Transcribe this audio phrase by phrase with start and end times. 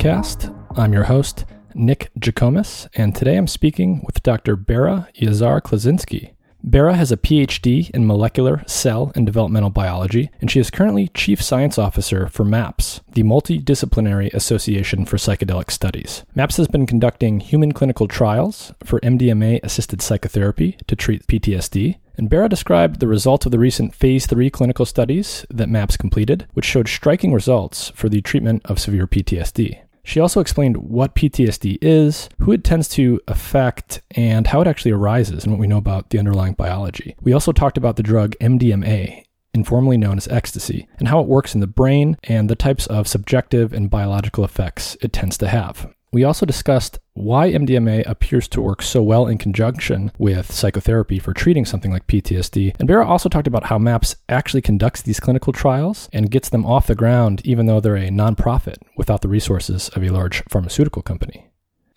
[0.00, 0.50] podcast.
[0.78, 1.44] I'm your host,
[1.74, 4.56] Nick Jikomes, and today I'm speaking with Dr.
[4.56, 6.32] Berra Yazar Klosinski.
[6.66, 11.42] Berra has a PhD in molecular, cell, and developmental biology, and she is currently Chief
[11.42, 16.24] Science Officer for MAPS, the Multidisciplinary Association for Psychedelic Studies.
[16.34, 22.30] MAPS has been conducting human clinical trials for MDMA assisted psychotherapy to treat PTSD, and
[22.30, 26.64] Berra described the results of the recent Phase 3 clinical studies that MAPS completed, which
[26.64, 29.80] showed striking results for the treatment of severe PTSD.
[30.02, 34.92] She also explained what PTSD is, who it tends to affect, and how it actually
[34.92, 37.16] arises and what we know about the underlying biology.
[37.20, 41.54] We also talked about the drug MDMA, informally known as ecstasy, and how it works
[41.54, 45.92] in the brain and the types of subjective and biological effects it tends to have.
[46.12, 51.32] We also discussed why MDMA appears to work so well in conjunction with psychotherapy for
[51.32, 52.74] treating something like PTSD.
[52.80, 56.66] And Berra also talked about how MAPS actually conducts these clinical trials and gets them
[56.66, 61.02] off the ground, even though they're a nonprofit without the resources of a large pharmaceutical
[61.02, 61.46] company.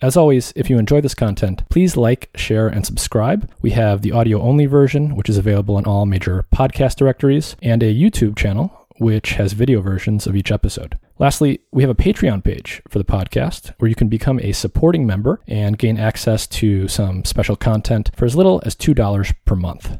[0.00, 3.50] As always, if you enjoy this content, please like, share, and subscribe.
[3.62, 7.82] We have the audio only version, which is available in all major podcast directories, and
[7.82, 10.98] a YouTube channel which has video versions of each episode.
[11.18, 15.06] Lastly, we have a Patreon page for the podcast where you can become a supporting
[15.06, 19.98] member and gain access to some special content for as little as $2 per month.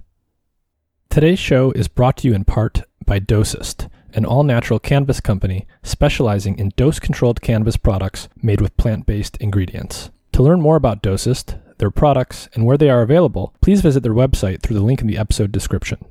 [1.10, 5.68] Today's show is brought to you in part by Dosist, an all natural cannabis company
[5.84, 10.10] specializing in dose controlled cannabis products made with plant based ingredients.
[10.32, 14.12] To learn more about Dosist, their products, and where they are available, please visit their
[14.12, 16.04] website through the link in the episode description.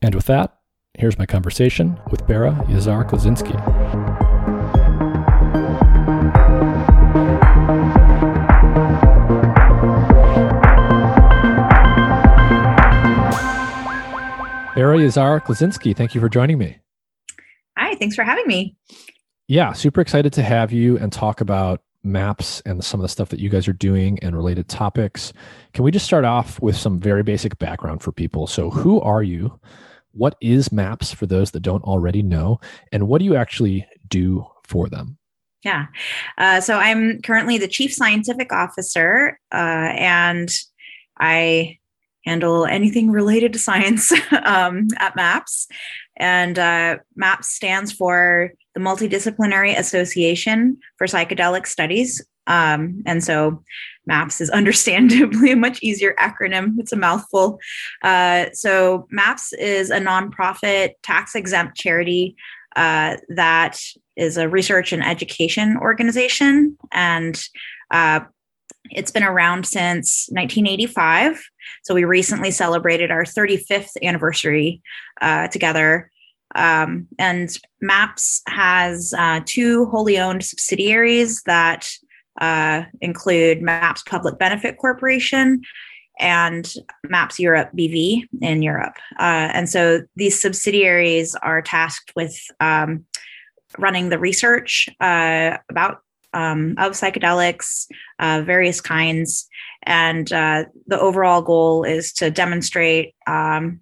[0.00, 0.53] And with that,
[0.96, 3.52] Here's my conversation with Berra Yazar Klosinski.
[14.76, 16.78] Berra Yazar Klosinski, thank you for joining me.
[17.76, 18.76] Hi, thanks for having me.
[19.48, 23.30] Yeah, super excited to have you and talk about maps and some of the stuff
[23.30, 25.32] that you guys are doing and related topics.
[25.72, 28.46] Can we just start off with some very basic background for people?
[28.46, 29.58] So, who are you?
[30.14, 32.60] What is MAPS for those that don't already know,
[32.92, 35.18] and what do you actually do for them?
[35.64, 35.86] Yeah.
[36.36, 40.50] Uh, so I'm currently the chief scientific officer, uh, and
[41.18, 41.78] I
[42.26, 44.12] handle anything related to science
[44.44, 45.68] um, at MAPS.
[46.16, 52.24] And uh, MAPS stands for the Multidisciplinary Association for Psychedelic Studies.
[52.46, 53.62] Um, and so
[54.06, 56.74] MAPS is understandably a much easier acronym.
[56.78, 57.58] It's a mouthful.
[58.02, 62.36] Uh, so, MAPS is a nonprofit tax exempt charity
[62.76, 63.80] uh, that
[64.16, 66.76] is a research and education organization.
[66.92, 67.42] And
[67.90, 68.20] uh,
[68.90, 71.42] it's been around since 1985.
[71.82, 74.82] So, we recently celebrated our 35th anniversary
[75.20, 76.10] uh, together.
[76.54, 81.90] Um, and MAPS has uh, two wholly owned subsidiaries that
[82.40, 85.62] uh, include MAPS Public Benefit Corporation
[86.20, 86.72] and
[87.08, 88.96] MAPS Europe BV in Europe.
[89.18, 93.04] Uh, and so these subsidiaries are tasked with um,
[93.78, 96.00] running the research uh, about
[96.32, 97.86] um, of psychedelics,
[98.18, 99.48] uh, various kinds,
[99.84, 103.80] and uh, the overall goal is to demonstrate um,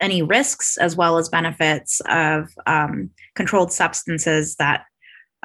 [0.00, 4.84] any risks as well as benefits of um, controlled substances that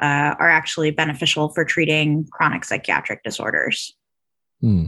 [0.00, 3.94] uh, are actually beneficial for treating chronic psychiatric disorders.
[4.60, 4.86] Hmm.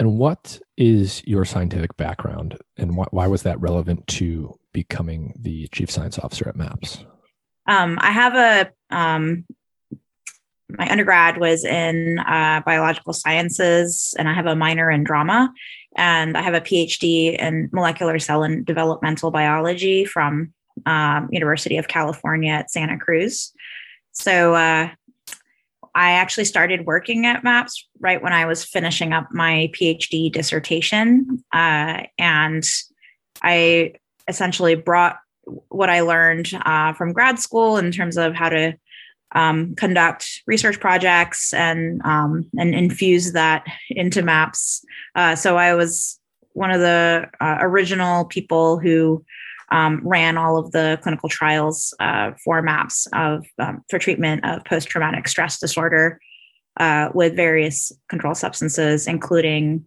[0.00, 5.68] And what is your scientific background, and wh- why was that relevant to becoming the
[5.68, 7.04] chief science officer at MAPS?
[7.68, 9.44] Um, I have a um,
[10.78, 15.52] my undergrad was in uh, biological sciences, and I have a minor in drama,
[15.96, 20.52] and I have a PhD in molecular cell and developmental biology from
[20.86, 23.52] um, University of California at Santa Cruz.
[24.12, 24.90] So uh,
[25.94, 31.42] I actually started working at MAPS right when I was finishing up my PhD dissertation.
[31.52, 32.64] Uh, and
[33.42, 33.94] I
[34.28, 35.18] essentially brought
[35.68, 38.74] what I learned uh, from grad school in terms of how to
[39.34, 44.84] um, conduct research projects and um, and infuse that into MAPS.
[45.14, 46.18] Uh, so I was
[46.52, 49.24] one of the uh, original people who
[49.72, 54.64] um, ran all of the clinical trials uh, for MAPS of um, for treatment of
[54.64, 56.20] post traumatic stress disorder
[56.78, 59.86] uh, with various controlled substances, including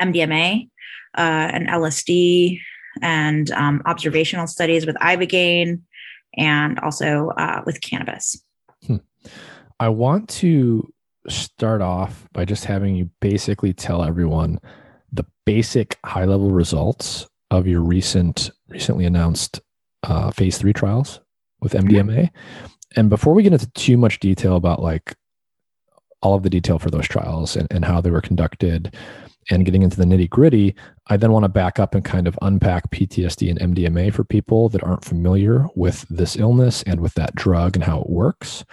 [0.00, 0.68] MDMA
[1.16, 2.60] uh, and LSD,
[3.00, 5.80] and um, observational studies with ibogaine,
[6.36, 8.42] and also uh, with cannabis.
[8.86, 8.96] Hmm.
[9.80, 10.92] I want to
[11.28, 14.60] start off by just having you basically tell everyone
[15.12, 19.60] the basic high level results of your recent recently announced
[20.02, 21.20] uh, phase three trials
[21.60, 22.30] with MDMA.
[22.96, 25.14] And before we get into too much detail about like
[26.22, 28.94] all of the detail for those trials and, and how they were conducted
[29.50, 30.74] and getting into the nitty gritty,
[31.06, 34.68] I then want to back up and kind of unpack PTSD and MDMA for people
[34.70, 38.64] that aren't familiar with this illness and with that drug and how it works.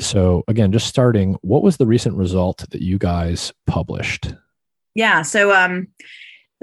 [0.00, 4.34] So, again, just starting, what was the recent result that you guys published?
[4.96, 5.22] Yeah.
[5.22, 5.88] So, um,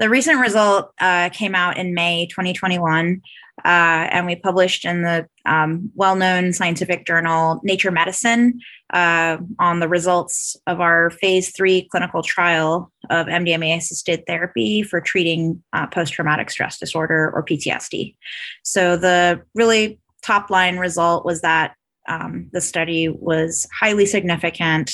[0.02, 3.22] the recent result uh, came out in May 2021
[3.64, 8.58] uh, and we published in the um, well-known scientific journal Nature Medicine
[8.92, 15.62] uh, on the results of our phase three clinical trial of MDMA-assisted therapy for treating
[15.72, 18.16] uh, post-traumatic stress disorder or PTSD.
[18.64, 21.76] So the really top-line result was that
[22.08, 24.90] um, the study was highly significant.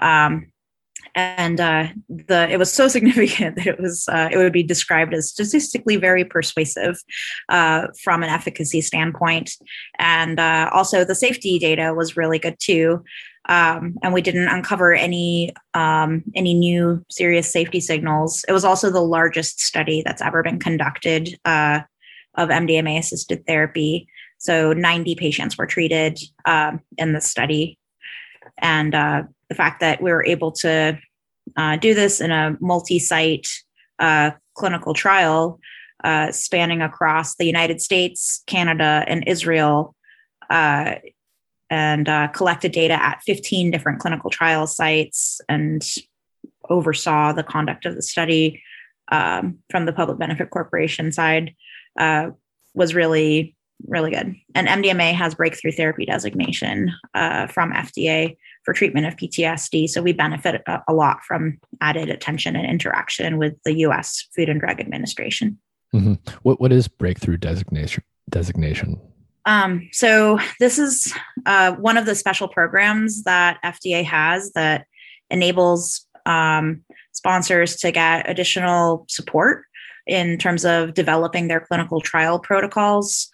[0.00, 0.50] Um,
[1.14, 5.14] and uh, the it was so significant that it was uh, it would be described
[5.14, 6.96] as statistically very persuasive
[7.48, 9.52] uh, from an efficacy standpoint,
[9.98, 13.02] and uh, also the safety data was really good too.
[13.48, 18.44] Um, and we didn't uncover any um, any new serious safety signals.
[18.46, 21.80] It was also the largest study that's ever been conducted uh,
[22.36, 24.06] of MDMA assisted therapy.
[24.38, 27.78] So 90 patients were treated um, in the study,
[28.58, 30.98] and uh, the fact that we were able to
[31.56, 33.48] uh, do this in a multi-site
[33.98, 35.60] uh, clinical trial
[36.04, 39.94] uh, spanning across the United States, Canada, and Israel,
[40.48, 40.94] uh,
[41.68, 45.86] and uh, collected data at 15 different clinical trial sites and
[46.68, 48.62] oversaw the conduct of the study
[49.12, 51.54] um, from the public benefit corporation side
[51.98, 52.30] uh,
[52.74, 53.54] was really
[53.86, 54.36] really good.
[54.54, 59.88] And MDMA has breakthrough therapy designation from FDA for treatment of PTSD.
[59.88, 64.28] So we benefit a, a lot from added attention and interaction with the U.S.
[64.34, 65.58] Food and Drug Administration.
[65.94, 66.14] Mm-hmm.
[66.42, 68.04] What what is breakthrough designation?
[68.28, 69.00] Designation.
[69.46, 71.12] Um, so this is
[71.46, 74.86] uh, one of the special programs that FDA has that
[75.30, 79.64] enables um, sponsors to get additional support
[80.06, 83.28] in terms of developing their clinical trial protocols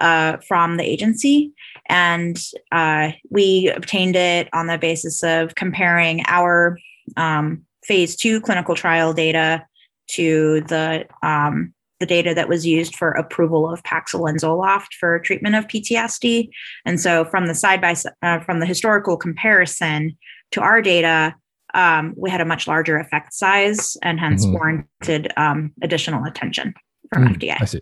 [0.00, 1.52] uh, from the agency.
[1.90, 2.40] And
[2.70, 6.78] uh, we obtained it on the basis of comparing our
[7.16, 9.66] um, phase two clinical trial data
[10.12, 15.18] to the um, the data that was used for approval of Paxil and Zoloft for
[15.18, 16.48] treatment of PTSD.
[16.86, 20.16] And so, from the side by uh, from the historical comparison
[20.52, 21.34] to our data,
[21.74, 24.54] um, we had a much larger effect size and hence mm-hmm.
[24.54, 26.72] warranted um, additional attention
[27.12, 27.56] from mm, FDA.
[27.60, 27.80] I see.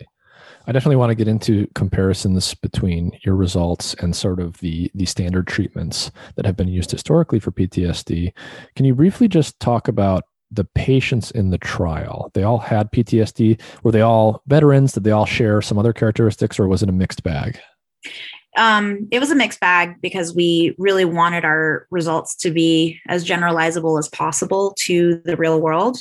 [0.69, 5.07] I definitely want to get into comparisons between your results and sort of the the
[5.07, 8.35] standard treatments that have been used historically for PTSD.
[8.77, 12.31] Can you briefly just talk about the patients in the trial?
[12.35, 13.59] They all had PTSD.
[13.83, 14.93] Were they all veterans?
[14.93, 17.59] Did they all share some other characteristics, or was it a mixed bag?
[18.59, 23.27] Um, it was a mixed bag because we really wanted our results to be as
[23.27, 25.97] generalizable as possible to the real world.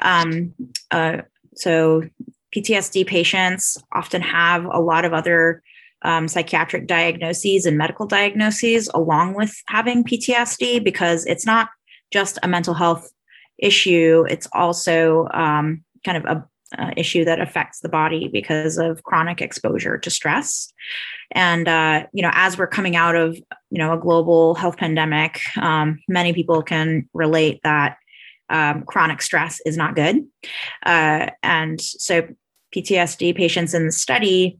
[0.00, 0.54] Um,
[0.90, 1.18] uh,
[1.54, 2.02] so
[2.54, 5.62] PTSD patients often have a lot of other
[6.02, 11.68] um, psychiatric diagnoses and medical diagnoses along with having PTSD because it's not
[12.12, 13.10] just a mental health
[13.58, 16.48] issue, it's also um, kind of a
[16.96, 20.72] issue that affects the body because of chronic exposure to stress.
[21.32, 25.40] And uh, you know as we're coming out of you know a global health pandemic
[25.58, 27.98] um, many people can relate that
[28.48, 30.26] um, chronic stress is not good.
[30.84, 32.28] Uh, and so
[32.74, 34.58] PTSD patients in the study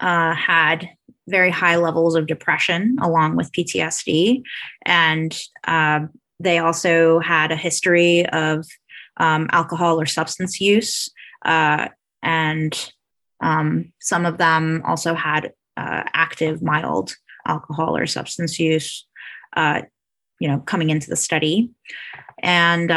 [0.00, 0.88] uh, had
[1.28, 4.42] very high levels of depression along with PTSD.
[4.84, 6.00] And uh,
[6.40, 8.66] they also had a history of
[9.18, 11.08] um, alcohol or substance use.
[11.44, 11.88] Uh,
[12.22, 12.92] and
[13.40, 19.06] um, some of them also had uh, active, mild alcohol or substance use,
[19.56, 19.82] uh,
[20.38, 21.70] you know, coming into the study.
[22.42, 22.90] And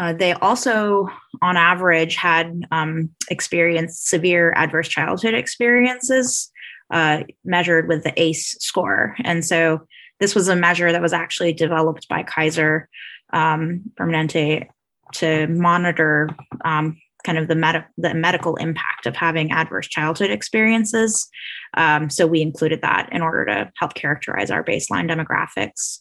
[0.00, 1.06] uh, they also,
[1.42, 6.50] on average, had um, experienced severe adverse childhood experiences
[6.90, 9.14] uh, measured with the ACE score.
[9.24, 9.86] And so
[10.18, 12.88] this was a measure that was actually developed by Kaiser
[13.34, 14.68] um, Permanente
[15.16, 16.30] to monitor
[16.64, 21.28] um, kind of the, med- the medical impact of having adverse childhood experiences.
[21.76, 25.98] Um, so we included that in order to help characterize our baseline demographics.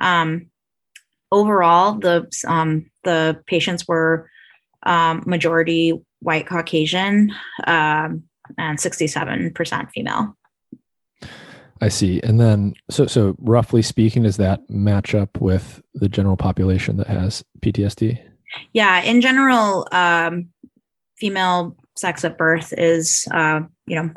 [0.00, 0.46] Um,
[1.34, 4.30] overall, the um, the patients were
[4.84, 7.32] um, majority white Caucasian
[7.66, 8.24] um,
[8.56, 10.36] and sixty seven percent female.
[11.80, 12.20] I see.
[12.22, 17.08] And then, so so roughly speaking, does that match up with the general population that
[17.08, 18.22] has PTSD?
[18.72, 20.48] Yeah, in general, um,
[21.18, 24.10] female sex at birth is, uh, you know,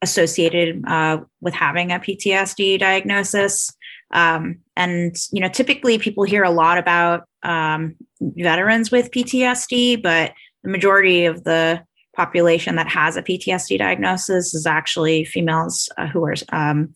[0.00, 3.72] associated uh, with having a PTSD diagnosis.
[4.12, 10.32] Um, and you know, typically people hear a lot about um, veterans with PTSD, but
[10.62, 11.82] the majority of the
[12.14, 16.94] population that has a PTSD diagnosis is actually females uh, who are um,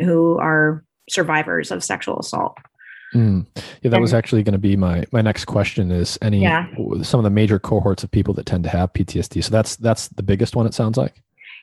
[0.00, 2.56] who are survivors of sexual assault.
[3.14, 3.46] Mm.
[3.82, 5.90] Yeah, that was actually going to be my my next question.
[5.90, 6.66] Is any yeah.
[7.02, 9.44] some of the major cohorts of people that tend to have PTSD?
[9.44, 10.66] So that's that's the biggest one.
[10.66, 11.22] It sounds like.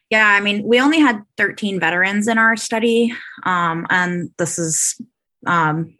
[0.10, 3.14] Yeah, I mean, we only had 13 veterans in our study,
[3.46, 5.00] um, and this is,
[5.46, 5.96] um,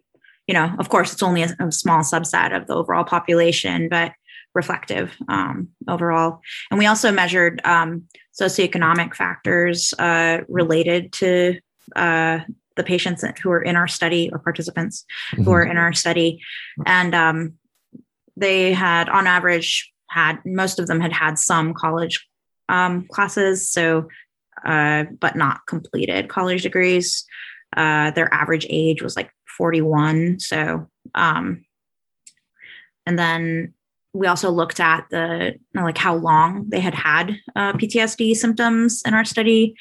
[0.46, 4.12] you know, of course, it's only a, a, small subset of the overall population, but
[4.54, 6.40] reflective um, overall.
[6.70, 8.04] And we also measured um,
[8.38, 11.58] socioeconomic factors uh, related to
[11.96, 12.40] uh,
[12.76, 15.44] the patients who are in our study or participants mm-hmm.
[15.44, 16.40] who are in our study,
[16.86, 17.54] and um,
[18.36, 22.26] they had, on average, had most of them had had some college
[22.68, 24.08] um, classes, so
[24.64, 27.24] uh, but not completed college degrees.
[27.76, 30.40] Uh, their average age was like 41.
[30.40, 31.64] So, um,
[33.06, 33.74] and then
[34.12, 39.12] we also looked at the like how long they had had uh, PTSD symptoms in
[39.12, 39.74] our study,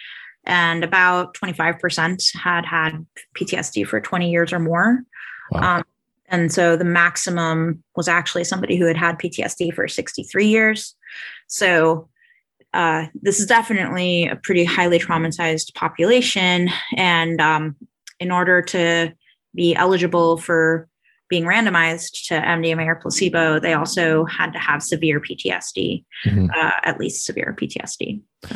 [0.46, 3.06] and about 25% had had
[3.38, 5.04] PTSD for 20 years or more.
[5.52, 5.78] Wow.
[5.78, 5.84] Um,
[6.28, 10.96] and so the maximum was actually somebody who had had PTSD for 63 years.
[11.48, 12.10] So
[12.74, 16.70] uh, this is definitely a pretty highly traumatized population.
[16.98, 17.76] And um,
[18.20, 19.14] in order to
[19.56, 20.88] be eligible for
[21.30, 26.48] being randomized to MDMA or placebo, they also had to have severe PTSD, mm-hmm.
[26.54, 28.22] uh, at least severe PTSD.
[28.48, 28.56] So.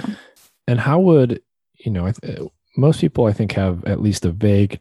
[0.68, 1.42] And how would,
[1.78, 2.12] you know,
[2.76, 4.80] most people I think have at least a vague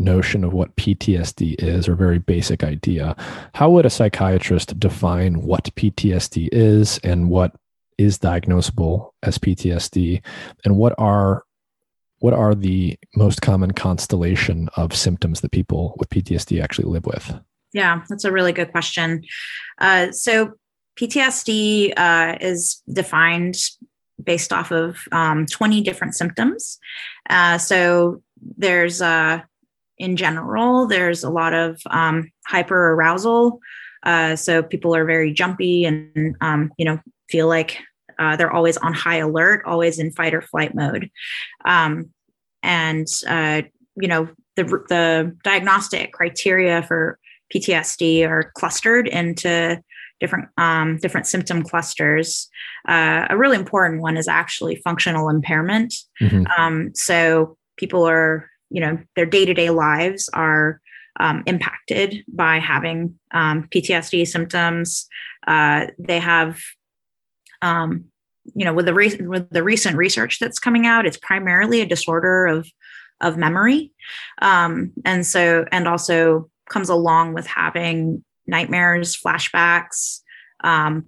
[0.00, 3.14] notion of what PTSD is or very basic idea.
[3.54, 7.54] How would a psychiatrist define what PTSD is and what
[7.98, 10.22] is diagnosable as PTSD,
[10.64, 11.44] and what are
[12.20, 17.34] what are the most common constellation of symptoms that people with PTSD actually live with?
[17.72, 19.24] Yeah, that's a really good question.
[19.78, 20.52] Uh, so
[20.98, 23.56] PTSD uh, is defined
[24.22, 26.78] based off of um, 20 different symptoms.
[27.28, 28.22] Uh, so
[28.56, 29.40] there's, uh,
[29.98, 33.60] in general, there's a lot of um, hyper arousal.
[34.02, 37.00] Uh, so people are very jumpy and, um, you know,
[37.30, 37.78] feel like
[38.20, 41.10] uh, they're always on high alert, always in fight or flight mode.
[41.64, 42.10] Um,
[42.62, 43.62] and, uh,
[43.96, 47.18] you know, the, the diagnostic criteria for
[47.52, 49.82] PTSD are clustered into
[50.20, 52.48] different um, different symptom clusters.
[52.86, 55.94] Uh, a really important one is actually functional impairment.
[56.20, 56.44] Mm-hmm.
[56.58, 60.80] Um, so people are, you know, their day to day lives are
[61.18, 65.08] um, impacted by having um, PTSD symptoms.
[65.46, 66.60] Uh, they have
[67.62, 68.04] um,
[68.54, 71.86] you know with the re- with the recent research that's coming out it's primarily a
[71.86, 72.68] disorder of
[73.20, 73.92] of memory.
[74.40, 80.20] Um, and so and also comes along with having nightmares flashbacks
[80.64, 81.06] um,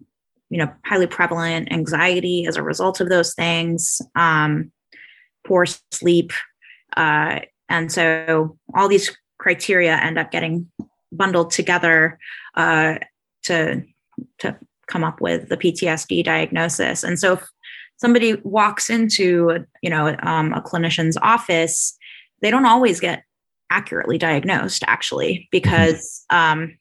[0.51, 4.71] you know highly prevalent anxiety as a result of those things um,
[5.47, 6.33] poor sleep
[6.97, 10.71] uh, and so all these criteria end up getting
[11.11, 12.19] bundled together
[12.55, 12.97] uh,
[13.45, 13.83] to
[14.39, 17.03] to come up with the PTSD diagnosis.
[17.03, 17.45] And so if
[17.97, 21.97] somebody walks into, you know, um, a clinician's office,
[22.41, 23.25] they don't always get
[23.71, 26.77] accurately diagnosed actually because um,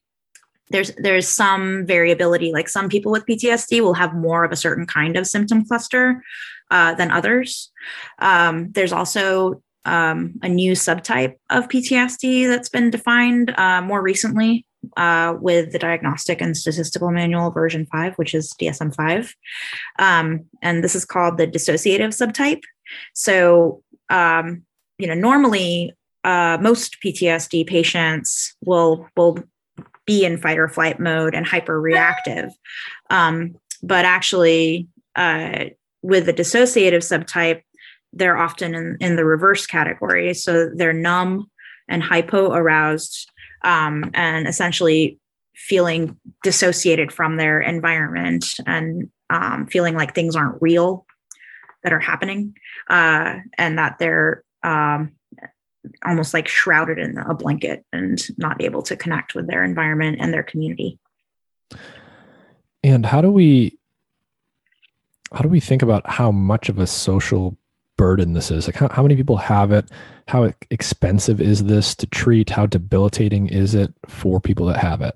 [0.72, 2.52] there's there's some variability.
[2.52, 6.24] Like some people with ptsd will have more of a certain kind of symptom cluster
[6.70, 7.72] uh, than others.
[8.20, 14.66] Um, there's also um, a new subtype of ptsd that's been defined uh, more recently
[14.98, 19.36] uh, with the Diagnostic and Statistical Manual version 5, which is DSM 5.
[20.00, 22.62] Um, and this is called the dissociative subtype.
[23.14, 24.64] So, um,
[24.98, 29.40] you know, normally uh, most PTSD patients will, will
[30.06, 32.52] be in fight or flight mode and hyper reactive.
[33.10, 35.66] Um, but actually, uh,
[36.02, 37.62] with the dissociative subtype,
[38.14, 40.34] they're often in, in the reverse category.
[40.34, 41.50] So they're numb
[41.88, 43.31] and hypo aroused
[43.64, 45.20] um, and essentially
[45.56, 51.06] feeling dissociated from their environment and um, feeling like things aren't real
[51.84, 52.54] that are happening
[52.90, 55.12] uh, and that they're um,
[56.06, 60.34] almost like shrouded in a blanket and not able to connect with their environment and
[60.34, 61.00] their community.
[62.84, 63.78] And how do we
[65.34, 67.58] how do we think about how much of a social
[68.02, 68.68] burden this is?
[68.68, 69.86] Like how, how many people have it?
[70.28, 72.50] How expensive is this to treat?
[72.50, 75.14] How debilitating is it for people that have it?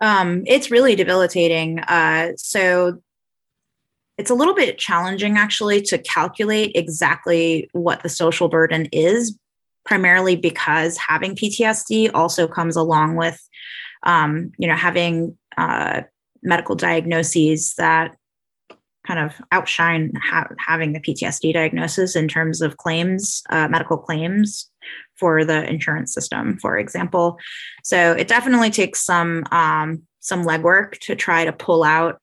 [0.00, 1.78] Um, it's really debilitating.
[1.78, 3.00] Uh, so
[4.16, 9.38] it's a little bit challenging actually to calculate exactly what the social burden is,
[9.84, 13.40] primarily because having PTSD also comes along with,
[14.02, 16.02] um, you know, having uh,
[16.42, 18.17] medical diagnoses that
[19.08, 24.70] kind of outshine ha- having the PTSD diagnosis in terms of claims, uh, medical claims
[25.16, 27.38] for the insurance system, for example.
[27.82, 32.20] So it definitely takes some um, some legwork to try to pull out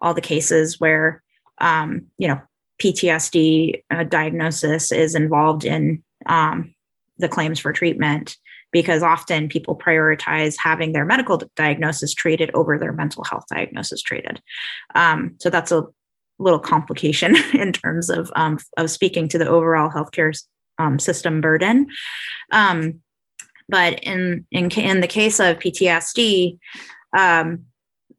[0.00, 1.22] all the cases where
[1.58, 2.40] um, you know
[2.82, 6.74] PTSD uh, diagnosis is involved in um,
[7.18, 8.36] the claims for treatment
[8.72, 14.40] because often people prioritize having their medical diagnosis treated over their mental health diagnosis treated.
[14.94, 15.84] Um, so that's a
[16.38, 20.36] little complication in terms of um, of speaking to the overall healthcare
[20.78, 21.86] um, system burden.
[22.52, 23.00] Um,
[23.68, 26.58] but in in in the case of PTSD,
[27.16, 27.64] um,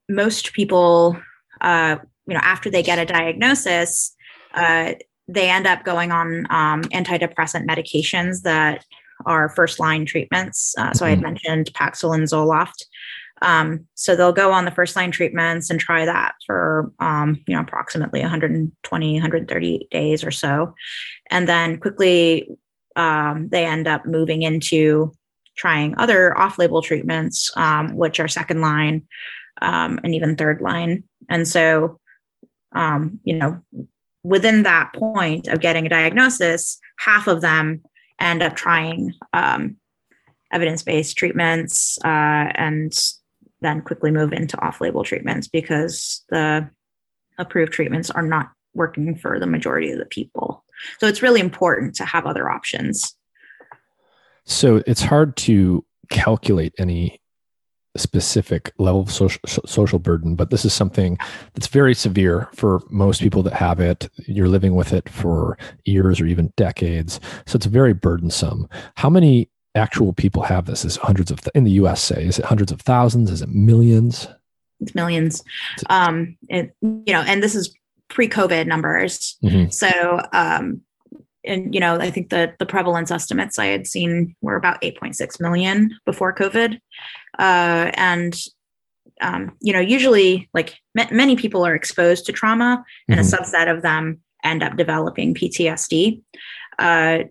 [0.10, 1.18] most people,
[1.62, 1.98] uh,
[2.28, 4.14] you know, after they get a diagnosis,
[4.54, 4.94] uh,
[5.28, 8.84] they end up going on um, antidepressant medications that
[9.26, 10.76] are first line treatments.
[10.78, 11.28] Uh, so I had mm-hmm.
[11.28, 12.86] mentioned Paxil and Zoloft.
[13.42, 17.56] Um, so they'll go on the first line treatments and try that for um, you
[17.56, 20.74] know approximately 120, 130 days or so,
[21.30, 22.50] and then quickly
[22.96, 25.14] um, they end up moving into
[25.56, 29.04] trying other off-label treatments, um, which are second line
[29.62, 31.04] um, and even third line.
[31.30, 32.00] And so,
[32.74, 33.60] um, you know,
[34.24, 37.82] within that point of getting a diagnosis, half of them
[38.20, 39.14] end up trying
[40.52, 42.94] evidence-based treatments uh, and
[43.62, 46.70] then quickly move into off-label treatments because the
[47.38, 50.64] approved treatments are not working for the majority of the people.
[51.00, 53.16] So it's really important to have other options.
[54.46, 57.20] So it's hard to calculate any
[57.96, 61.18] specific level of social, social burden, but this is something
[61.56, 64.08] that's very severe for most people that have it.
[64.28, 67.20] You're living with it for years or even decades.
[67.48, 68.70] So it's very burdensome.
[68.98, 70.86] How many actual people have this?
[70.86, 72.02] Is hundreds of th- in the U.S.
[72.02, 73.32] Say, is it hundreds of thousands?
[73.32, 74.28] Is it millions?
[74.80, 75.44] It's millions.
[75.90, 77.74] Um, it, you know, and this is
[78.10, 79.38] pre-COVID numbers.
[79.44, 79.70] Mm-hmm.
[79.70, 80.82] So, um,
[81.44, 85.40] and you know, I think the the prevalence estimates I had seen were about 8.6
[85.40, 86.80] million before COVID,
[87.40, 88.38] uh, and
[89.22, 93.12] um, you know, usually like m- many people are exposed to trauma, mm-hmm.
[93.12, 93.44] and a mm-hmm.
[93.44, 96.22] subset of them end up developing PTSD.
[96.78, 97.24] Uh,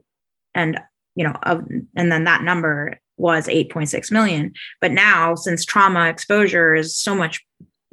[0.55, 0.81] and
[1.17, 4.53] you know, of, and then that number was 8.6 million.
[4.81, 7.45] But now, since trauma exposure is so much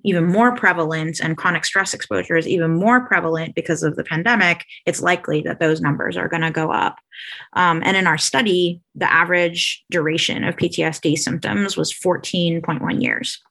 [0.06, 4.66] even more prevalent and chronic stress exposure is even more prevalent because of the pandemic,
[4.86, 6.98] it's likely that those numbers are going to go up.
[7.54, 13.42] Um, and in our study, the average duration of PTSD symptoms was 14.1 years.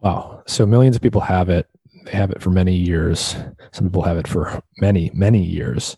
[0.00, 0.42] Wow.
[0.46, 1.66] So millions of people have it
[2.10, 3.36] they have it for many years.
[3.72, 5.96] Some people have it for many, many years.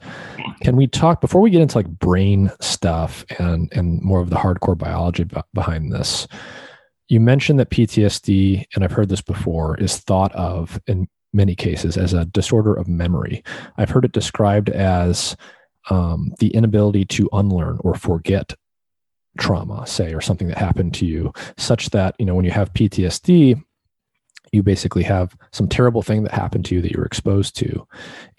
[0.62, 4.36] Can we talk before we get into like brain stuff and and more of the
[4.36, 6.26] hardcore biology b- behind this?
[7.08, 11.96] You mentioned that PTSD, and I've heard this before, is thought of in many cases
[11.96, 13.42] as a disorder of memory.
[13.78, 15.36] I've heard it described as
[15.90, 18.54] um, the inability to unlearn or forget
[19.38, 22.72] trauma, say, or something that happened to you, such that you know when you have
[22.74, 23.62] PTSD,
[24.52, 27.86] you basically have some terrible thing that happened to you that you're exposed to.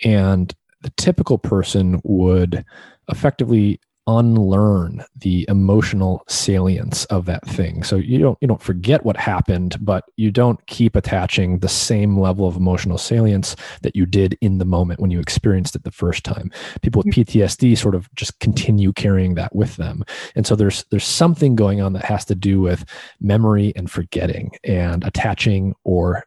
[0.03, 2.65] And the typical person would
[3.09, 3.79] effectively
[4.17, 7.81] unlearn the emotional salience of that thing.
[7.83, 12.19] So you don't you don't forget what happened, but you don't keep attaching the same
[12.19, 15.91] level of emotional salience that you did in the moment when you experienced it the
[15.91, 16.51] first time.
[16.81, 20.03] People with PTSD sort of just continue carrying that with them.
[20.35, 22.83] And so there's there's something going on that has to do with
[23.21, 26.25] memory and forgetting and attaching or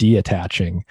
[0.00, 0.82] deattaching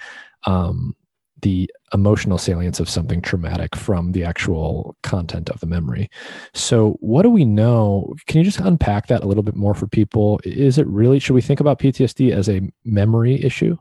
[0.46, 0.96] um,
[1.42, 6.08] the emotional salience of something traumatic from the actual content of the memory.
[6.54, 8.14] So, what do we know?
[8.26, 10.40] Can you just unpack that a little bit more for people?
[10.44, 13.76] Is it really, should we think about PTSD as a memory issue?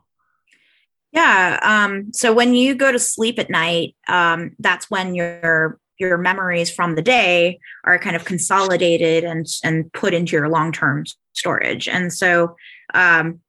[1.12, 1.60] Yeah.
[1.62, 6.72] Um, so, when you go to sleep at night, um, that's when your your memories
[6.72, 11.88] from the day are kind of consolidated and and put into your long term storage.
[11.88, 12.56] And so,
[12.94, 13.42] um,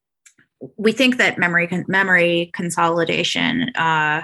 [0.77, 4.21] we think that memory memory consolidation uh,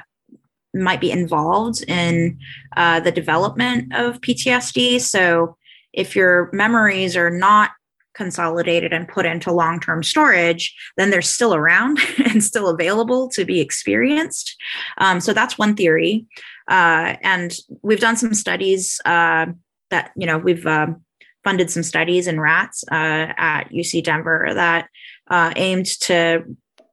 [0.73, 2.37] might be involved in
[2.75, 5.01] uh, the development of PTSD.
[5.01, 5.57] So,
[5.93, 7.71] if your memories are not
[8.13, 13.45] consolidated and put into long term storage, then they're still around and still available to
[13.45, 14.55] be experienced.
[14.97, 16.25] Um, so, that's one theory.
[16.67, 19.47] Uh, and we've done some studies uh,
[19.89, 21.01] that, you know, we've um,
[21.43, 24.89] funded some studies in rats uh, at UC Denver that
[25.29, 26.43] uh, aimed to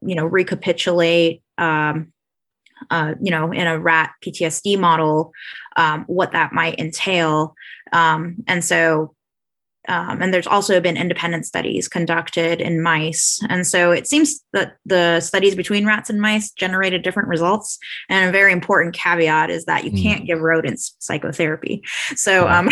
[0.05, 2.13] you know, recapitulate, um,
[2.89, 5.31] uh, you know, in a rat PTSD model,
[5.77, 7.55] um, what that might entail.
[7.91, 9.15] Um, and so
[9.87, 13.39] um, and there's also been independent studies conducted in mice.
[13.49, 17.77] And so it seems that the studies between rats and mice generated different results.
[18.09, 20.01] And a very important caveat is that you mm.
[20.01, 21.83] can't give rodents psychotherapy.
[22.15, 22.69] So, um,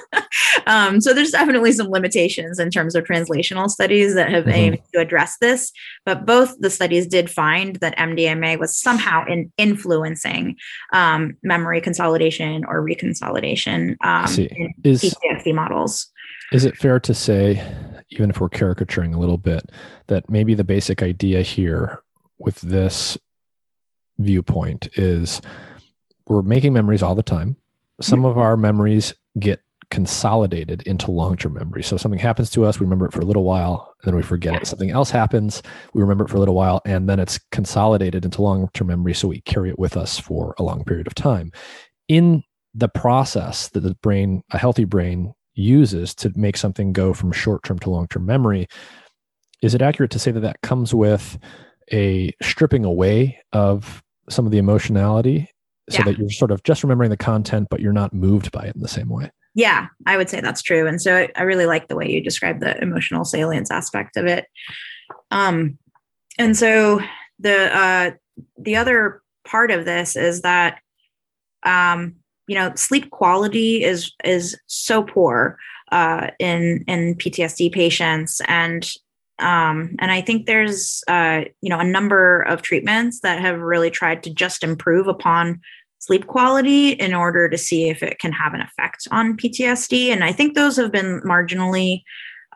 [0.66, 4.54] um, so there's definitely some limitations in terms of translational studies that have mm-hmm.
[4.54, 5.72] aimed to address this.
[6.04, 10.56] But both the studies did find that MDMA was somehow in influencing
[10.92, 16.10] um, memory consolidation or reconsolidation um, in is, PTSD models.
[16.52, 17.64] Is it fair to say,
[18.10, 19.70] even if we're caricaturing a little bit,
[20.08, 22.02] that maybe the basic idea here
[22.38, 23.16] with this
[24.18, 25.40] viewpoint is
[26.26, 27.56] we're making memories all the time.
[28.00, 31.82] Some of our memories get consolidated into long-term memory.
[31.82, 34.22] So something happens to us, we remember it for a little while, and then we
[34.22, 34.66] forget it.
[34.66, 38.40] Something else happens, we remember it for a little while, and then it's consolidated into
[38.40, 41.52] long-term memory, so we carry it with us for a long period of time.
[42.08, 42.42] In
[42.74, 47.62] the process that the brain, a healthy brain, uses to make something go from short
[47.62, 48.66] term to long term memory.
[49.62, 51.38] Is it accurate to say that that comes with
[51.92, 55.48] a stripping away of some of the emotionality
[55.90, 56.04] so yeah.
[56.04, 58.80] that you're sort of just remembering the content, but you're not moved by it in
[58.80, 59.30] the same way?
[59.54, 60.86] Yeah, I would say that's true.
[60.86, 64.46] And so I really like the way you describe the emotional salience aspect of it.
[65.30, 65.78] Um,
[66.38, 67.00] and so
[67.38, 68.10] the uh,
[68.58, 70.78] the other part of this is that
[71.64, 75.58] um, you know sleep quality is is so poor
[75.92, 78.40] uh, in in PTSD patients.
[78.48, 78.90] And
[79.38, 83.90] um, and I think there's uh, you know a number of treatments that have really
[83.90, 85.60] tried to just improve upon
[85.98, 90.24] sleep quality in order to see if it can have an effect on PTSD and
[90.24, 92.02] I think those have been marginally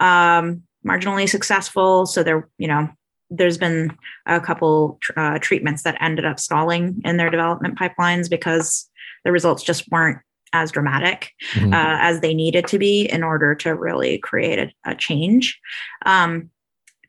[0.01, 2.07] um, marginally successful.
[2.07, 2.89] So there you know
[3.29, 3.97] there's been
[4.27, 8.89] a couple uh, treatments that ended up stalling in their development pipelines because
[9.27, 10.19] the results just weren't
[10.53, 11.75] as dramatic mm-hmm.
[11.75, 15.61] uh, as they needed to be in order to really create a, a change.
[16.07, 16.51] Um,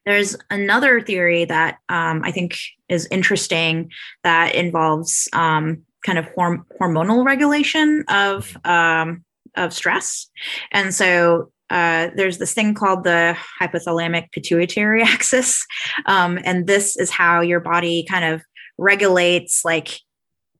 [0.05, 2.57] there's another theory that um, I think
[2.89, 3.91] is interesting
[4.23, 9.23] that involves um, kind of horm- hormonal regulation of um,
[9.55, 10.29] of stress,
[10.71, 15.65] and so uh, there's this thing called the hypothalamic pituitary axis,
[16.05, 18.41] um, and this is how your body kind of
[18.77, 19.99] regulates like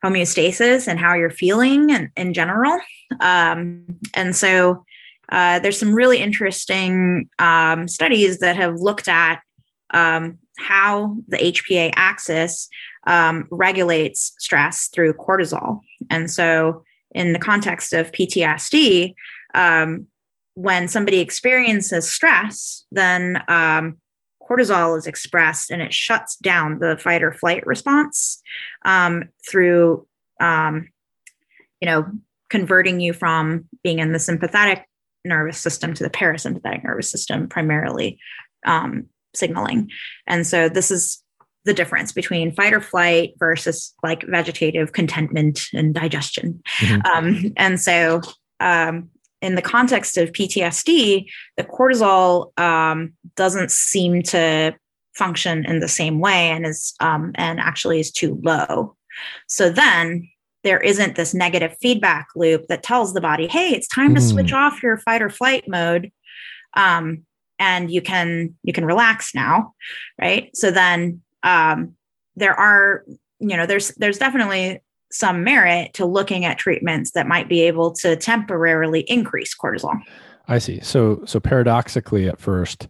[0.04, 2.80] homeostasis and how you're feeling and in general.
[3.20, 4.84] Um, and so
[5.30, 9.42] uh, there's some really interesting um, studies that have looked at
[9.94, 12.68] um, how the HPA axis
[13.06, 15.80] um, regulates stress through cortisol.
[16.10, 19.14] And so, in the context of PTSD,
[19.56, 20.08] um,
[20.56, 23.98] when somebody experiences stress, then um,
[24.50, 28.42] cortisol is expressed and it shuts down the fight or flight response
[28.86, 30.08] um, through,
[30.40, 30.90] um,
[31.82, 32.06] you know,
[32.50, 34.86] converting you from being in the sympathetic
[35.26, 38.20] nervous system to the parasympathetic nervous system, primarily
[38.66, 39.90] um, signaling.
[40.26, 41.22] And so this is
[41.66, 46.62] the difference between fight or flight versus like vegetative contentment and digestion.
[46.78, 47.02] Mm-hmm.
[47.06, 48.22] Um, and so
[48.60, 49.10] um,
[49.42, 51.26] in the context of PTSD,
[51.58, 54.76] the cortisol um, doesn't seem to
[55.14, 58.96] function in the same way and is um, and actually is too low.
[59.48, 60.30] So then
[60.64, 64.16] there isn't this negative feedback loop that tells the body, "Hey, it's time mm.
[64.16, 64.58] to switch hmm.
[64.58, 66.12] off your fight or flight mode."
[66.76, 67.26] Um,
[67.60, 69.74] and you can you can relax now
[70.20, 71.96] right so then um,
[72.36, 73.04] there are
[73.40, 77.92] you know there's there's definitely some merit to looking at treatments that might be able
[77.92, 80.00] to temporarily increase cortisol.
[80.48, 80.80] I see.
[80.82, 82.88] So so paradoxically at first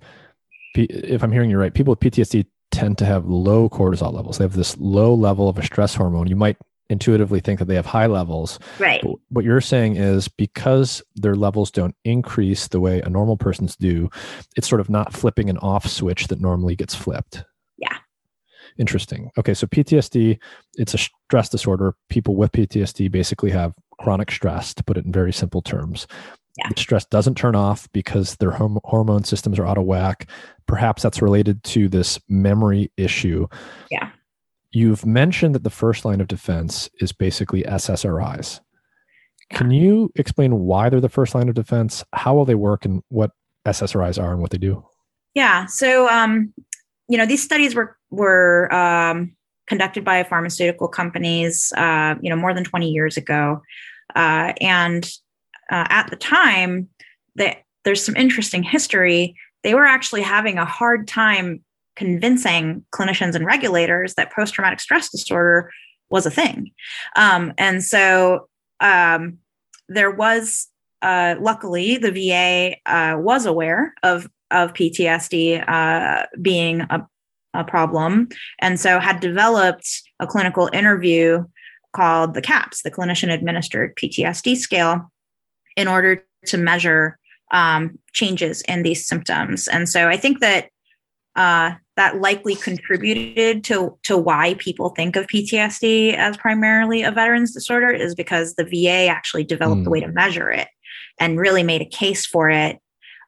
[0.76, 4.38] if I'm hearing you right, people with PTSD tend to have low cortisol levels.
[4.38, 6.28] They have this low level of a stress hormone.
[6.28, 6.58] You might
[6.90, 8.60] intuitively think that they have high levels.
[8.80, 9.02] Right.
[9.02, 13.76] But what you're saying is because their levels don't increase the way a normal person's
[13.76, 14.10] do,
[14.56, 17.44] it's sort of not flipping an off switch that normally gets flipped.
[18.78, 19.32] Interesting.
[19.38, 20.38] Okay, so PTSD,
[20.76, 21.96] it's a stress disorder.
[22.10, 26.08] People with PTSD basically have chronic stress, to put it in very simple terms.
[26.58, 26.70] Yeah.
[26.70, 30.30] The stress doesn't turn off because their hormone systems are out of whack.
[30.66, 33.48] Perhaps that's related to this memory issue.
[33.92, 34.10] Yeah.
[34.72, 38.60] You've mentioned that the first line of defense is basically SSRIs.
[39.52, 39.58] Yeah.
[39.58, 43.02] Can you explain why they're the first line of defense, how will they work, and
[43.10, 43.32] what
[43.66, 44.84] SSRIs are and what they do?
[45.36, 45.66] Yeah.
[45.68, 46.54] So, um,
[47.08, 49.36] you know, these studies were were um,
[49.68, 53.62] conducted by pharmaceutical companies, uh, you know, more than 20 years ago.
[54.16, 55.12] Uh, and
[55.70, 56.88] uh, at the time,
[57.36, 59.36] that there's some interesting history.
[59.64, 61.64] They were actually having a hard time
[61.96, 65.72] convincing clinicians and regulators that post traumatic stress disorder
[66.10, 66.72] was a thing.
[67.16, 68.48] Um, and so
[68.80, 69.40] um,
[69.90, 70.68] there was,
[71.02, 77.06] uh, luckily, the VA uh, was aware of of PTSD uh, being a,
[77.54, 78.30] a problem,
[78.60, 79.88] and so had developed
[80.20, 81.44] a clinical interview
[81.94, 85.12] called the CAPS, the Clinician Administered PTSD Scale,
[85.76, 87.18] in order to measure
[87.52, 89.68] um, changes in these symptoms.
[89.68, 90.70] And so I think that
[91.36, 97.54] uh, that likely contributed to to why people think of PTSD as primarily a veterans
[97.54, 99.88] disorder is because the VA actually developed mm.
[99.88, 100.68] a way to measure it
[101.20, 102.80] and really made a case for it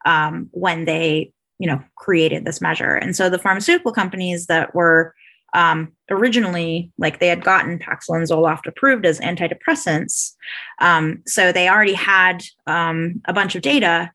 [0.05, 2.95] um, when they you know created this measure.
[2.95, 5.13] And so the pharmaceutical companies that were
[5.53, 10.33] um, originally like they had gotten Paxil and Zoloft approved as antidepressants,
[10.79, 14.11] um, so they already had um, a bunch of data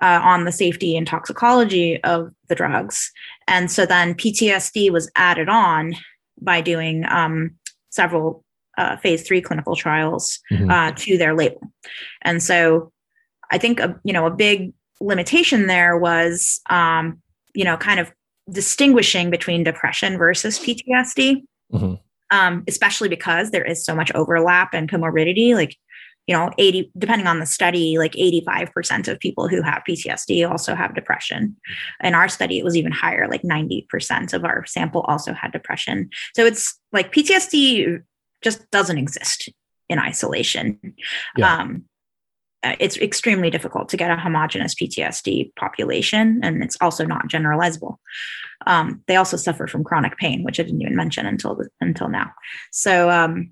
[0.00, 3.10] uh, on the safety and toxicology of the drugs.
[3.46, 5.94] And so then PTSD was added on
[6.40, 7.56] by doing um,
[7.90, 8.44] several
[8.76, 10.70] uh, phase three clinical trials mm-hmm.
[10.70, 11.60] uh, to their label.
[12.22, 12.92] And so
[13.50, 17.20] I think a, you know a big limitation there was um,
[17.54, 18.12] you know kind of
[18.50, 21.42] distinguishing between depression versus PTSD.
[21.72, 21.94] Mm-hmm.
[22.30, 25.54] Um, especially because there is so much overlap and comorbidity.
[25.54, 25.76] Like
[26.28, 30.74] you know 80 depending on the study like 85% of people who have ptsd also
[30.76, 31.56] have depression
[32.04, 36.10] in our study it was even higher like 90% of our sample also had depression
[36.36, 38.02] so it's like ptsd
[38.42, 39.48] just doesn't exist
[39.88, 40.78] in isolation
[41.36, 41.56] yeah.
[41.56, 41.84] um,
[42.62, 47.96] it's extremely difficult to get a homogenous PTSD population, and it's also not generalizable.
[48.66, 52.32] Um, they also suffer from chronic pain, which I didn't even mention until until now.
[52.72, 53.50] So, um,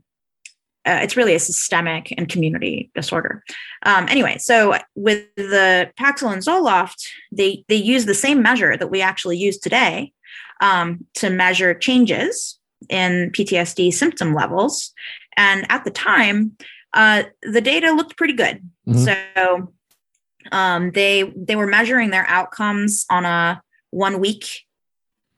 [0.85, 3.43] uh, it's really a systemic and community disorder.
[3.85, 8.91] Um, anyway, so with the Paxil and Zoloft, they they use the same measure that
[8.91, 10.13] we actually use today
[10.61, 14.93] um, to measure changes in PTSD symptom levels,
[15.37, 16.57] and at the time,
[16.97, 18.63] uh, the data looked pretty good.
[18.89, 19.05] Mm-hmm.
[19.05, 19.73] So
[20.51, 24.47] um, they they were measuring their outcomes on a one week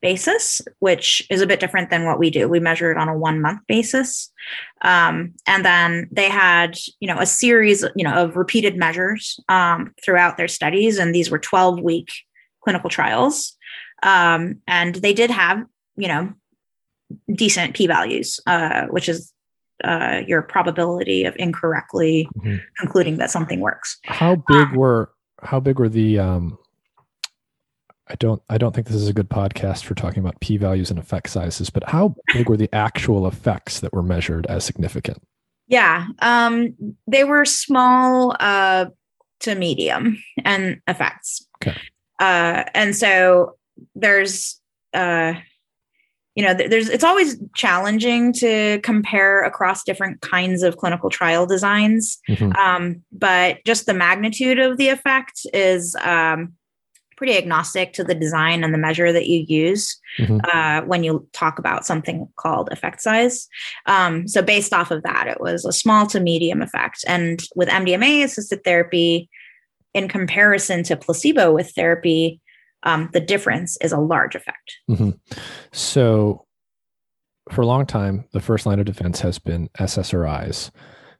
[0.00, 2.48] basis, which is a bit different than what we do.
[2.48, 4.32] We measure it on a one month basis.
[4.82, 9.92] Um, and then they had, you know, a series, you know, of repeated measures um,
[10.04, 10.98] throughout their studies.
[10.98, 12.10] And these were 12 week
[12.62, 13.56] clinical trials.
[14.04, 15.64] Um, and they did have,
[15.96, 16.32] you know,
[17.34, 19.32] decent p values, uh, which is
[19.84, 22.56] uh, your probability of incorrectly mm-hmm.
[22.78, 23.98] concluding that something works.
[24.04, 25.10] How big um, were
[25.42, 26.58] how big were the um,
[28.08, 30.90] I don't I don't think this is a good podcast for talking about p values
[30.90, 35.22] and effect sizes, but how big were the actual effects that were measured as significant?
[35.66, 36.74] Yeah, um,
[37.06, 38.86] they were small uh,
[39.40, 41.46] to medium and effects.
[41.62, 41.76] Okay.
[42.18, 43.56] Uh, and so
[43.94, 44.60] there's
[44.94, 45.34] uh,
[46.38, 52.16] you know there's it's always challenging to compare across different kinds of clinical trial designs
[52.28, 52.52] mm-hmm.
[52.52, 56.52] um, but just the magnitude of the effect is um,
[57.16, 60.38] pretty agnostic to the design and the measure that you use mm-hmm.
[60.52, 63.48] uh, when you talk about something called effect size.
[63.86, 67.04] Um, so, based off of that, it was a small to medium effect.
[67.08, 69.28] And with MDMA assisted therapy,
[69.94, 72.40] in comparison to placebo with therapy,
[72.82, 74.76] um, the difference is a large effect.
[74.90, 75.10] Mm-hmm.
[75.72, 76.46] So,
[77.50, 80.70] for a long time, the first line of defense has been SSRIs.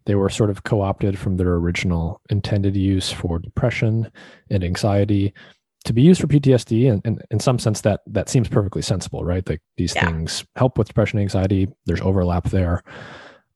[0.06, 4.10] They were sort of co opted from their original intended use for depression
[4.50, 5.34] and anxiety
[5.84, 9.24] to be used for PTSD, and, and, in some sense, that that seems perfectly sensible,
[9.24, 9.48] right?
[9.48, 10.06] Like these yeah.
[10.06, 11.68] things help with depression, anxiety.
[11.86, 12.82] There's overlap there.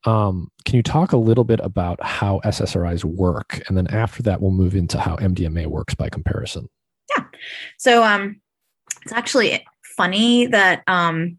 [0.05, 4.41] Um, can you talk a little bit about how SSRIs work, and then after that,
[4.41, 6.69] we'll move into how MDMA works by comparison?
[7.79, 8.41] So, um,
[9.03, 9.65] it's actually
[9.97, 11.39] funny that um,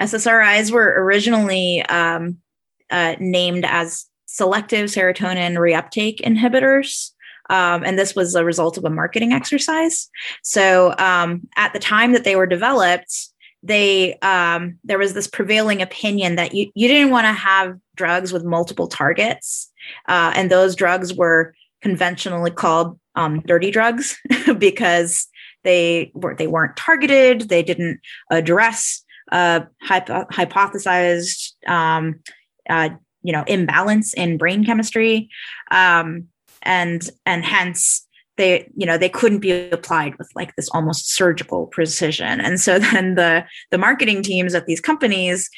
[0.00, 2.38] SSRIs were originally um,
[2.90, 7.12] uh, named as selective serotonin reuptake inhibitors.
[7.48, 10.08] Um, and this was a result of a marketing exercise.
[10.42, 13.30] So um, at the time that they were developed,
[13.62, 18.32] they um, there was this prevailing opinion that you, you didn't want to have drugs
[18.32, 19.72] with multiple targets,
[20.08, 24.16] uh, and those drugs were conventionally called um, dirty drugs
[24.58, 25.26] because
[25.64, 28.00] they were they weren't targeted, they didn't
[28.30, 29.02] address
[29.32, 32.20] uh, hypo- hypothesized um,
[32.70, 32.90] uh,
[33.22, 35.28] you know imbalance in brain chemistry.
[35.70, 36.28] Um,
[36.62, 41.66] and and hence they you know they couldn't be applied with like this almost surgical
[41.68, 45.48] precision and so then the the marketing teams at these companies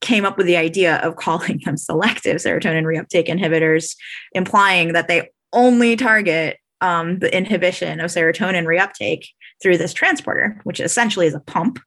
[0.00, 3.96] came up with the idea of calling them selective serotonin reuptake inhibitors
[4.32, 9.26] implying that they only target um, the inhibition of serotonin reuptake
[9.62, 11.80] through this transporter, which essentially is a pump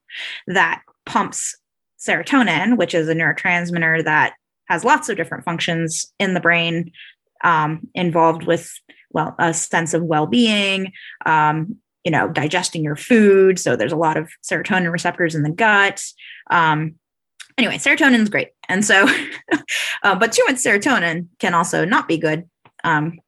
[0.48, 1.56] that pumps
[2.00, 4.34] serotonin, which is a neurotransmitter that
[4.68, 6.92] has lots of different functions in the brain
[7.44, 8.72] um, involved with
[9.12, 10.94] well a sense of well-being
[11.26, 13.60] um, you know digesting your food.
[13.60, 16.02] So there's a lot of serotonin receptors in the gut.
[16.50, 16.96] Um,
[17.58, 18.50] anyway serotonin is great.
[18.70, 19.08] And so
[20.04, 22.50] uh, but too much serotonin can also not be good
[22.84, 23.20] um,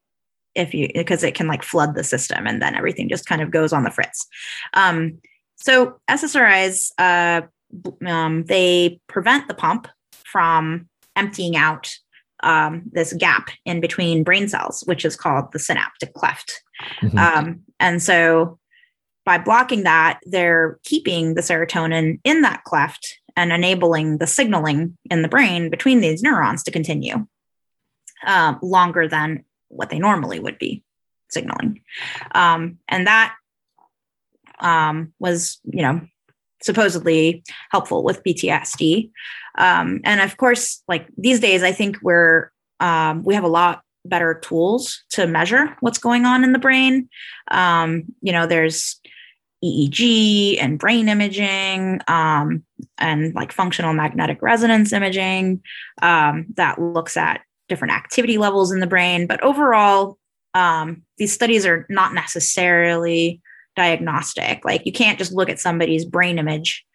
[0.56, 3.52] if you because it can like flood the system and then everything just kind of
[3.52, 4.28] goes on the fritz
[4.74, 5.20] um,
[5.56, 7.42] so ssris uh,
[8.06, 9.88] um, they prevent the pump
[10.24, 11.90] from emptying out
[12.44, 16.62] um, this gap in between brain cells, which is called the synaptic cleft.
[17.02, 17.18] Mm-hmm.
[17.18, 18.60] Um, and so
[19.26, 25.22] by blocking that, they're keeping the serotonin in that cleft and enabling the signaling in
[25.22, 27.26] the brain between these neurons to continue
[28.28, 30.84] um, longer than what they normally would be
[31.30, 31.82] signaling.
[32.34, 33.36] Um, and that
[34.60, 36.02] um, was, you know,
[36.62, 39.12] supposedly helpful with PTSD.
[39.58, 43.82] Um, and of course, like these days, I think we're um, we have a lot
[44.06, 47.10] better tools to measure what's going on in the brain.
[47.52, 49.00] Um, you know, there's
[49.64, 52.64] EEG and brain imaging um,
[52.98, 55.62] and like functional magnetic resonance imaging
[56.02, 59.28] um, that looks at different activity levels in the brain.
[59.28, 60.18] But overall,
[60.54, 63.42] um, these studies are not necessarily
[63.76, 64.64] diagnostic.
[64.64, 66.86] Like you can't just look at somebody's brain image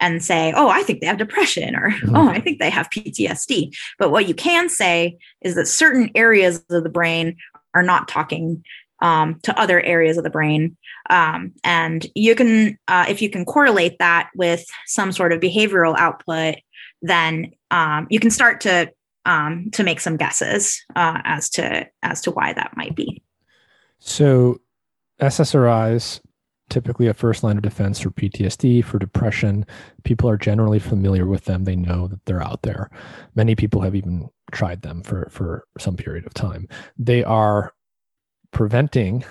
[0.00, 2.16] and say, oh, I think they have depression or mm-hmm.
[2.16, 3.74] oh, I think they have PTSD.
[3.98, 7.36] But what you can say is that certain areas of the brain
[7.74, 8.62] are not talking
[9.00, 10.76] um, to other areas of the brain.
[11.10, 15.96] Um, and you can, uh, if you can correlate that with some sort of behavioral
[15.96, 16.56] output,
[17.02, 18.90] then um, you can start to
[19.26, 23.22] um, to make some guesses uh, as to as to why that might be.
[23.98, 24.60] So,
[25.20, 26.20] SSRIs
[26.68, 29.64] typically a first line of defense for PTSD, for depression.
[30.04, 31.64] People are generally familiar with them.
[31.64, 32.90] They know that they're out there.
[33.34, 36.68] Many people have even tried them for, for some period of time.
[36.98, 37.72] They are
[38.50, 39.24] preventing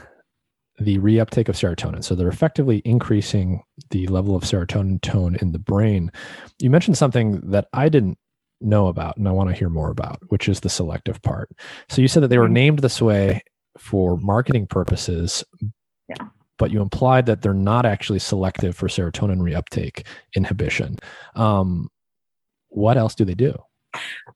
[0.78, 2.04] the reuptake of serotonin.
[2.04, 6.12] So they're effectively increasing the level of serotonin tone in the brain.
[6.60, 8.18] You mentioned something that I didn't
[8.62, 11.50] know about and I want to hear more about, which is the selective part.
[11.90, 12.54] So you said that they were mm-hmm.
[12.54, 13.44] named this way
[13.78, 15.44] for marketing purposes.
[16.08, 20.98] Yeah but you implied that they're not actually selective for serotonin reuptake inhibition.
[21.36, 21.90] Um,
[22.70, 23.58] what else do they do?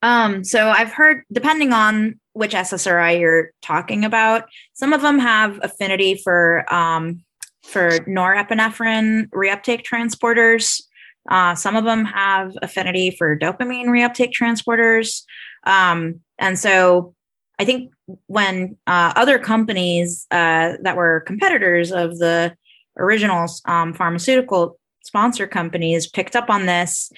[0.01, 5.59] Um, so I've heard, depending on which SSRI you're talking about, some of them have
[5.61, 7.23] affinity for um,
[7.63, 10.81] for norepinephrine reuptake transporters.
[11.29, 15.23] Uh, some of them have affinity for dopamine reuptake transporters.
[15.65, 17.13] Um, and so
[17.59, 17.93] I think
[18.27, 22.55] when uh, other companies uh, that were competitors of the
[22.97, 27.11] original um, pharmaceutical sponsor companies picked up on this,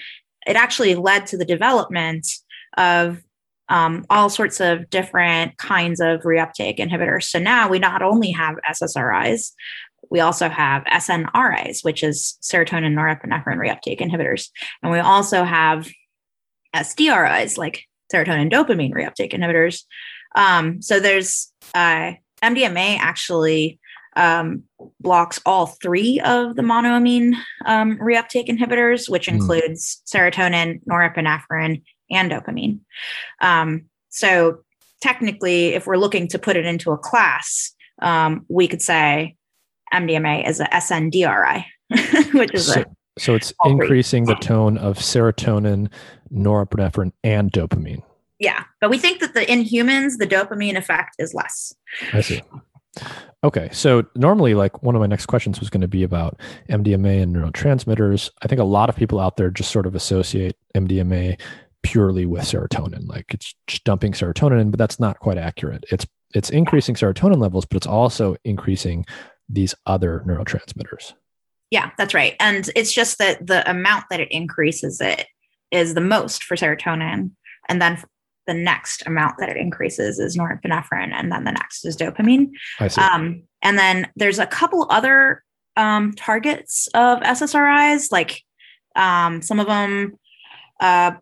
[0.46, 2.26] it actually led to the development
[2.76, 3.22] of
[3.68, 7.24] um, all sorts of different kinds of reuptake inhibitors.
[7.24, 9.52] So now we not only have SSRIs,
[10.12, 14.50] we also have SNRIs, which is serotonin norepinephrine reuptake inhibitors.
[14.82, 15.88] And we also have
[16.76, 19.84] SDRIs, like serotonin dopamine reuptake inhibitors,
[20.34, 23.78] um, so there's uh, MDMA actually
[24.14, 24.64] um,
[25.00, 29.34] blocks all three of the monoamine um, reuptake inhibitors, which mm.
[29.34, 32.80] includes serotonin, norepinephrine, and dopamine.
[33.40, 34.58] Um, so
[35.00, 37.72] technically, if we're looking to put it into a class,
[38.02, 39.36] um, we could say
[39.92, 41.64] MDMA is a SNDRI,
[42.32, 42.84] which is so, a
[43.18, 45.90] so it's increasing the tone of serotonin,
[46.32, 48.02] norepinephrine, and dopamine.
[48.38, 51.72] Yeah but we think that the in humans the dopamine effect is less.
[52.12, 52.42] I see.
[53.44, 56.38] Okay so normally like one of my next questions was going to be about
[56.68, 58.28] mdma and neurotransmitters.
[58.42, 61.40] I think a lot of people out there just sort of associate mdma
[61.82, 65.84] purely with serotonin like it's just dumping serotonin in but that's not quite accurate.
[65.90, 69.06] It's it's increasing serotonin levels but it's also increasing
[69.52, 71.12] these other neurotransmitters
[71.70, 75.26] yeah that's right and it's just that the amount that it increases it
[75.70, 77.30] is the most for serotonin
[77.68, 78.02] and then
[78.46, 82.50] the next amount that it increases is norepinephrine, and then the next is dopamine.
[82.80, 85.44] I Um, and then there's a couple other
[85.76, 88.42] um, targets of SSRIs, like
[88.96, 90.18] um, some of them
[90.80, 91.12] uh,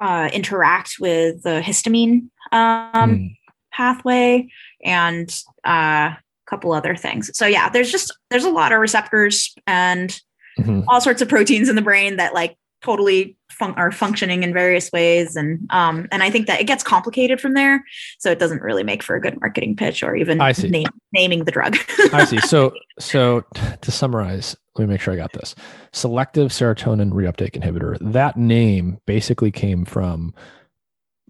[0.00, 3.36] uh, interact with the histamine mm.
[3.72, 4.48] pathway,
[4.84, 5.34] and
[5.64, 6.14] uh,
[6.48, 7.30] couple other things.
[7.36, 10.10] So yeah, there's just there's a lot of receptors and
[10.58, 10.82] mm-hmm.
[10.88, 14.92] all sorts of proteins in the brain that like totally fun- are functioning in various
[14.92, 17.84] ways and um and i think that it gets complicated from there
[18.20, 21.50] so it doesn't really make for a good marketing pitch or even name, naming the
[21.50, 21.76] drug
[22.12, 22.38] I see.
[22.40, 23.44] So, so
[23.80, 25.54] to summarize, let me make sure I got this.
[25.92, 27.98] Selective serotonin reuptake inhibitor.
[28.00, 30.34] That name basically came from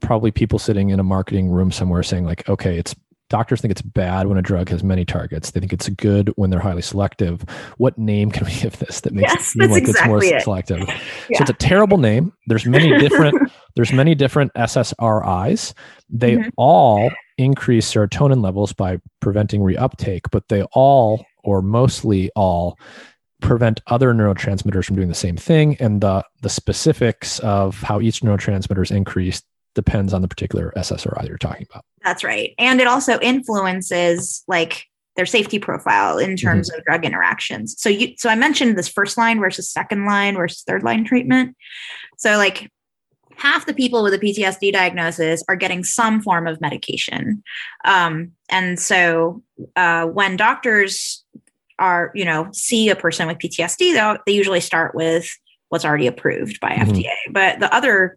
[0.00, 2.94] probably people sitting in a marketing room somewhere saying like, okay, it's
[3.30, 5.50] doctors think it's bad when a drug has many targets.
[5.50, 7.42] They think it's good when they're highly selective.
[7.76, 10.42] What name can we give this that makes Yes, it seem like it's more it.
[10.42, 10.80] selective?
[11.34, 12.32] So it's a terrible name.
[12.46, 13.36] There's many different
[13.76, 15.74] there's many different SSRIs.
[16.08, 16.50] They Mhm.
[16.56, 22.78] all increase serotonin levels by preventing reuptake, but they all or mostly all
[23.40, 28.20] prevent other neurotransmitters from doing the same thing and the the specifics of how each
[28.22, 31.84] neurotransmitter is increased depends on the particular SSRI you're talking about.
[32.08, 32.54] That's right.
[32.58, 34.84] And it also influences like
[35.16, 37.74] their safety profile in terms of drug interactions.
[37.78, 41.54] So you so I mentioned this first line versus second line versus third line treatment.
[42.16, 42.70] So like
[43.36, 47.42] half the people with a PTSD diagnosis are getting some form of medication.
[47.84, 49.42] Um, and so
[49.76, 51.24] uh, when doctors
[51.78, 55.28] are, you know, see a person with PTSD, they'll- they usually start with
[55.68, 56.88] what's already approved by Mhm.
[56.88, 57.14] FDA.
[57.32, 58.16] But the other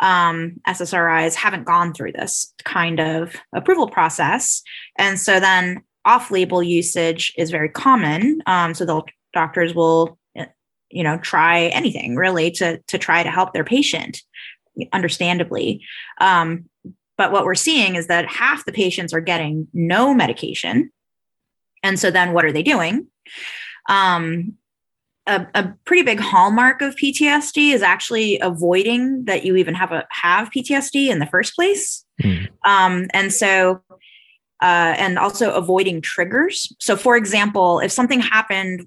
[0.00, 4.62] um, SSRIs haven't gone through this kind of approval process.
[4.98, 8.42] And so then off label usage is very common.
[8.46, 10.46] Um, so they'll, doctors will, eh,
[10.90, 14.22] you know, try anything really to, to try to help their patient,
[14.92, 15.82] understandably.
[16.20, 16.68] Um,
[17.16, 20.90] but what we're seeing is that half the patients are getting no medication.
[21.82, 23.06] And so then what are they doing?
[23.88, 24.54] Um,
[25.26, 30.06] a, a pretty big hallmark of PTSD is actually avoiding that you even have a
[30.10, 32.04] have PTSD in the first place.
[32.20, 32.44] Hmm.
[32.64, 33.82] Um, and so,
[34.62, 36.72] uh, and also avoiding triggers.
[36.78, 38.86] So, for example, if something happened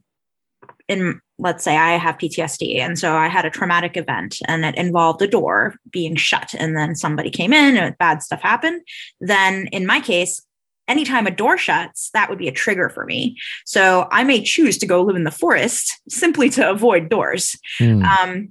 [0.88, 4.76] in, let's say I have PTSD, and so I had a traumatic event and it
[4.76, 8.82] involved a door being shut, and then somebody came in and bad stuff happened,
[9.20, 10.42] then in my case,
[10.90, 13.38] anytime a door shuts, that would be a trigger for me.
[13.66, 18.04] So I may choose to go live in the forest simply to avoid doors Hmm.
[18.04, 18.50] um,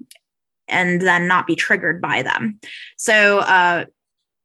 [0.68, 2.58] and then not be triggered by them.
[2.96, 3.84] So, uh,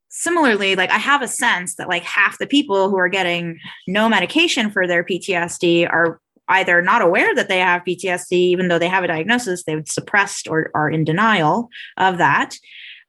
[0.10, 4.08] similarly, like I have a sense that like half the people who are getting no
[4.08, 6.20] medication for their PTSD are
[6.50, 10.48] either not aware that they have PTSD, even though they have a diagnosis, they've suppressed
[10.48, 12.56] or are in denial of that.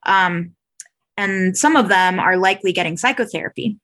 [0.06, 0.52] Um,
[1.16, 3.76] and some of them are likely getting psychotherapy.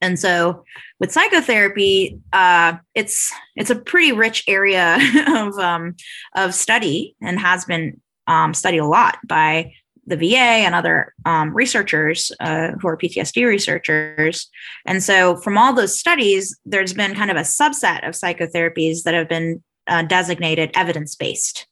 [0.00, 0.64] And so
[0.98, 4.98] with psychotherapy, uh, it's it's a pretty rich area
[5.28, 5.94] of um,
[6.36, 9.72] of study and has been um, studied a lot by
[10.06, 14.48] the VA and other um, researchers uh, who are PTSD researchers.
[14.86, 19.14] And so, from all those studies, there's been kind of a subset of psychotherapies that
[19.14, 21.66] have been uh, designated evidence based.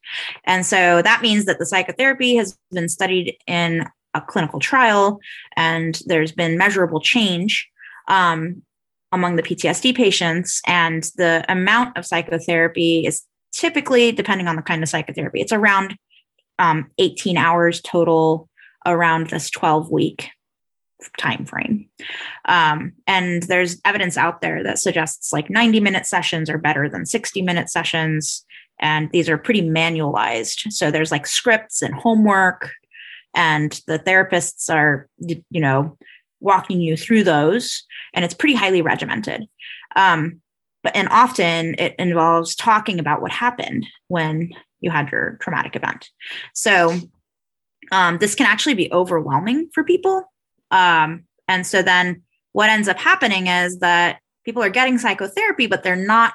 [0.45, 5.20] And so that means that the psychotherapy has been studied in a clinical trial
[5.57, 7.68] and there's been measurable change
[8.09, 8.63] um,
[9.13, 10.61] among the PTSD patients.
[10.67, 15.97] And the amount of psychotherapy is typically, depending on the kind of psychotherapy, it's around
[16.59, 18.49] um, 18 hours total
[18.87, 20.31] around this 12 week
[21.19, 21.89] time frame.
[22.45, 27.07] Um, and there's evidence out there that suggests like 90 minute sessions are better than
[27.07, 28.45] 60 minute sessions.
[28.81, 30.73] And these are pretty manualized.
[30.73, 32.71] So there's like scripts and homework,
[33.35, 35.97] and the therapists are, you know,
[36.41, 37.84] walking you through those.
[38.14, 39.47] And it's pretty highly regimented.
[39.97, 40.41] Um,
[40.82, 46.09] but and often it involves talking about what happened when you had your traumatic event.
[46.55, 46.95] So
[47.91, 50.24] um, this can actually be overwhelming for people.
[50.70, 52.22] Um, and so then
[52.53, 56.34] what ends up happening is that people are getting psychotherapy, but they're not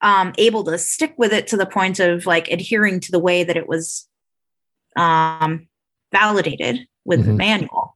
[0.00, 3.44] um, able to stick with it to the point of like adhering to the way
[3.44, 4.08] that it was
[4.96, 5.68] um,
[6.12, 7.36] validated with the Mhm.
[7.36, 7.87] manual.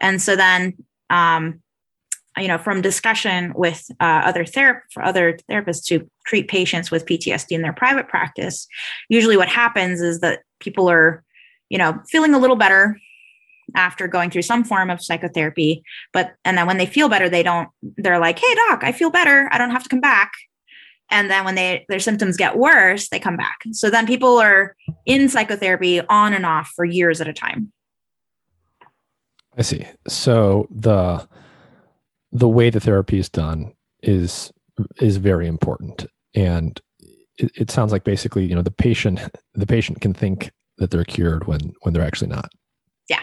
[0.00, 0.74] And so then,
[1.10, 1.60] um,
[2.36, 7.52] you know, from discussion with uh, other therap- other therapists who treat patients with PTSD
[7.52, 8.66] in their private practice,
[9.08, 11.24] usually what happens is that people are,
[11.68, 12.96] you know, feeling a little better
[13.74, 15.82] after going through some form of psychotherapy,
[16.12, 17.68] but and then when they feel better, they don't.
[17.82, 19.48] They're like, "Hey, doc, I feel better.
[19.52, 20.32] I don't have to come back."
[21.10, 23.58] And then when they their symptoms get worse, they come back.
[23.72, 24.76] So then people are
[25.06, 27.72] in psychotherapy on and off for years at a time.
[29.58, 29.84] I see.
[30.06, 31.26] So the
[32.30, 34.52] the way the therapy is done is
[35.00, 36.80] is very important, and
[37.36, 39.20] it, it sounds like basically, you know, the patient
[39.54, 42.50] the patient can think that they're cured when when they're actually not.
[43.08, 43.22] Yeah.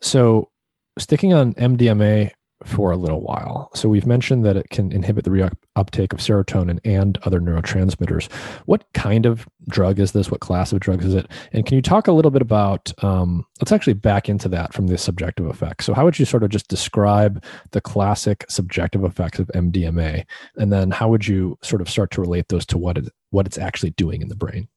[0.00, 0.50] So
[0.98, 2.30] sticking on MDMA
[2.64, 3.70] for a little while.
[3.74, 8.30] So we've mentioned that it can inhibit the reuptake of serotonin and other neurotransmitters.
[8.66, 10.30] What kind of drug is this?
[10.30, 11.30] What class of drugs is it?
[11.52, 12.92] And can you talk a little bit about?
[13.02, 15.84] Um, let's actually back into that from the subjective effects.
[15.84, 20.24] So how would you sort of just describe the classic subjective effects of MDMA,
[20.56, 23.46] and then how would you sort of start to relate those to what it what
[23.46, 24.68] it's actually doing in the brain?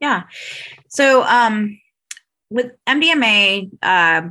[0.00, 0.22] Yeah.
[0.88, 1.78] So um,
[2.50, 3.70] with MDMA.
[3.82, 4.28] Uh,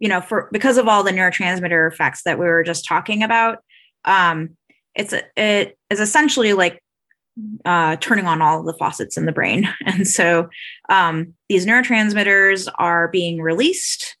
[0.00, 3.58] you know, for because of all the neurotransmitter effects that we were just talking about,
[4.06, 4.56] um,
[4.94, 6.82] it's it is essentially like
[7.64, 10.48] uh, turning on all of the faucets in the brain, and so
[10.88, 14.16] um, these neurotransmitters are being released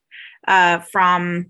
[0.46, 1.46] uh, from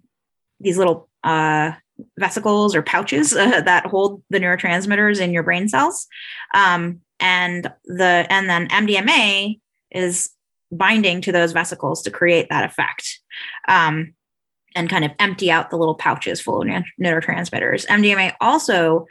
[0.61, 1.73] these little uh,
[2.19, 6.07] vesicles or pouches uh, that hold the neurotransmitters in your brain cells,
[6.55, 9.59] um, and the and then MDMA
[9.91, 10.31] is
[10.73, 13.19] binding to those vesicles to create that effect.
[13.67, 14.15] Um,
[14.75, 16.69] and kind of empty out the little pouches full of
[17.01, 17.87] neurotransmitters.
[17.87, 19.07] MDMA also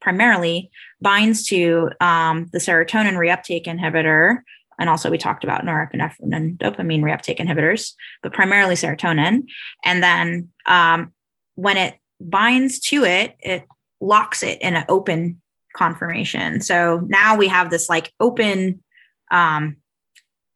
[0.00, 0.70] primarily
[1.00, 4.38] binds to um, the serotonin reuptake inhibitor.
[4.78, 9.42] And also, we talked about norepinephrine and dopamine reuptake inhibitors, but primarily serotonin.
[9.84, 11.12] And then um,
[11.56, 13.66] when it binds to it, it
[14.00, 15.40] locks it in an open
[15.74, 16.60] conformation.
[16.60, 18.82] So now we have this like open
[19.30, 19.76] um,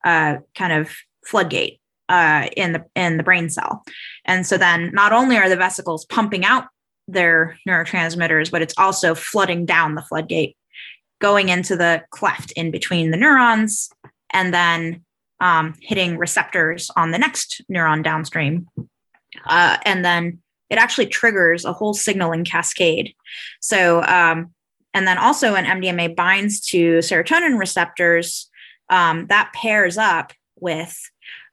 [0.04, 0.92] uh, kind of
[1.24, 1.80] floodgate
[2.12, 3.82] uh, in the in the brain cell.
[4.26, 6.66] And so then not only are the vesicles pumping out
[7.08, 10.54] their neurotransmitters, but it's also flooding down the floodgate,
[11.20, 13.88] going into the cleft in between the neurons,
[14.30, 15.02] and then
[15.40, 18.68] um, hitting receptors on the next neuron downstream.
[19.46, 20.38] Uh, and then
[20.68, 23.14] it actually triggers a whole signaling cascade.
[23.60, 24.52] So, um,
[24.92, 28.50] and then also when MDMA binds to serotonin receptors,
[28.90, 31.10] um, that pairs up with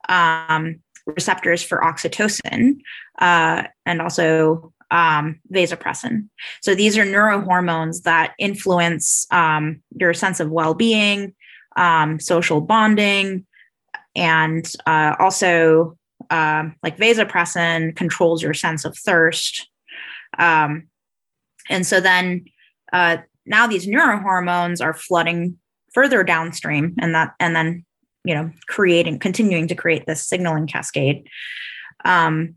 [0.10, 2.80] um, receptors for oxytocin
[3.20, 6.28] uh, and also um, vasopressin.
[6.62, 11.34] So these are neurohormones that influence um, your sense of well-being,
[11.78, 13.46] um, social bonding,
[14.16, 15.98] and uh, also
[16.30, 19.70] uh, like vasopressin controls your sense of thirst.
[20.38, 20.88] Um,
[21.70, 22.46] and so then
[22.92, 25.58] uh, now these neurohormones are flooding
[25.94, 27.86] further downstream, and that and then
[28.30, 31.28] you know creating continuing to create this signaling cascade
[32.06, 32.56] um,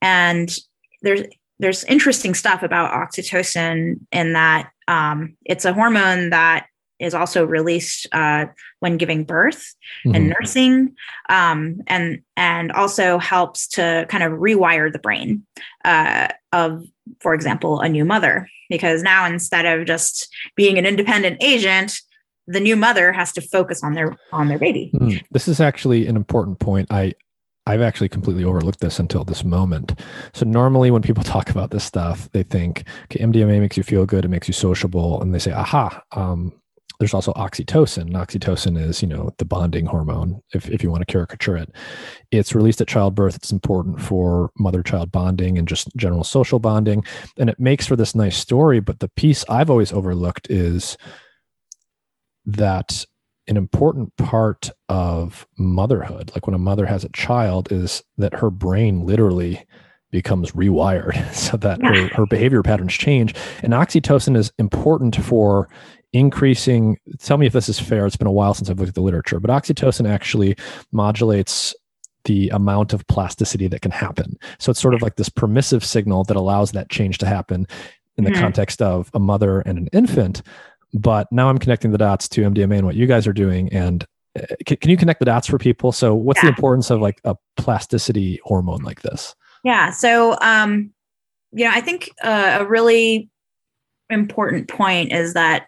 [0.00, 0.56] and
[1.02, 1.22] there's
[1.58, 6.66] there's interesting stuff about oxytocin in that um, it's a hormone that
[7.00, 8.46] is also released uh,
[8.80, 10.14] when giving birth mm-hmm.
[10.14, 10.94] and nursing,
[11.28, 15.44] um, and and also helps to kind of rewire the brain
[15.84, 16.84] uh, of,
[17.20, 18.48] for example, a new mother.
[18.68, 22.00] Because now instead of just being an independent agent,
[22.46, 24.90] the new mother has to focus on their on their baby.
[24.94, 26.88] Mm, this is actually an important point.
[26.90, 27.14] I
[27.66, 30.00] I've actually completely overlooked this until this moment.
[30.34, 34.06] So normally when people talk about this stuff, they think, okay, MDMA makes you feel
[34.06, 36.52] good, it makes you sociable, and they say, aha, um,
[36.98, 38.10] there's also oxytocin.
[38.10, 41.74] Oxytocin is, you know, the bonding hormone, if, if you want to caricature it.
[42.30, 43.36] It's released at childbirth.
[43.36, 47.02] It's important for mother child bonding and just general social bonding.
[47.38, 48.80] And it makes for this nice story.
[48.80, 50.98] But the piece I've always overlooked is
[52.46, 53.04] that
[53.46, 58.50] an important part of motherhood, like when a mother has a child, is that her
[58.50, 59.66] brain literally
[60.10, 61.94] becomes rewired so that yeah.
[61.94, 63.34] her, her behavior patterns change.
[63.62, 65.68] And oxytocin is important for
[66.12, 66.98] increasing.
[67.18, 68.06] Tell me if this is fair.
[68.06, 70.56] It's been a while since I've looked at the literature, but oxytocin actually
[70.92, 71.74] modulates
[72.24, 74.36] the amount of plasticity that can happen.
[74.58, 77.66] So it's sort of like this permissive signal that allows that change to happen
[78.16, 78.40] in the mm-hmm.
[78.40, 80.42] context of a mother and an infant.
[80.92, 83.72] But now I'm connecting the dots to MDMA and what you guys are doing.
[83.72, 84.04] And
[84.38, 85.92] uh, can, can you connect the dots for people?
[85.92, 86.50] So, what's yeah.
[86.50, 89.34] the importance of like a plasticity hormone like this?
[89.64, 89.90] Yeah.
[89.90, 90.90] So, um,
[91.52, 93.28] you know, I think uh, a really
[94.08, 95.66] important point is that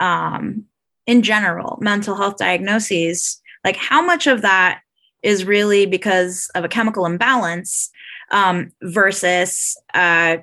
[0.00, 0.64] um,
[1.06, 4.80] in general, mental health diagnoses, like how much of that
[5.22, 7.90] is really because of a chemical imbalance
[8.30, 10.36] um, versus uh,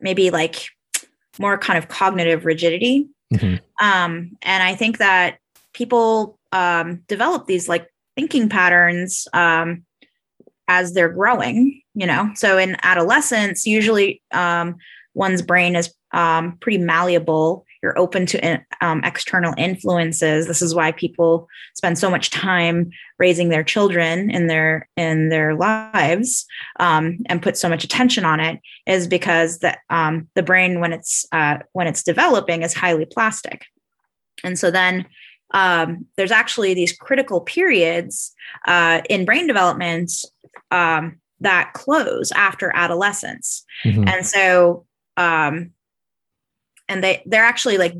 [0.00, 0.68] maybe like
[1.38, 3.08] more kind of cognitive rigidity.
[3.32, 3.86] Mm-hmm.
[3.86, 5.38] Um, and I think that
[5.72, 9.84] people um, develop these like thinking patterns um,
[10.68, 12.30] as they're growing, you know.
[12.34, 14.76] So in adolescence, usually um,
[15.14, 17.64] one's brain is um, pretty malleable.
[17.82, 20.46] You're open to um, external influences.
[20.46, 25.54] This is why people spend so much time raising their children in their in their
[25.54, 26.46] lives
[26.80, 28.60] um, and put so much attention on it.
[28.86, 33.64] Is because the um, the brain when it's uh, when it's developing is highly plastic,
[34.44, 35.06] and so then
[35.52, 38.34] um, there's actually these critical periods
[38.66, 40.12] uh, in brain development
[40.70, 43.64] um, that close after adolescence.
[43.84, 44.08] Mm-hmm.
[44.08, 45.72] And so, um,
[46.88, 47.94] and they they're actually like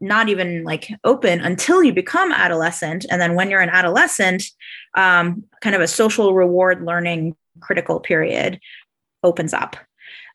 [0.00, 3.06] not even like open until you become adolescent.
[3.10, 4.44] And then when you're an adolescent
[4.94, 8.60] um, kind of a social reward learning critical period
[9.22, 9.76] opens up.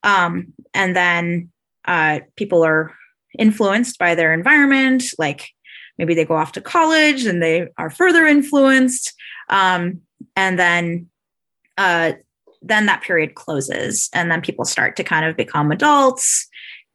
[0.04, 1.52] Um, and then
[1.86, 2.96] uh, people are
[3.38, 5.50] influenced by their environment like
[5.98, 9.14] maybe they go off to college and they are further influenced.
[9.50, 10.02] Um,
[10.36, 11.08] and then
[11.78, 12.14] uh,
[12.62, 16.48] then that period closes and then people start to kind of become adults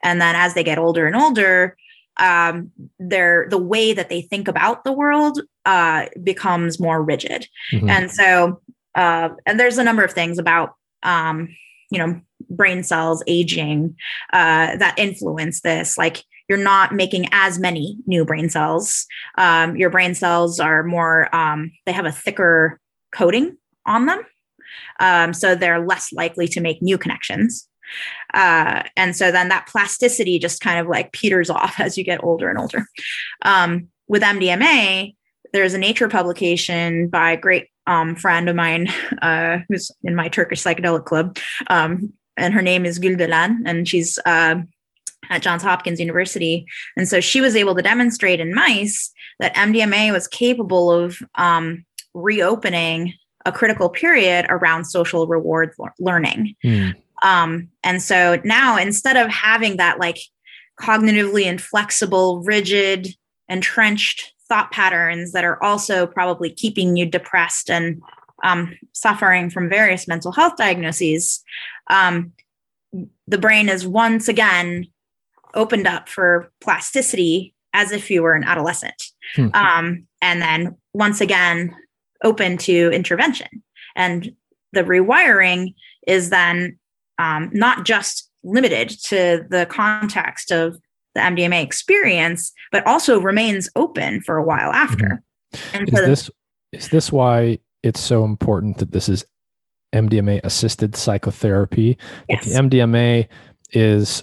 [0.02, 1.76] and then as they get older and older
[2.18, 7.46] um, their the way that they think about the world uh, becomes more rigid.
[7.72, 7.88] Mm-hmm.
[7.88, 8.60] and so
[8.94, 11.54] uh, and there's a number of things about um,
[11.90, 13.96] you know brain cells aging
[14.32, 15.98] uh, that influence this.
[15.98, 19.06] Like you're not making as many new brain cells.
[19.36, 22.80] Um, your brain cells are more um, they have a thicker
[23.12, 24.22] coating on them.
[25.00, 27.68] Um, so they're less likely to make new connections
[28.34, 32.22] uh, and so then that plasticity just kind of like peters off as you get
[32.22, 32.86] older and older.
[33.42, 35.14] Um, with MDMA,
[35.52, 38.88] there's a Nature publication by a great um, friend of mine
[39.22, 41.38] uh, who's in my Turkish psychedelic club.
[41.68, 44.56] Um, and her name is Gül Dölen, and she's uh,
[45.30, 46.66] at Johns Hopkins University.
[46.96, 51.84] And so she was able to demonstrate in mice that MDMA was capable of um,
[52.14, 53.14] reopening
[53.44, 56.54] a critical period around social reward learning.
[56.64, 56.94] Mm.
[57.22, 60.18] Um, and so now instead of having that like
[60.80, 63.08] cognitively inflexible, rigid,
[63.48, 68.00] entrenched thought patterns that are also probably keeping you depressed and
[68.44, 71.42] um, suffering from various mental health diagnoses,
[71.88, 72.32] um,
[73.26, 74.86] the brain is once again
[75.54, 79.10] opened up for plasticity as if you were an adolescent.
[79.34, 79.48] Hmm.
[79.54, 81.74] Um, and then once again,
[82.24, 83.48] open to intervention.
[83.94, 84.32] And
[84.72, 85.74] the rewiring
[86.06, 86.78] is then
[87.18, 90.78] um, not just limited to the context of
[91.14, 95.22] the MDMA experience, but also remains open for a while after.
[95.54, 95.76] Mm-hmm.
[95.76, 96.30] And is so this
[96.72, 99.24] is this why it's so important that this is
[99.94, 101.98] MDMA assisted psychotherapy?
[102.28, 102.44] Yes.
[102.44, 103.28] the MDMA
[103.72, 104.22] is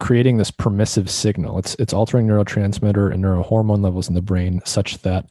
[0.00, 1.58] creating this permissive signal.
[1.58, 5.26] It's it's altering neurotransmitter and neurohormone levels in the brain such that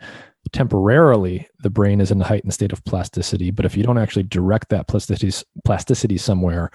[0.51, 4.23] temporarily the brain is in a heightened state of plasticity but if you don't actually
[4.23, 5.31] direct that plasticity
[5.63, 6.69] plasticity somewhere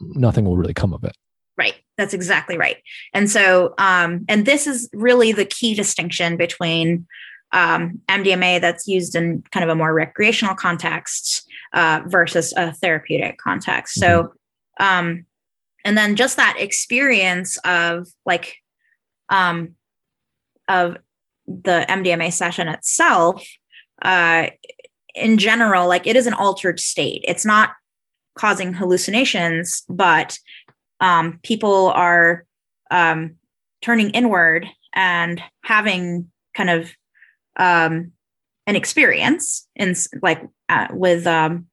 [0.00, 1.16] nothing will really come of it.
[1.56, 1.74] Right.
[1.98, 2.78] That's exactly right.
[3.12, 7.06] And so um, and this is really the key distinction between
[7.52, 13.38] um, mdma that's used in kind of a more recreational context uh, versus a therapeutic
[13.38, 13.94] context.
[13.94, 14.32] So
[14.80, 14.84] mm-hmm.
[14.84, 15.26] um,
[15.84, 18.56] and then just that experience of like
[19.28, 19.74] um,
[20.68, 20.96] of
[21.64, 23.46] the MDMA session itself,
[24.02, 24.48] uh,
[25.14, 27.24] in general, like it is an altered state.
[27.26, 27.70] It's not
[28.34, 30.38] causing hallucinations, but
[31.00, 32.46] um, people are
[32.90, 33.36] um,
[33.82, 36.90] turning inward and having kind of
[37.56, 38.12] um,
[38.66, 41.66] an experience in like uh, with um,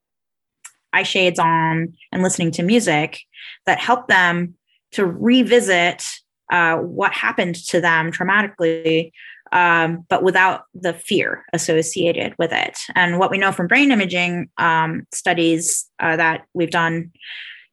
[0.91, 3.19] eye shades on and listening to music
[3.65, 4.55] that help them
[4.91, 6.03] to revisit
[6.51, 9.11] uh, what happened to them traumatically
[9.51, 12.77] um, but without the fear associated with it.
[12.95, 17.11] And what we know from brain imaging um, studies uh, that we've done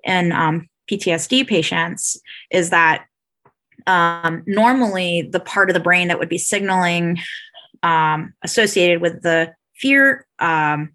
[0.04, 2.20] in um, PTSD patients
[2.50, 3.06] is that
[3.86, 7.18] um, normally the part of the brain that would be signaling
[7.82, 10.92] um, associated with the fear um,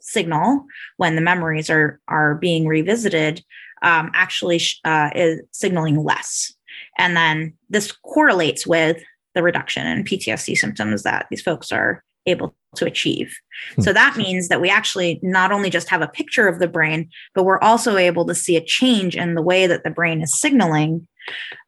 [0.00, 0.64] signal
[0.96, 3.42] when the memories are are being revisited
[3.82, 6.54] actually uh, is signaling less.
[6.98, 9.02] And then this correlates with
[9.34, 13.36] the reduction in PTSD symptoms that these folks are able to achieve.
[13.76, 13.82] Hmm.
[13.82, 17.10] So that means that we actually not only just have a picture of the brain,
[17.34, 20.38] but we're also able to see a change in the way that the brain is
[20.38, 21.06] signaling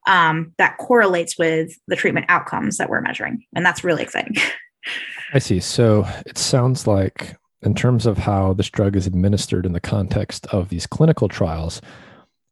[0.06, 3.44] um, that correlates with the treatment outcomes that we're measuring.
[3.54, 4.36] And that's really exciting.
[5.32, 5.60] I see.
[5.60, 10.46] So it sounds like, in terms of how this drug is administered in the context
[10.46, 11.80] of these clinical trials,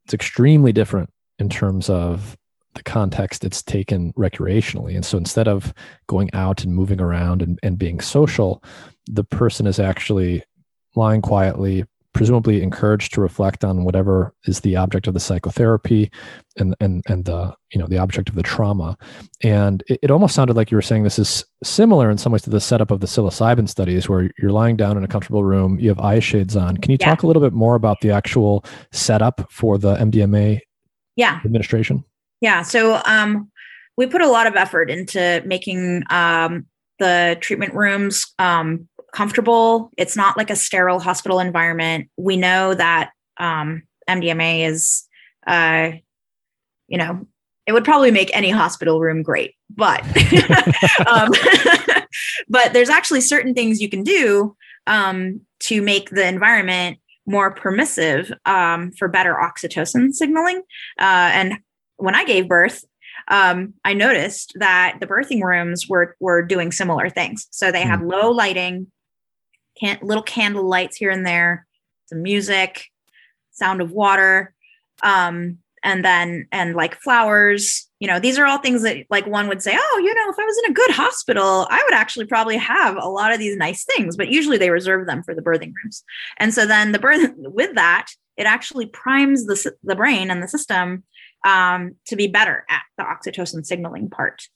[0.04, 2.36] it's extremely different in terms of
[2.74, 4.94] the context it's taken recreationally.
[4.94, 5.72] And so instead of
[6.06, 8.62] going out and moving around and, and being social,
[9.06, 10.42] the person is actually
[10.94, 16.10] lying quietly, presumably encouraged to reflect on whatever is the object of the psychotherapy
[16.56, 18.96] and and and the you know the object of the trauma
[19.42, 22.42] and it, it, almost sounded like you were saying this is similar in some ways
[22.42, 25.78] to the setup of the psilocybin studies where you're lying down in a comfortable room
[25.80, 27.08] you have eye shades on can you yeah.
[27.08, 30.60] talk a little bit more about the actual setup for the mdma
[31.16, 32.04] yeah administration
[32.40, 32.62] yeah.
[32.62, 33.50] So um,
[33.96, 36.66] we put a lot of effort into making um,
[36.98, 39.90] the treatment rooms um, comfortable.
[39.96, 42.08] It's not like a sterile hospital environment.
[42.16, 45.04] We know that um, MDMA is,
[45.46, 45.92] uh,
[46.88, 47.26] you know,
[47.66, 50.02] it would probably make any hospital room great, but
[51.06, 51.30] um,
[52.48, 54.54] but there's actually certain things you can do
[54.86, 60.58] um, to make the environment more permissive um, for better oxytocin signaling.
[60.98, 61.54] Uh, and
[61.96, 62.84] when I gave birth,
[63.28, 67.46] um, I noticed that the birthing rooms were were doing similar things.
[67.50, 68.08] So they had hmm.
[68.08, 68.88] low lighting,
[69.80, 71.66] can- little candle lights here and there,
[72.06, 72.86] some music,
[73.52, 74.54] sound of water.
[75.02, 79.46] Um, and then and like flowers you know these are all things that like one
[79.46, 82.24] would say oh you know if i was in a good hospital i would actually
[82.24, 85.42] probably have a lot of these nice things but usually they reserve them for the
[85.42, 86.02] birthing rooms
[86.38, 90.48] and so then the birth with that it actually primes the, the brain and the
[90.48, 91.04] system
[91.44, 94.48] um, to be better at the oxytocin signaling part.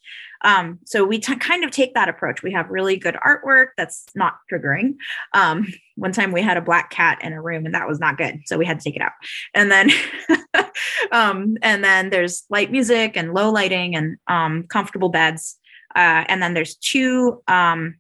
[0.43, 2.43] Um, so we t- kind of take that approach.
[2.43, 4.95] We have really good artwork that's not triggering.
[5.35, 5.67] Um,
[5.97, 8.41] one time we had a black cat in a room and that was not good,
[8.47, 9.13] so we had to take it out.
[9.55, 9.91] And then,
[11.13, 15.59] um, and then there's light music and low lighting and um, comfortable beds.
[15.95, 17.97] Uh, and then there's two um,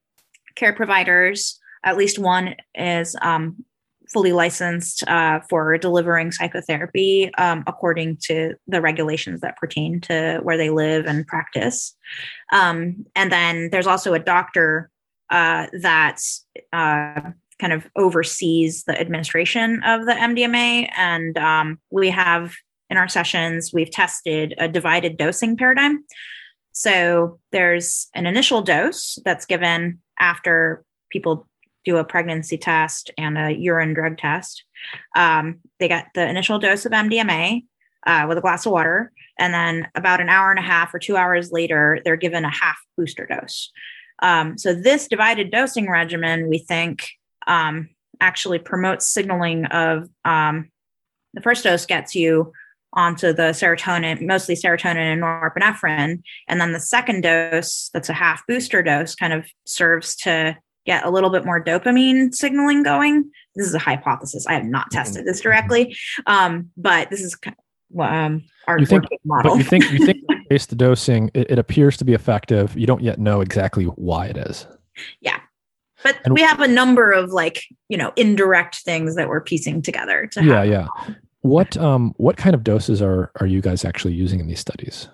[0.54, 1.58] care providers.
[1.84, 3.16] At least one is
[4.12, 10.56] fully licensed uh, for delivering psychotherapy um, according to the regulations that pertain to where
[10.56, 11.96] they live and practice.
[12.52, 14.90] Um, and then there's also a doctor
[15.30, 16.20] uh, that
[16.72, 20.90] uh, kind of oversees the administration of the MDMA.
[20.96, 22.54] And um, we have
[22.90, 26.04] in our sessions, we've tested a divided dosing paradigm.
[26.72, 31.47] So there's an initial dose that's given after people
[31.84, 34.64] do a pregnancy test and a urine drug test.
[35.16, 37.64] Um, they get the initial dose of MDMA
[38.06, 39.12] uh, with a glass of water.
[39.38, 42.50] And then about an hour and a half or two hours later, they're given a
[42.50, 43.70] half booster dose.
[44.20, 47.08] Um, so, this divided dosing regimen, we think,
[47.46, 50.70] um, actually promotes signaling of um,
[51.34, 52.52] the first dose gets you
[52.92, 56.22] onto the serotonin, mostly serotonin and norepinephrine.
[56.48, 60.56] And then the second dose, that's a half booster dose, kind of serves to
[60.88, 63.30] get a little bit more dopamine signaling going.
[63.54, 64.46] This is a hypothesis.
[64.46, 64.98] I have not mm-hmm.
[64.98, 65.94] tested this directly,
[66.26, 67.36] um, but this is
[68.00, 69.52] um, our you think, model.
[69.52, 72.76] But you think you think based the dosing, it, it, appears to be effective.
[72.76, 74.66] You don't yet know exactly why it is.
[75.20, 75.40] Yeah,
[76.02, 79.82] but and, we have a number of like you know indirect things that we're piecing
[79.82, 80.26] together.
[80.32, 80.86] To yeah, yeah.
[81.42, 85.08] What um what kind of doses are are you guys actually using in these studies?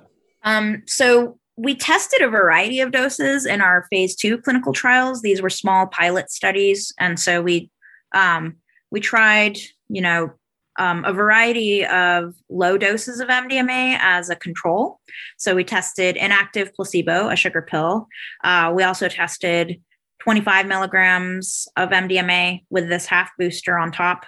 [0.45, 5.23] Um, so we tested a variety of doses in our phase two clinical trials.
[5.23, 7.71] These were small pilot studies, and so we
[8.15, 8.57] um,
[8.91, 10.33] we tried, you know,
[10.79, 15.01] um, a variety of low doses of MDMA as a control.
[15.37, 18.09] So we tested inactive placebo, a sugar pill.
[18.43, 19.81] Uh, we also tested
[20.21, 24.27] 25 milligrams of MDMA with this half booster on top,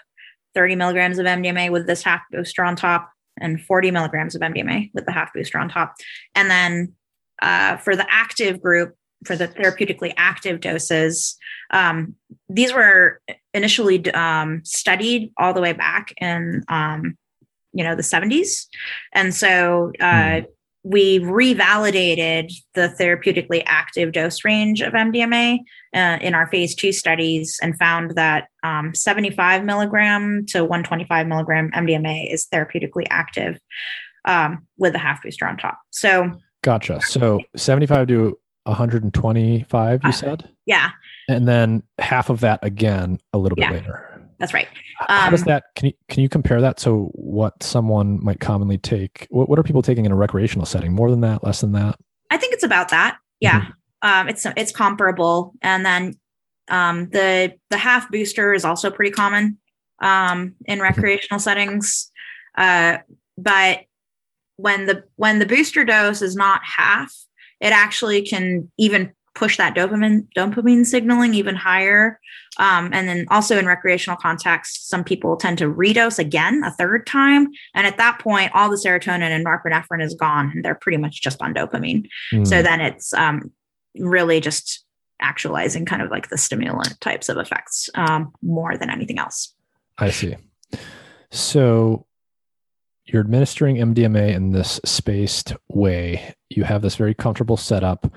[0.55, 3.09] 30 milligrams of MDMA with this half booster on top,
[3.41, 5.95] and 40 milligrams of MDMA with the half booster on top.
[6.35, 6.95] And then
[7.43, 11.37] uh, for the active group, for the therapeutically active doses,
[11.71, 12.15] um,
[12.49, 13.21] these were
[13.55, 17.17] initially um, studied all the way back in um,
[17.73, 18.67] you know the 70s,
[19.13, 20.47] and so uh, mm.
[20.83, 25.59] we revalidated the therapeutically active dose range of MDMA
[25.95, 31.71] uh, in our phase two studies and found that um, 75 milligram to 125 milligram
[31.73, 33.59] MDMA is therapeutically active
[34.27, 35.79] um, with a half booster on top.
[35.91, 36.33] So
[36.67, 37.01] Gotcha.
[37.01, 40.51] So 75 to 125, you uh, said?
[40.67, 40.91] Yeah.
[41.29, 44.21] And then half of that again a little yeah, bit later.
[44.41, 44.67] That's right.
[45.09, 48.41] Um, How does um, that can you can you compare that to what someone might
[48.41, 49.29] commonly take?
[49.31, 50.93] What, what are people taking in a recreational setting?
[50.93, 52.01] More than that, less than that?
[52.31, 53.19] I think it's about that.
[53.39, 53.61] Yeah.
[53.61, 54.09] Mm-hmm.
[54.09, 55.55] Um, it's it's comparable.
[55.63, 56.15] And then
[56.67, 59.59] um, the the half booster is also pretty common
[60.01, 60.83] um, in mm-hmm.
[60.83, 62.11] recreational settings.
[62.59, 62.99] Uh,
[63.39, 63.83] but
[64.57, 67.13] when the when the booster dose is not half,
[67.61, 72.19] it actually can even push that dopamine dopamine signaling even higher.
[72.59, 77.07] Um, and then also in recreational context, some people tend to redose again a third
[77.07, 80.99] time, and at that point, all the serotonin and norepinephrine is gone, and they're pretty
[80.99, 82.09] much just on dopamine.
[82.33, 82.47] Mm.
[82.47, 83.53] So then it's um,
[83.99, 84.85] really just
[85.21, 89.55] actualizing kind of like the stimulant types of effects um, more than anything else.
[89.99, 90.37] I see.
[91.31, 92.06] So
[93.07, 96.35] you're administering MDMA in this spaced way.
[96.51, 98.13] You have this very comfortable setup.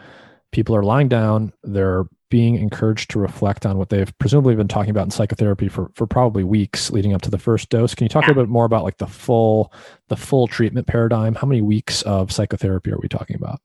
[0.51, 1.53] People are lying down.
[1.63, 5.91] They're being encouraged to reflect on what they've presumably been talking about in psychotherapy for,
[5.95, 7.95] for probably weeks leading up to the first dose.
[7.95, 8.27] Can you talk yeah.
[8.27, 9.73] a little bit more about like the full
[10.09, 11.35] the full treatment paradigm?
[11.35, 13.61] How many weeks of psychotherapy are we talking about?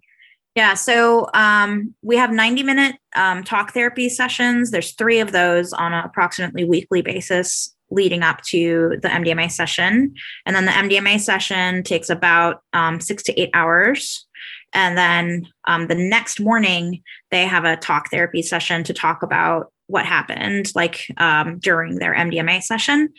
[0.54, 4.70] Yeah, so um, we have 90 minute um, talk therapy sessions.
[4.70, 10.14] There's three of those on an approximately weekly basis leading up to the MDMA session.
[10.46, 14.26] And then the MDMA session takes about um, six to eight hours.
[14.72, 19.72] And then um, the next morning, they have a talk therapy session to talk about
[19.86, 23.10] what happened, like um, during their MDMA session.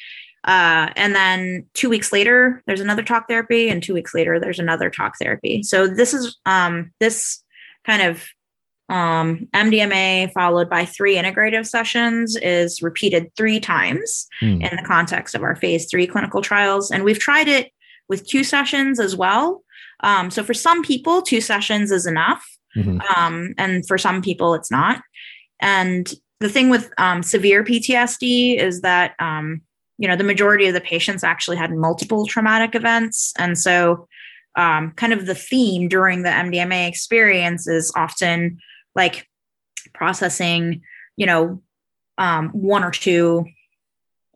[0.43, 4.59] Uh, and then two weeks later, there's another talk therapy, and two weeks later, there's
[4.59, 5.63] another talk therapy.
[5.63, 7.43] So this is um, this
[7.85, 8.27] kind of
[8.89, 14.61] um, MDMA followed by three integrative sessions is repeated three times mm.
[14.61, 17.71] in the context of our phase three clinical trials, and we've tried it
[18.07, 19.63] with two sessions as well.
[20.01, 22.99] Um, so for some people, two sessions is enough, mm-hmm.
[23.15, 25.01] um, and for some people, it's not.
[25.61, 29.61] And the thing with um, severe PTSD is that um,
[29.97, 34.07] you know the majority of the patients actually had multiple traumatic events and so
[34.57, 38.57] um, kind of the theme during the mdma experience is often
[38.95, 39.27] like
[39.93, 40.81] processing
[41.17, 41.61] you know
[42.17, 43.45] um, one or two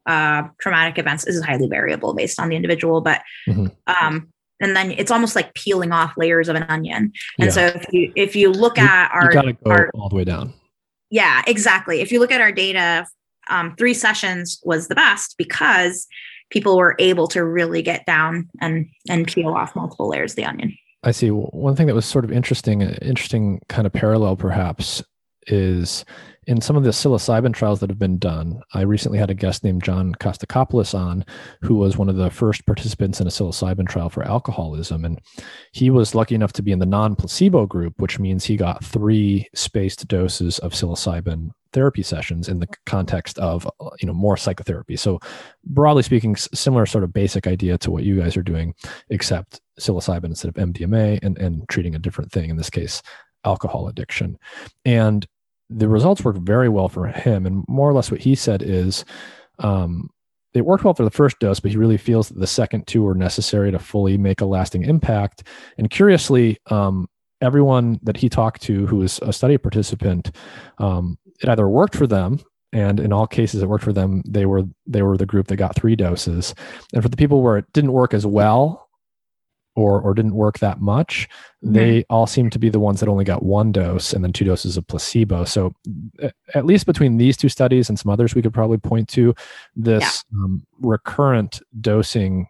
[0.05, 3.67] uh, traumatic events this is highly variable based on the individual but mm-hmm.
[3.87, 4.29] um,
[4.61, 7.49] and then it's almost like peeling off layers of an onion and yeah.
[7.49, 10.23] so if you if you look you, at our, you go our all the way
[10.23, 10.53] down
[11.09, 13.05] yeah exactly if you look at our data
[13.49, 16.07] um, three sessions was the best because
[16.49, 20.45] people were able to really get down and and peel off multiple layers of the
[20.45, 20.77] onion.
[21.03, 21.29] I see.
[21.29, 25.01] One thing that was sort of interesting, uh, interesting kind of parallel perhaps
[25.47, 26.03] is
[26.47, 29.63] in some of the psilocybin trials that have been done, I recently had a guest
[29.63, 31.23] named John Kostakopoulos on,
[31.61, 35.05] who was one of the first participants in a psilocybin trial for alcoholism.
[35.05, 35.19] And
[35.71, 38.83] he was lucky enough to be in the non placebo group, which means he got
[38.83, 44.95] three spaced doses of psilocybin therapy sessions in the context of you know more psychotherapy
[44.95, 45.19] so
[45.65, 48.73] broadly speaking similar sort of basic idea to what you guys are doing
[49.09, 53.01] except psilocybin instead of mdma and, and treating a different thing in this case
[53.45, 54.37] alcohol addiction
[54.85, 55.27] and
[55.69, 57.45] the results worked very well for him.
[57.45, 59.05] And more or less what he said is
[59.59, 60.09] um,
[60.53, 63.07] it worked well for the first dose, but he really feels that the second two
[63.07, 65.43] are necessary to fully make a lasting impact.
[65.77, 67.07] And curiously, um,
[67.41, 70.31] everyone that he talked to who was a study participant,
[70.77, 72.39] um, it either worked for them
[72.71, 75.55] and in all cases it worked for them they were they were the group that
[75.55, 76.53] got three doses
[76.93, 78.89] and for the people where it didn't work as well
[79.75, 81.27] or or didn't work that much
[81.63, 81.73] mm-hmm.
[81.73, 84.45] they all seem to be the ones that only got one dose and then two
[84.45, 85.73] doses of placebo so
[86.53, 89.33] at least between these two studies and some others we could probably point to
[89.75, 90.43] this yeah.
[90.43, 92.47] um, recurrent dosing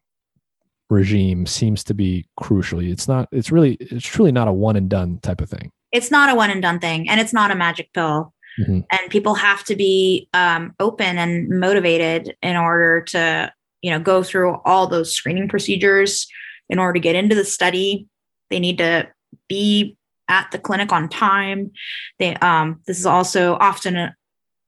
[0.89, 4.89] regime seems to be crucially it's not it's really it's truly not a one and
[4.89, 7.55] done type of thing it's not a one and done thing and it's not a
[7.55, 8.79] magic pill mm-hmm.
[8.91, 14.23] and people have to be um, open and motivated in order to you know go
[14.23, 16.27] through all those screening procedures
[16.69, 18.07] in order to get into the study.
[18.49, 19.07] They need to
[19.47, 21.71] be at the clinic on time.
[22.19, 24.15] They, um, this is also often a,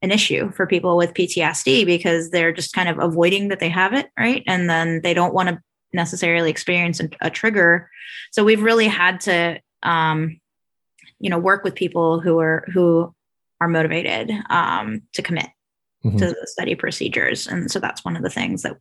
[0.02, 3.94] an issue for people with PTSD because they're just kind of avoiding that they have
[3.94, 4.44] it, right?
[4.48, 5.62] And then they don't want to
[5.94, 7.90] necessarily experience a, trigger.
[8.32, 10.40] So we've really had to, um,
[11.20, 13.14] you know, work with people who are who
[13.60, 15.48] are motivated um, to commit
[16.04, 16.18] mm-hmm.
[16.18, 18.78] to the study procedures, and so that's one of the things that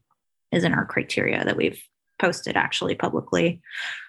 [0.53, 1.81] is in our criteria that we've
[2.19, 3.61] posted actually publicly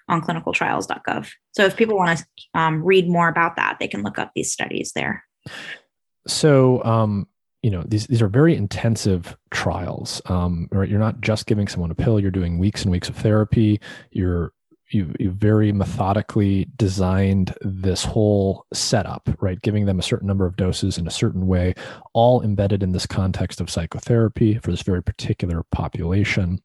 [0.07, 1.29] on clinicaltrials.gov.
[1.53, 2.25] So if people want to
[2.59, 5.23] um, read more about that, they can look up these studies there.
[6.27, 7.27] So, um,
[7.63, 10.21] you know, these these are very intensive trials.
[10.25, 10.89] Um, right?
[10.89, 13.79] You're not just giving someone a pill; you're doing weeks and weeks of therapy.
[14.11, 14.53] You're
[14.93, 19.61] you you very methodically designed this whole setup, right?
[19.61, 21.73] Giving them a certain number of doses in a certain way,
[22.13, 26.61] all embedded in this context of psychotherapy for this very particular population.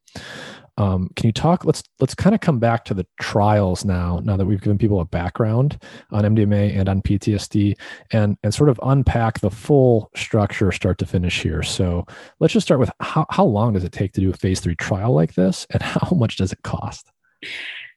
[0.77, 1.65] Um, can you talk?
[1.65, 4.19] Let's let's kind of come back to the trials now.
[4.23, 7.75] Now that we've given people a background on MDMA and on PTSD,
[8.11, 11.63] and and sort of unpack the full structure, start to finish here.
[11.63, 12.05] So
[12.39, 14.75] let's just start with how how long does it take to do a phase three
[14.75, 17.11] trial like this, and how much does it cost?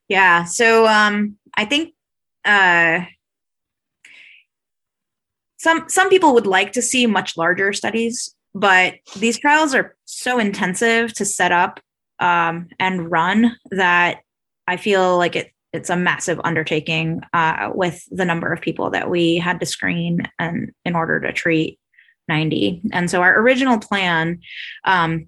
[0.08, 0.44] Yeah.
[0.44, 1.94] So um, I think
[2.46, 3.00] uh,
[5.58, 10.38] some some people would like to see much larger studies, but these trials are so
[10.38, 11.78] intensive to set up
[12.20, 14.20] um, and run that
[14.66, 19.08] I feel like it it's a massive undertaking uh, with the number of people that
[19.08, 21.78] we had to screen and in order to treat
[22.26, 22.82] 90.
[22.92, 24.40] And so our original plan
[24.84, 25.26] um,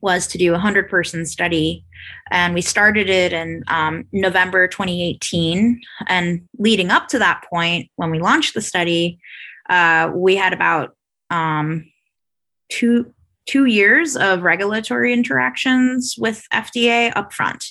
[0.00, 1.84] was to do a 100 person study.
[2.30, 5.80] And we started it in um, November 2018.
[6.08, 9.18] And leading up to that point, when we launched the study,
[9.68, 10.96] uh, we had about
[11.30, 11.90] um,
[12.68, 13.12] two,
[13.46, 17.64] two years of regulatory interactions with FDA upfront.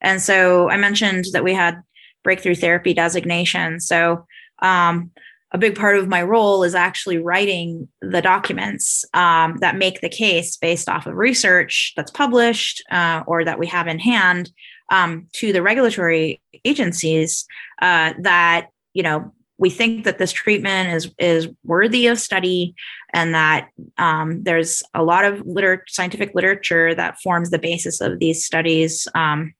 [0.00, 1.82] And so I mentioned that we had
[2.24, 3.80] breakthrough therapy designation.
[3.80, 4.26] So,
[4.60, 5.10] um,
[5.52, 10.08] a big part of my role is actually writing the documents um, that make the
[10.08, 14.50] case based off of research that's published uh, or that we have in hand
[14.90, 17.46] um, to the regulatory agencies
[17.80, 22.74] uh, that you know we think that this treatment is is worthy of study
[23.12, 28.18] and that um, there's a lot of liter- scientific literature that forms the basis of
[28.18, 29.08] these studies.
[29.14, 29.54] Um,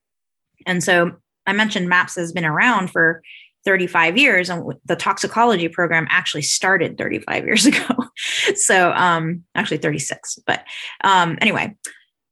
[0.67, 1.13] and so
[1.47, 3.23] i mentioned maps has been around for
[3.65, 7.87] 35 years and the toxicology program actually started 35 years ago.
[8.55, 10.65] So um, actually 36 but
[11.03, 11.75] um, anyway.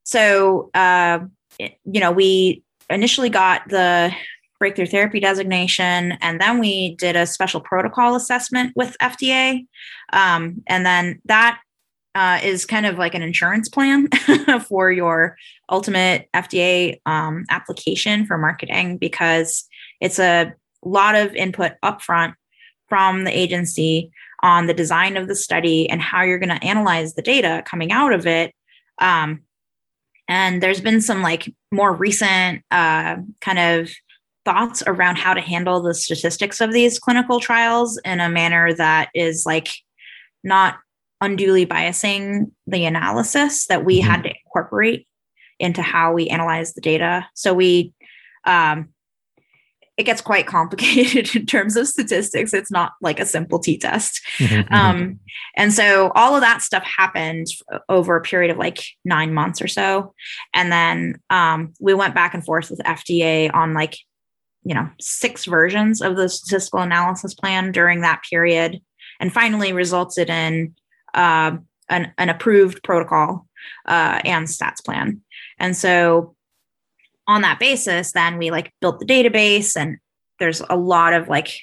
[0.04, 1.20] So uh,
[1.58, 4.14] you know we initially got the
[4.64, 9.66] breakthrough therapy designation, and then we did a special protocol assessment with FDA.
[10.14, 11.60] Um, and then that
[12.14, 14.08] uh, is kind of like an insurance plan
[14.66, 15.36] for your
[15.70, 19.66] ultimate FDA um, application for marketing because
[20.00, 22.32] it's a lot of input upfront
[22.88, 24.10] from the agency
[24.42, 27.92] on the design of the study and how you're going to analyze the data coming
[27.92, 28.54] out of it.
[28.98, 29.42] Um,
[30.26, 33.90] and there's been some like more recent uh, kind of
[34.44, 39.10] thoughts around how to handle the statistics of these clinical trials in a manner that
[39.14, 39.68] is like
[40.42, 40.76] not
[41.20, 44.10] unduly biasing the analysis that we mm-hmm.
[44.10, 45.06] had to incorporate
[45.58, 47.26] into how we analyze the data.
[47.34, 47.92] So we
[48.44, 48.90] um,
[49.96, 52.52] it gets quite complicated in terms of statistics.
[52.52, 54.20] It's not like a simple t test.
[54.38, 55.20] Mm-hmm, mm-hmm, um,
[55.56, 57.46] and so all of that stuff happened
[57.88, 60.14] over a period of like nine months or so.
[60.52, 63.96] And then um, we went back and forth with FDA on like,
[64.64, 68.80] you know, six versions of the statistical analysis plan during that period,
[69.20, 70.74] and finally resulted in
[71.14, 71.56] uh,
[71.88, 73.46] an, an, approved protocol
[73.86, 75.20] uh, and stats plan.
[75.58, 76.34] And so
[77.26, 79.98] on that basis, then we like built the database and
[80.40, 81.60] there's a lot of like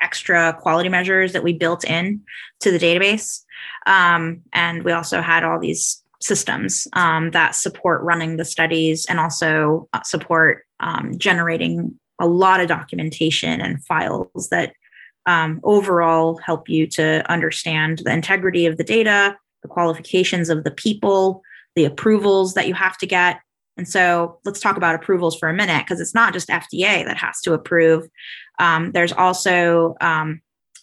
[0.00, 2.20] extra quality measures that we built in
[2.60, 3.42] to the database.
[3.86, 9.18] Um, and we also had all these systems um, that support running the studies and
[9.18, 14.72] also uh, support um, generating a lot of documentation and files that
[15.26, 20.70] um, overall help you to understand the integrity of the data, the qualifications of the
[20.70, 21.42] people,
[21.74, 23.40] the approvals that you have to get,
[23.76, 27.16] and so let's talk about approvals for a minute because it's not just FDA that
[27.18, 28.08] has to approve.
[28.58, 30.40] Um, there's also um,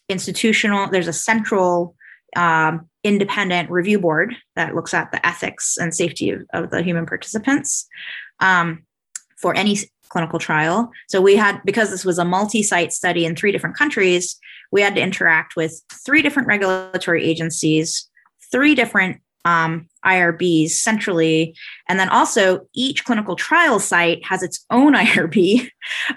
[0.10, 1.96] institutional, there's a central
[2.36, 7.06] um, independent review board that looks at the ethics and safety of, of the human
[7.06, 7.88] participants
[8.40, 8.84] um,
[9.38, 9.78] for any
[10.14, 10.92] clinical trial.
[11.10, 14.40] So we had, because this was a multi site study in three different countries,
[14.72, 18.08] we had to interact with three different regulatory agencies,
[18.52, 21.56] three different um, IRBs centrally.
[21.90, 25.68] And then also each clinical trial site has its own IRB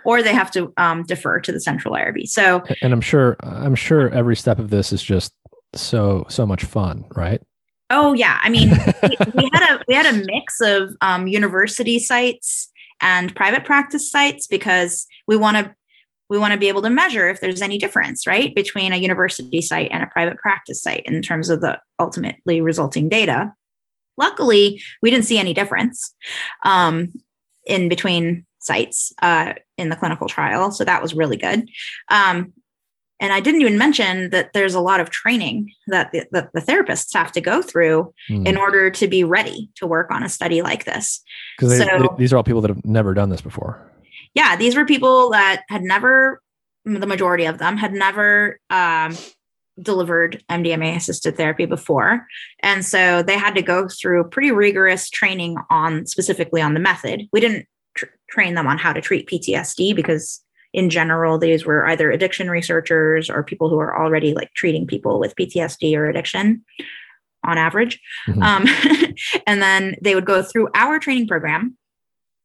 [0.05, 2.29] or they have to um, defer to the central IRB.
[2.29, 5.33] So, and I'm sure, I'm sure every step of this is just
[5.75, 7.41] so, so much fun, right?
[7.89, 8.39] Oh yeah.
[8.43, 8.71] I mean,
[9.03, 12.71] we, we, had a, we had a mix of um, university sites
[13.01, 15.75] and private practice sites because we want to
[16.29, 19.63] we want to be able to measure if there's any difference, right, between a university
[19.63, 23.53] site and a private practice site in terms of the ultimately resulting data.
[24.17, 26.15] Luckily, we didn't see any difference
[26.65, 27.13] um,
[27.65, 30.73] in between sites uh, in the clinical trial.
[30.73, 31.69] So that was really good.
[32.11, 32.53] Um,
[33.21, 36.61] and I didn't even mention that there's a lot of training that the, that the
[36.61, 38.47] therapists have to go through mm.
[38.47, 41.23] in order to be ready to work on a study like this.
[41.59, 43.91] Because so, these are all people that have never done this before
[44.37, 46.43] yeah, these were people that had never,
[46.85, 49.17] the majority of them had never um,
[49.81, 52.27] delivered MDMA assisted therapy before.
[52.61, 57.23] And so they had to go through pretty rigorous training on specifically on the method.
[57.33, 60.45] We didn't tr- train them on how to treat PTSD because
[60.77, 65.19] in general these were either addiction researchers or people who are already like treating people
[65.19, 66.65] with PTSD or addiction
[67.45, 67.99] on average.
[68.29, 68.43] Mm-hmm.
[68.43, 69.15] Um,
[69.47, 71.77] and then they would go through our training program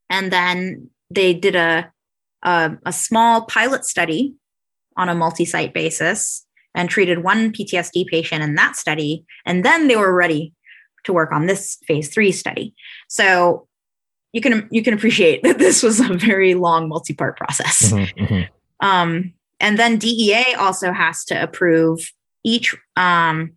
[0.09, 1.91] and then they did a,
[2.43, 4.33] a, a small pilot study
[4.95, 9.97] on a multi-site basis and treated one PTSD patient in that study, and then they
[9.97, 10.53] were ready
[11.03, 12.73] to work on this phase three study.
[13.09, 13.67] So
[14.33, 17.91] you can you can appreciate that this was a very long multi-part process.
[17.91, 18.85] Mm-hmm, mm-hmm.
[18.85, 22.11] Um, and then DEA also has to approve
[22.43, 23.53] each um,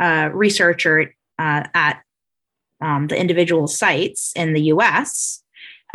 [0.00, 2.02] uh, researcher uh, at
[2.80, 5.42] um, the individual sites in the U.S.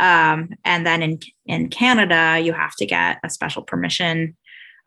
[0.00, 4.36] Um, and then in in Canada, you have to get a special permission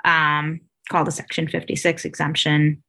[0.05, 2.83] um, called a Section 56 exemption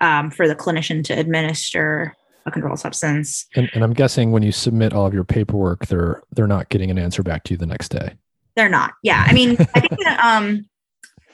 [0.00, 2.16] um, for the clinician to administer
[2.46, 3.46] a controlled substance.
[3.54, 6.90] And, and, I'm guessing when you submit all of your paperwork, they're they're not getting
[6.90, 8.14] an answer back to you the next day.
[8.56, 8.92] They're not.
[9.02, 9.24] Yeah.
[9.26, 10.68] I mean, I think that um,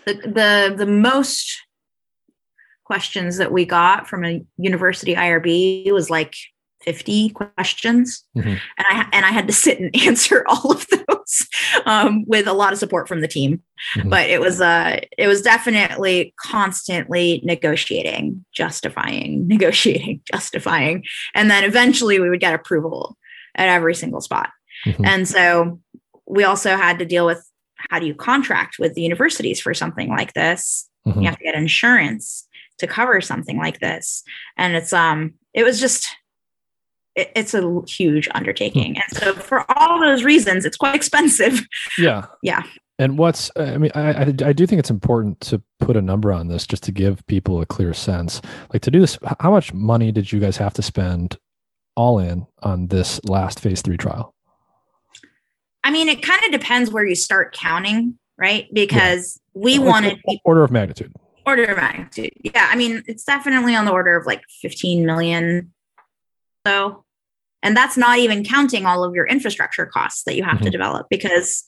[0.06, 1.60] the, the, the most
[2.84, 6.34] questions that we got from a university IRB was like
[6.82, 8.48] 50 questions mm-hmm.
[8.48, 11.48] and i and i had to sit and answer all of those
[11.86, 13.62] um, with a lot of support from the team
[13.96, 14.08] mm-hmm.
[14.08, 21.04] but it was uh it was definitely constantly negotiating justifying negotiating justifying
[21.34, 23.16] and then eventually we would get approval
[23.54, 24.50] at every single spot
[24.86, 25.04] mm-hmm.
[25.04, 25.80] and so
[26.26, 27.44] we also had to deal with
[27.90, 31.20] how do you contract with the universities for something like this mm-hmm.
[31.20, 32.46] you have to get insurance
[32.78, 34.22] to cover something like this
[34.56, 36.06] and it's um it was just
[37.16, 38.94] it, it's a huge undertaking.
[38.94, 39.00] Hmm.
[39.00, 41.60] And so for all those reasons, it's quite expensive.
[41.98, 42.26] Yeah.
[42.42, 42.62] Yeah.
[42.98, 46.32] And what's, I mean, I, I, I do think it's important to put a number
[46.32, 48.40] on this just to give people a clear sense.
[48.72, 51.38] Like to do this, how much money did you guys have to spend
[51.96, 54.34] all in on this last phase three trial?
[55.82, 58.68] I mean, it kind of depends where you start counting, right?
[58.72, 59.62] Because yeah.
[59.62, 61.12] we wanted order of magnitude.
[61.46, 62.32] Order of magnitude.
[62.44, 62.68] Yeah.
[62.70, 65.72] I mean, it's definitely on the order of like 15 million
[66.66, 67.04] so
[67.62, 70.66] and that's not even counting all of your infrastructure costs that you have mm-hmm.
[70.66, 71.64] to develop because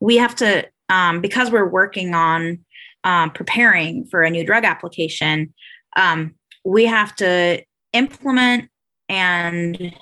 [0.00, 2.58] we have to um, because we're working on
[3.04, 5.52] um, preparing for a new drug application
[5.96, 6.34] um,
[6.64, 7.62] we have to
[7.92, 8.68] implement
[9.08, 9.94] and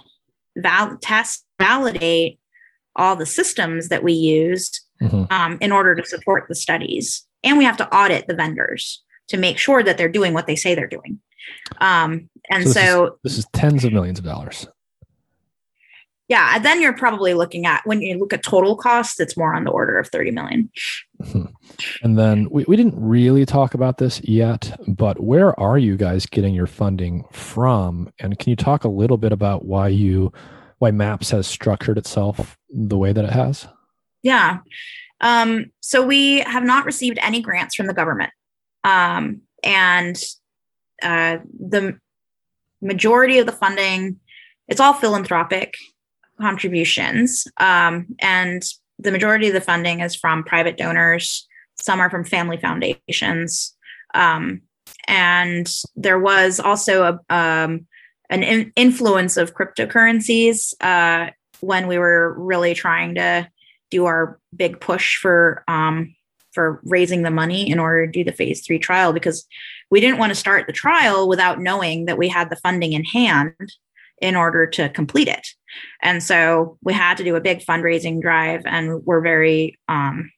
[0.57, 2.39] val- test validate
[2.97, 5.33] all the systems that we used mm-hmm.
[5.33, 9.37] Um, in order to support the studies and we have to audit the vendors to
[9.37, 11.21] make sure that they're doing what they say they're doing
[11.79, 14.67] um, and so, this, so is, this is tens of millions of dollars.
[16.29, 19.55] Yeah, and then you're probably looking at when you look at total costs, it's more
[19.55, 20.71] on the order of 30 million.
[21.23, 21.47] Mm-hmm.
[22.03, 26.27] And then we, we didn't really talk about this yet, but where are you guys
[26.27, 28.13] getting your funding from?
[28.21, 30.31] And can you talk a little bit about why you
[30.79, 33.67] why MAPS has structured itself the way that it has?
[34.23, 34.59] Yeah.
[35.21, 38.31] Um, so we have not received any grants from the government.
[38.85, 40.17] Um, and
[41.03, 41.99] uh, the
[42.81, 44.19] majority of the funding
[44.69, 45.77] it's all philanthropic
[46.41, 47.49] contributions.
[47.57, 48.63] Um, and
[48.99, 51.49] the majority of the funding is from private donors.
[51.77, 53.75] Some are from family foundations.
[54.15, 54.63] Um,
[55.07, 57.87] and there was also a, um,
[58.31, 61.31] an in- influence of cryptocurrencies uh,
[61.61, 63.49] when we were really trying to
[63.91, 66.15] do our big push for um,
[66.53, 69.47] for raising the money in order to do the phase three trial because
[69.91, 73.05] we didn't want to start the trial without knowing that we had the funding in
[73.05, 73.55] hand
[74.21, 75.47] in order to complete it.
[76.03, 80.31] And so we had to do a big fundraising drive, and we're very um,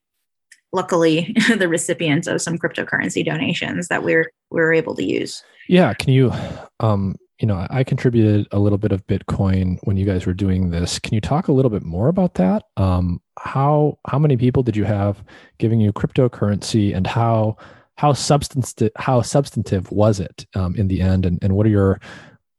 [0.72, 5.42] luckily the recipients of some cryptocurrency donations that we're we are able to use.
[5.68, 6.32] Yeah, can you
[6.80, 10.70] um, you know, I contributed a little bit of Bitcoin when you guys were doing
[10.70, 10.98] this.
[10.98, 12.64] Can you talk a little bit more about that?
[12.76, 15.24] Um, how how many people did you have
[15.58, 17.56] giving you cryptocurrency, and how
[18.00, 21.26] how substantive how substantive was it um, in the end?
[21.26, 22.00] And and what are your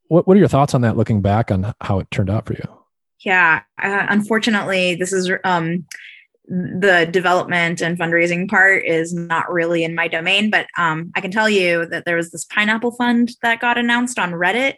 [0.06, 0.96] what what are your thoughts on that?
[0.96, 2.78] Looking back on how it turned out for you?
[3.24, 5.84] Yeah, uh, unfortunately, this is um,
[6.46, 11.32] the development and fundraising part is not really in my domain, but um, I can
[11.32, 14.76] tell you that there was this pineapple fund that got announced on Reddit.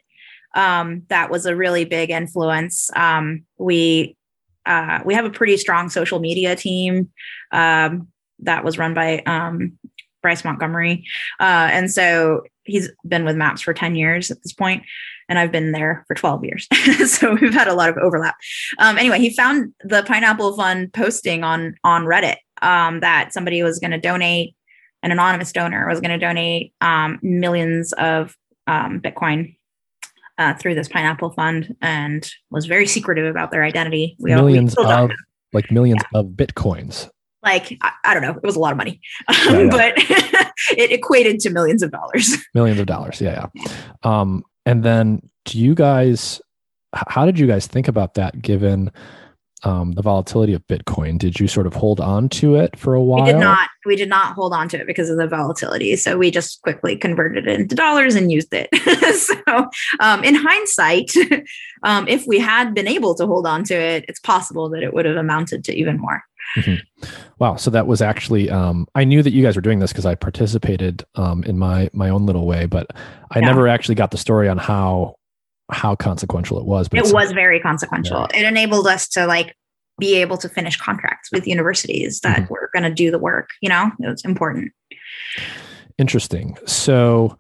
[0.54, 2.88] Um, that was a really big influence.
[2.96, 4.16] Um, we
[4.64, 7.10] uh, we have a pretty strong social media team
[7.52, 8.08] um,
[8.38, 9.78] that was run by um,
[10.24, 11.06] Bryce Montgomery,
[11.38, 14.82] uh, and so he's been with Maps for ten years at this point
[15.28, 16.68] and I've been there for 12 years.
[17.10, 18.36] so we've had a lot of overlap.
[18.78, 23.78] Um, anyway, he found the Pineapple Fund posting on on Reddit um, that somebody was
[23.78, 24.55] going to donate,
[25.02, 28.36] an anonymous donor was going to donate um, millions of
[28.66, 29.56] um, Bitcoin
[30.38, 34.16] uh, through this Pineapple Fund, and was very secretive about their identity.
[34.18, 35.10] We millions all, of
[35.52, 36.20] like millions yeah.
[36.20, 37.09] of bitcoins.
[37.44, 39.68] Like I, I, don't know, it was a lot of money, yeah.
[39.70, 39.94] but
[40.70, 42.36] it equated to millions of dollars.
[42.54, 43.64] Millions of dollars, yeah, yeah.
[44.02, 46.40] Um, and then do you guys,
[46.94, 48.90] how did you guys think about that given
[49.64, 51.18] um, the volatility of Bitcoin?
[51.18, 53.24] Did you sort of hold on to it for a while?
[53.24, 53.68] We did not.
[53.86, 55.96] We did not hold on to it because of the volatility.
[55.96, 58.68] So we just quickly converted it into dollars and used it.
[59.14, 59.66] so
[60.00, 61.12] um, in hindsight,
[61.82, 64.94] um, if we had been able to hold on to it, it's possible that it
[64.94, 66.22] would have amounted to even more.
[66.56, 67.06] Mm-hmm.
[67.38, 67.56] Wow.
[67.56, 70.14] So that was actually, um, I knew that you guys were doing this because I
[70.14, 72.86] participated um, in my my own little way, but
[73.30, 73.46] I yeah.
[73.46, 75.16] never actually got the story on how
[75.70, 76.88] how consequential it was.
[76.88, 78.26] But it was very consequential.
[78.32, 78.40] Yeah.
[78.40, 79.56] It enabled us to like
[79.98, 82.52] be able to finish contracts with universities that mm-hmm.
[82.52, 83.50] were going to do the work.
[83.60, 84.72] You know, it was important.
[85.98, 86.56] Interesting.
[86.66, 87.38] So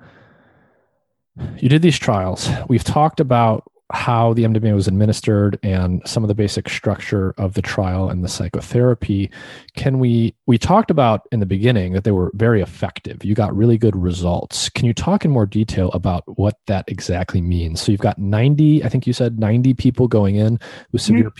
[1.58, 2.48] you did these trials.
[2.68, 3.64] We've talked about
[3.94, 8.24] how the MDMA was administered and some of the basic structure of the trial and
[8.24, 9.30] the psychotherapy.
[9.76, 13.24] Can we we talked about in the beginning that they were very effective.
[13.24, 14.68] You got really good results.
[14.68, 17.80] Can you talk in more detail about what that exactly means?
[17.80, 20.58] So you've got 90, I think you said 90 people going in
[20.92, 21.28] with mm-hmm.
[21.28, 21.30] severe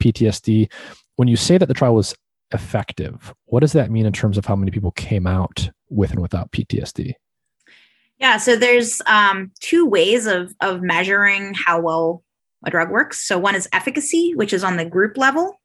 [0.00, 0.70] PTSD.
[1.16, 2.14] When you say that the trial was
[2.52, 6.20] effective, what does that mean in terms of how many people came out with and
[6.20, 7.14] without PTSD?
[8.18, 12.22] Yeah, so there's um, two ways of of measuring how well
[12.64, 13.26] a drug works.
[13.26, 15.60] So one is efficacy, which is on the group level,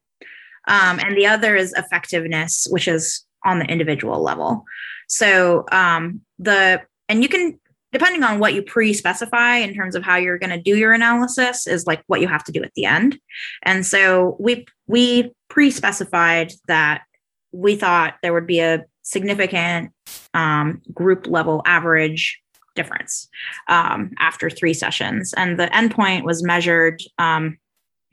[0.68, 4.66] um, and the other is effectiveness, which is on the individual level.
[5.08, 7.60] So um, the and you can
[7.92, 11.68] depending on what you pre-specify in terms of how you're going to do your analysis
[11.68, 13.20] is like what you have to do at the end.
[13.64, 17.04] And so we we pre-specified that
[17.52, 19.92] we thought there would be a significant
[20.34, 22.41] um, group level average
[22.76, 23.28] difference
[23.68, 25.34] um, after three sessions.
[25.34, 27.58] And the endpoint was measured um,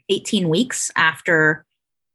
[0.08, 1.64] 18 weeks after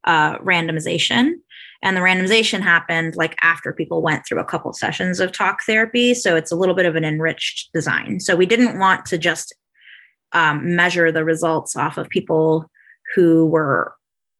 [0.05, 1.33] uh, randomization.
[1.81, 6.13] And the randomization happened like after people went through a couple sessions of talk therapy.
[6.13, 8.19] So it's a little bit of an enriched design.
[8.19, 9.53] So we didn't want to just
[10.31, 12.69] um, measure the results off of people
[13.15, 13.93] who were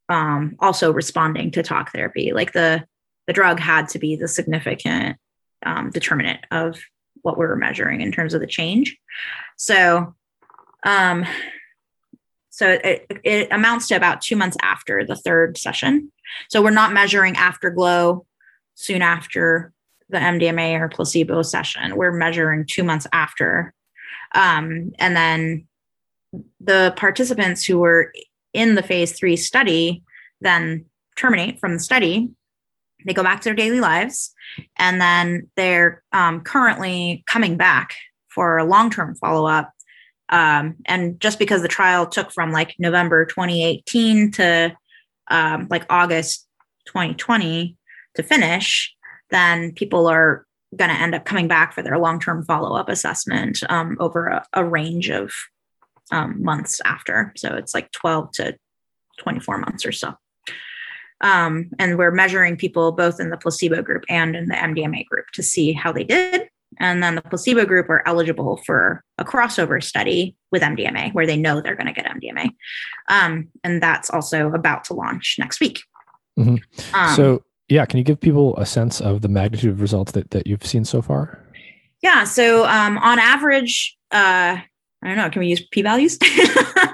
[0.09, 2.31] um, also responding to talk therapy.
[2.33, 2.85] Like the
[3.27, 5.17] the drug had to be the significant
[5.65, 6.81] um, determinant of
[7.23, 8.97] what we were measuring in terms of the change.
[9.57, 10.13] So,
[10.85, 11.25] um,
[12.49, 16.11] so it, it amounts to about two months after the third session.
[16.49, 18.25] So we're not measuring afterglow
[18.75, 19.73] soon after
[20.09, 21.95] the MDMA or placebo session.
[21.95, 23.73] We're measuring two months after.
[24.35, 25.67] Um, and then
[26.59, 28.13] the participants who were
[28.53, 30.03] in the phase three study
[30.41, 30.85] then
[31.15, 32.29] terminate from the study
[33.05, 34.33] they go back to their daily lives
[34.77, 37.95] and then they're um, currently coming back
[38.29, 39.71] for a long-term follow-up
[40.29, 44.75] um, and just because the trial took from like november 2018 to
[45.29, 46.47] um, like august
[46.87, 47.77] 2020
[48.15, 48.93] to finish
[49.29, 53.97] then people are going to end up coming back for their long-term follow-up assessment um,
[53.99, 55.31] over a, a, range of
[56.11, 57.33] um, months after.
[57.35, 58.57] So it's like 12 to
[59.19, 60.15] 24 months or so
[61.23, 65.25] um, and we're measuring people both in the placebo group and in the MDMA group
[65.33, 66.49] to see how they did.
[66.79, 71.37] And then the placebo group are eligible for a crossover study with MDMA where they
[71.37, 72.49] know they're going to get MDMA.
[73.09, 75.81] Um, and that's also about to launch next week.
[76.37, 76.95] Mm-hmm.
[76.95, 80.31] Um, so, yeah, can you give people a sense of the magnitude of results that,
[80.31, 81.39] that you've seen so far?
[82.01, 82.25] Yeah.
[82.25, 86.17] So, um, on average, uh, I don't know, can we use p values?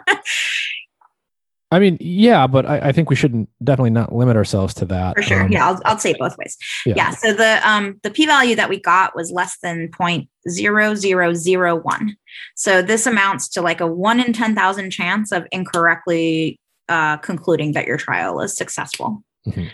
[1.71, 5.15] I mean, yeah, but I, I, think we shouldn't definitely not limit ourselves to that.
[5.15, 5.43] For sure.
[5.43, 6.57] Um, yeah, I'll, I'll say both ways.
[6.83, 6.95] Yeah.
[6.97, 7.09] yeah.
[7.11, 11.33] So the um the p value that we got was less than point zero zero
[11.35, 12.15] zero one.
[12.55, 17.73] So this amounts to like a one in ten thousand chance of incorrectly uh, concluding
[17.73, 19.23] that your trial is successful.
[19.47, 19.67] Mm-hmm.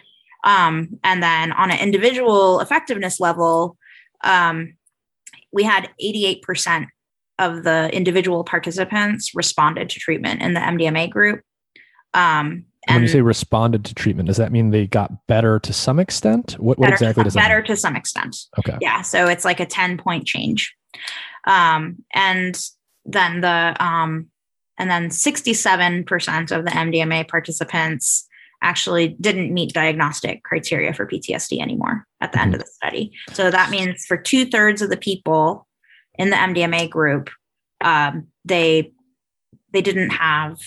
[0.43, 3.77] Um, and then on an individual effectiveness level,
[4.21, 4.75] um,
[5.53, 6.89] we had eighty eight percent
[7.39, 11.41] of the individual participants responded to treatment in the MDMA group
[12.15, 15.73] um, and when you say responded to treatment, does that mean they got better to
[15.73, 16.53] some extent?
[16.53, 17.65] What, what exactly does that better mean?
[17.65, 18.37] to some extent?
[18.59, 18.77] Okay.
[18.79, 19.01] Yeah.
[19.01, 20.73] So it's like a 10 point change.
[21.47, 22.59] Um, and
[23.05, 24.27] then the um,
[24.77, 28.27] and then 67% of the MDMA participants
[28.61, 32.45] actually didn't meet diagnostic criteria for PTSD anymore at the mm-hmm.
[32.45, 33.11] end of the study.
[33.33, 35.67] So that means for two thirds of the people
[36.17, 37.29] in the MDMA group,
[37.81, 38.91] um, they
[39.71, 40.57] they didn't have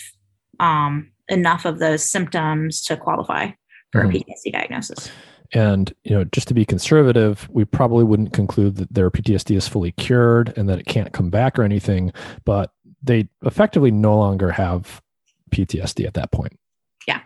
[0.61, 3.51] um, enough of those symptoms to qualify
[3.93, 4.17] for mm-hmm.
[4.17, 5.11] a PTSD diagnosis.
[5.53, 9.67] And you know, just to be conservative, we probably wouldn't conclude that their PTSD is
[9.67, 12.13] fully cured and that it can't come back or anything,
[12.45, 12.71] but
[13.03, 15.01] they effectively no longer have
[15.51, 16.59] PTSD at that point.
[17.07, 17.21] Yeah.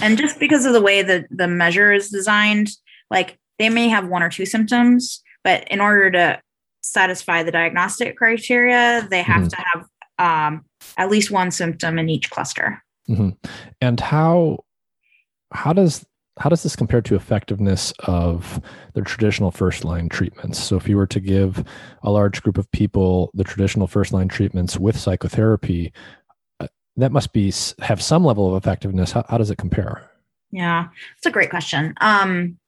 [0.00, 2.70] And just because of the way that the measure is designed,
[3.10, 6.40] like they may have one or two symptoms, but in order to
[6.82, 9.48] satisfy the diagnostic criteria, they have mm-hmm.
[9.48, 9.86] to have
[10.18, 10.64] um,
[10.96, 12.82] at least one symptom in each cluster.
[13.08, 13.30] Mm-hmm.
[13.80, 14.64] And how
[15.52, 16.04] how does
[16.38, 18.60] how does this compare to effectiveness of
[18.94, 20.62] the traditional first line treatments?
[20.62, 21.64] So, if you were to give
[22.02, 25.92] a large group of people the traditional first line treatments with psychotherapy,
[26.60, 29.12] uh, that must be have some level of effectiveness.
[29.12, 30.10] How, how does it compare?
[30.50, 31.94] Yeah, it's a great question.
[32.00, 32.58] Um,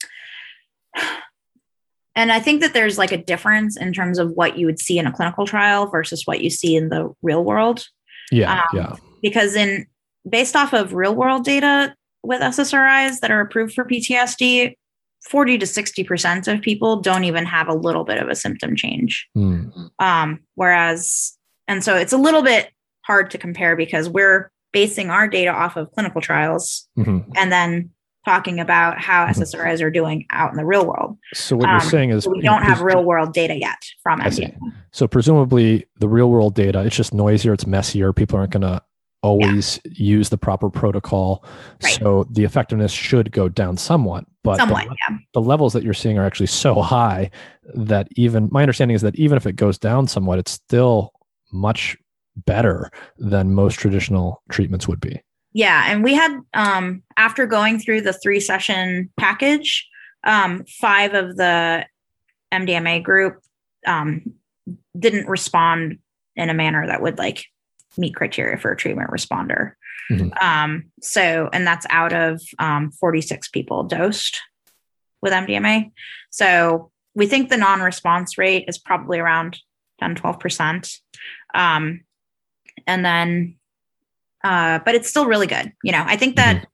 [2.15, 4.99] and I think that there's like a difference in terms of what you would see
[4.99, 7.87] in a clinical trial versus what you see in the real world.
[8.31, 8.97] Yeah, um, yeah.
[9.23, 9.87] Because in
[10.31, 14.75] based off of real world data with SSRIs that are approved for PTSD,
[15.29, 19.29] 40 to 60% of people don't even have a little bit of a symptom change.
[19.37, 19.91] Mm.
[19.99, 21.37] Um, whereas,
[21.69, 22.71] and so it's a little bit
[23.03, 27.31] hard to compare because we're basing our data off of clinical trials mm-hmm.
[27.37, 27.91] and then
[28.25, 29.41] talking about how mm-hmm.
[29.41, 31.17] SSRIs are doing out in the real world.
[31.35, 34.57] So what um, you're saying is we don't have real world data yet from MDMA.
[34.93, 38.13] So presumably the real world data, it's just noisier, it's messier.
[38.13, 38.83] People aren't going to
[39.23, 39.93] always yeah.
[39.95, 41.45] use the proper protocol.
[41.83, 41.99] Right.
[41.99, 45.17] So the effectiveness should go down somewhat, but somewhat, the, yeah.
[45.35, 47.31] the, levels that you're seeing are actually so high
[47.75, 51.13] that even my understanding is that even if it goes down somewhat, it's still
[51.53, 51.97] much
[52.37, 55.21] better than most traditional treatments would be.
[55.53, 59.89] Yeah, and we had um, after going through the three session package,
[60.23, 61.87] um, five of the
[62.53, 63.41] MDMA group
[63.87, 64.23] um,
[64.99, 65.99] didn't respond
[66.37, 67.47] in a manner that would like
[67.97, 69.73] meet criteria for a treatment responder.
[70.11, 70.31] Mm-hmm.
[70.45, 74.41] Um, so, and that's out of um, 46 people dosed
[75.23, 75.93] with MDMA.
[76.31, 79.59] So we think the non-response rate is probably around
[80.01, 80.99] 10, 12%.
[81.55, 82.01] Um,
[82.87, 83.57] and then
[84.43, 85.73] uh, but it's still really good.
[85.83, 86.65] You know, I think that mm-hmm.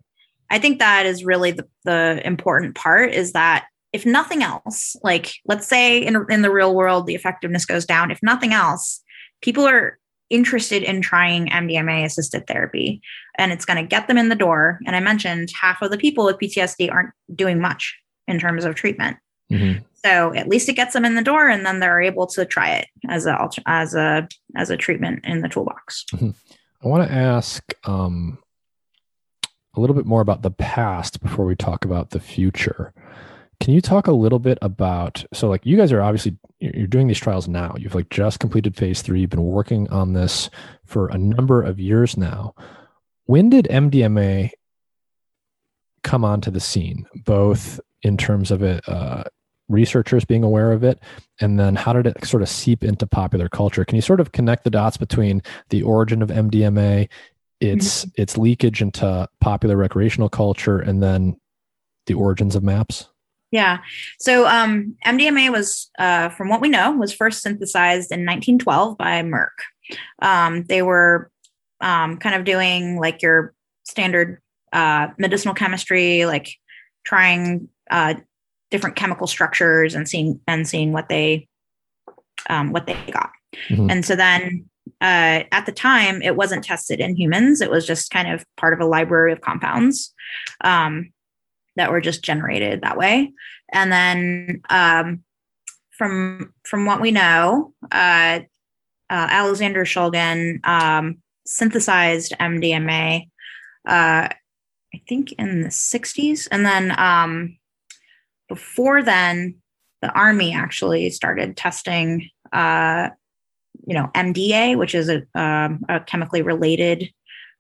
[0.51, 5.35] I think that is really the, the important part is that if nothing else, like
[5.47, 8.11] let's say in, in the real world, the effectiveness goes down.
[8.11, 9.03] If nothing else,
[9.41, 9.99] people are
[10.31, 13.01] interested in trying MDMA assisted therapy
[13.39, 14.81] and it's going to get them in the door.
[14.87, 17.97] And I mentioned half of the people with PTSD aren't doing much
[18.27, 19.19] in terms of treatment.
[19.51, 19.83] Mm-hmm.
[20.05, 22.71] So at least it gets them in the door and then they're able to try
[22.71, 26.05] it as a as a as a treatment in the toolbox.
[26.13, 26.31] Mm-hmm.
[26.83, 28.39] I want to ask um,
[29.75, 32.93] a little bit more about the past before we talk about the future.
[33.61, 37.07] Can you talk a little bit about so like you guys are obviously you're doing
[37.07, 37.75] these trials now.
[37.79, 40.49] You've like just completed phase 3, you've been working on this
[40.85, 42.55] for a number of years now.
[43.25, 44.51] When did MDMA
[46.07, 49.25] come onto the scene both in terms of it uh,
[49.69, 51.01] researchers being aware of it
[51.41, 54.31] and then how did it sort of seep into popular culture can you sort of
[54.31, 57.09] connect the dots between the origin of mdma
[57.61, 58.23] its mm-hmm.
[58.23, 61.37] its leakage into popular recreational culture and then
[62.07, 63.09] the origins of maps
[63.57, 63.79] yeah
[64.19, 69.23] so um, mdma was uh, from what we know was first synthesized in 1912 by
[69.23, 69.57] merck
[70.21, 71.31] um, they were
[71.81, 73.55] um, kind of doing like your
[73.85, 74.41] standard
[74.73, 76.55] uh, medicinal chemistry like
[77.05, 78.15] trying uh,
[78.71, 81.49] different chemical structures and seeing and seeing what they
[82.51, 83.31] um, what they got.
[83.69, 83.91] Mm-hmm.
[83.91, 84.67] And so then
[85.01, 87.61] uh, at the time, it wasn't tested in humans.
[87.61, 90.13] It was just kind of part of a library of compounds
[90.63, 91.13] um,
[91.77, 93.33] that were just generated that way.
[93.73, 95.23] And then um,
[95.97, 98.41] from from what we know, uh,
[99.09, 103.29] uh, Alexander Shulgin um, synthesized MDMA.
[103.87, 104.29] Uh,
[104.95, 107.59] I think in the 60s, and then um,
[108.49, 109.57] before then,
[110.03, 113.11] the army actually started testing, uh,
[113.87, 117.11] you know, MDA, which is a, um, a, chemically related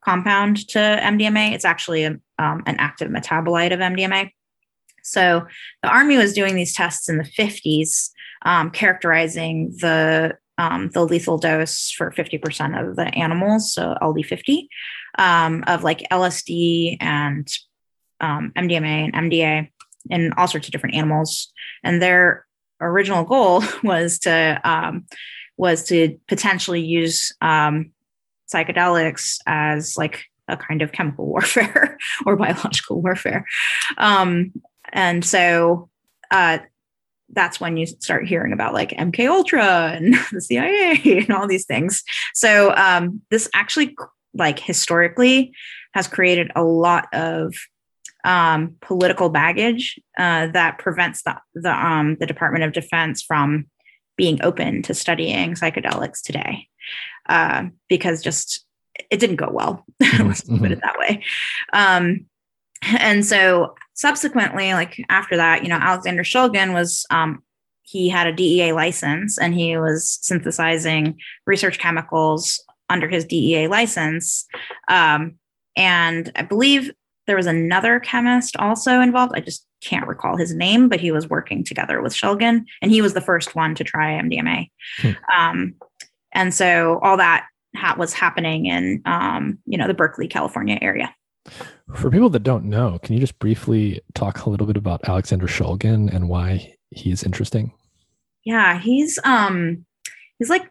[0.07, 1.53] compound to MDMA.
[1.53, 4.31] It's actually a, um, an active metabolite of MDMA.
[5.03, 5.47] So
[5.83, 8.11] the army was doing these tests in the 50s,
[8.43, 14.69] um, characterizing the um, the lethal dose for 50% of the animals, so LD50,
[15.19, 17.47] um, of like LSD and
[18.23, 19.69] um, MDMA and MDA
[20.09, 21.53] in all sorts of different animals.
[21.85, 22.47] And their
[22.81, 25.05] original goal was to um,
[25.59, 27.93] was to potentially use um,
[28.53, 33.45] psychedelics as like a kind of chemical warfare or biological warfare.
[33.99, 34.53] Um,
[34.93, 35.89] and so
[36.31, 36.59] uh,
[37.31, 41.67] that's when you start hearing about like MK Ultra and the CIA and all these
[41.67, 42.03] things.
[42.35, 43.97] So um, this actually,
[44.35, 45.53] like historically,
[45.95, 47.55] has created a lot of
[48.25, 53.67] um, political baggage uh, that prevents the the, um, the Department of Defense from
[54.17, 56.69] being open to studying psychedelics today,
[57.29, 58.65] uh, because just
[59.11, 59.85] it didn't go well.
[60.01, 60.59] Let's mm-hmm.
[60.59, 61.23] put it that way.
[61.73, 62.27] Um,
[62.83, 67.43] and so subsequently, like after that, you know, Alexander Shulgin was um,
[67.83, 74.47] he had a DEA license and he was synthesizing research chemicals under his DEA license.
[74.89, 75.37] Um,
[75.77, 76.93] and I believe
[77.27, 79.33] there was another chemist also involved.
[79.35, 83.03] I just can't recall his name, but he was working together with Shulgin, and he
[83.03, 84.71] was the first one to try MDMA.
[84.99, 85.11] Hmm.
[85.37, 85.75] Um,
[86.33, 91.15] and so all that ha- was happening in, um, you know, the Berkeley, California area.
[91.95, 95.47] For people that don't know, can you just briefly talk a little bit about Alexander
[95.47, 97.73] Shulgin and why he is interesting?
[98.45, 99.85] Yeah, he's um,
[100.39, 100.69] he's like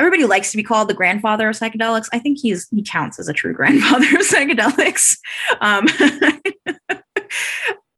[0.00, 2.08] everybody likes to be called the grandfather of psychedelics.
[2.10, 5.18] I think he's he counts as a true grandfather of psychedelics.
[5.60, 5.86] Um,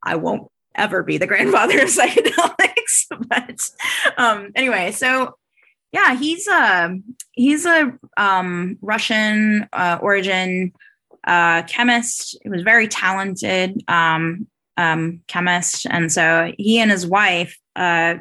[0.03, 3.71] I won't ever be the grandfather of psychedelics, but
[4.19, 5.37] um, anyway, so
[5.93, 6.99] Yeah, he's a
[7.33, 10.73] he's a um, Russian uh, origin
[11.25, 12.37] uh, chemist.
[12.43, 18.17] He was very talented um, um, chemist, and so he and his wife uh,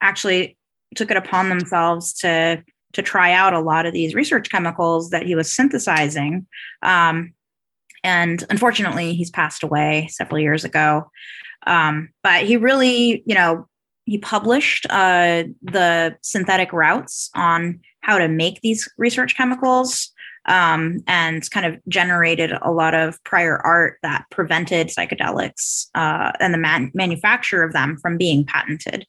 [0.00, 0.56] actually
[0.94, 2.62] took it upon themselves to
[2.96, 6.46] to try out a lot of these research chemicals that he was synthesizing.
[6.82, 7.34] Um,
[8.02, 11.10] and unfortunately, he's passed away several years ago.
[11.66, 13.68] Um, but he really, you know,
[14.06, 20.10] he published uh, the synthetic routes on how to make these research chemicals
[20.46, 26.54] um, and kind of generated a lot of prior art that prevented psychedelics uh, and
[26.54, 29.06] the man- manufacture of them from being patented.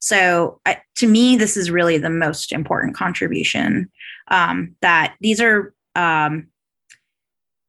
[0.00, 3.90] So, uh, to me, this is really the most important contribution
[4.28, 6.48] um, that these are, um,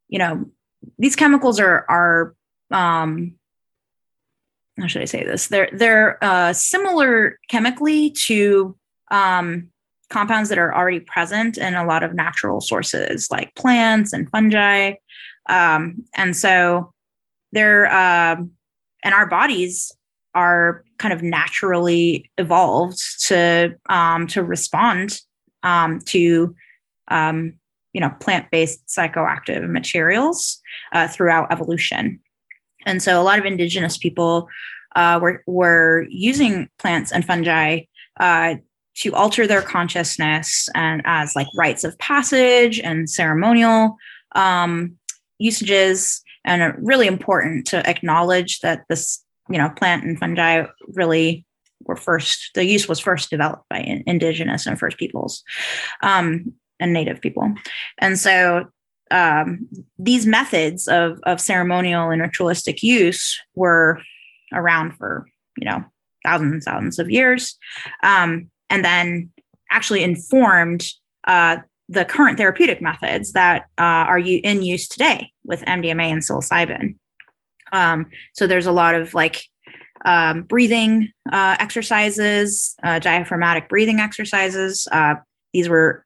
[0.07, 0.45] you know,
[0.97, 2.35] these chemicals are are
[2.71, 3.35] um,
[4.79, 5.47] how should I say this?
[5.47, 8.77] They're they're uh, similar chemically to
[9.11, 9.69] um,
[10.09, 14.93] compounds that are already present in a lot of natural sources like plants and fungi.
[15.47, 16.93] Um, and so
[17.51, 18.37] they're, uh,
[19.03, 19.91] and our bodies
[20.35, 25.19] are kind of naturally evolved to, um, to respond
[25.63, 26.55] um, to,
[27.07, 27.53] um,
[27.93, 30.61] you know, plant-based psychoactive materials
[30.93, 32.19] uh, throughout evolution.
[32.85, 34.47] And so a lot of indigenous people
[34.95, 37.81] uh, were, were using plants and fungi
[38.19, 38.55] uh,
[38.99, 43.97] to alter their consciousness and as like rites of passage and ceremonial
[44.35, 44.97] um,
[45.37, 46.21] usages.
[46.45, 51.45] And really important to acknowledge that this you know plant and fungi really
[51.83, 55.43] were first the use was first developed by indigenous and first peoples
[56.01, 57.53] um, and native people.
[57.97, 58.65] And so
[59.11, 59.67] um,
[59.97, 64.01] these methods of, of ceremonial and ritualistic use were
[64.53, 65.27] around for
[65.57, 65.83] you know
[66.23, 67.57] thousands thousands of years.
[68.03, 69.29] Um, and then
[69.71, 70.85] actually informed
[71.27, 76.95] uh, the current therapeutic methods that uh, are in use today with MDMA and psilocybin.
[77.71, 79.43] Um, so there's a lot of like
[80.05, 84.87] um, breathing uh, exercises, uh, diaphragmatic breathing exercises.
[84.91, 85.15] Uh,
[85.53, 86.05] these were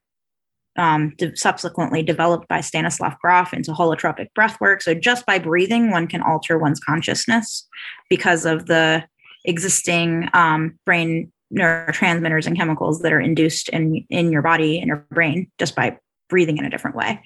[0.76, 4.82] um, de- subsequently developed by Stanislav Grof into holotropic breath work.
[4.82, 7.66] So just by breathing, one can alter one's consciousness
[8.10, 9.04] because of the
[9.44, 15.06] existing um, brain neurotransmitters and chemicals that are induced in in your body and your
[15.10, 15.96] brain just by
[16.28, 17.22] breathing in a different way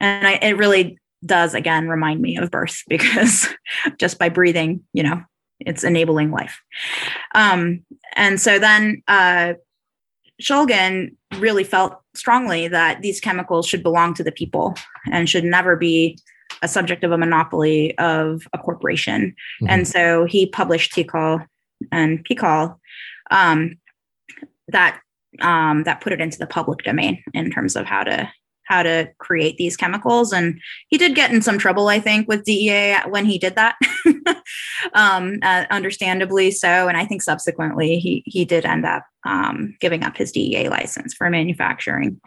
[0.00, 3.48] and I, it really does again remind me of birth because
[3.98, 5.22] just by breathing you know
[5.60, 6.60] it's enabling life
[7.34, 7.84] um,
[8.16, 9.54] and so then uh,
[10.40, 14.74] Shulgin really felt strongly that these chemicals should belong to the people
[15.12, 16.18] and should never be
[16.62, 19.34] a subject of a monopoly of a corporation.
[19.62, 19.66] Mm-hmm.
[19.68, 21.46] And so he published TiHKAL
[21.92, 22.76] and PiHKAL
[23.30, 23.76] um,
[24.68, 25.00] that
[25.40, 28.30] um, that put it into the public domain in terms of how to
[28.70, 30.32] how to create these chemicals.
[30.32, 33.74] And he did get in some trouble, I think, with DEA when he did that,
[34.94, 36.86] um, uh, understandably so.
[36.86, 41.14] And I think subsequently he he did end up um, giving up his DEA license
[41.14, 42.20] for manufacturing.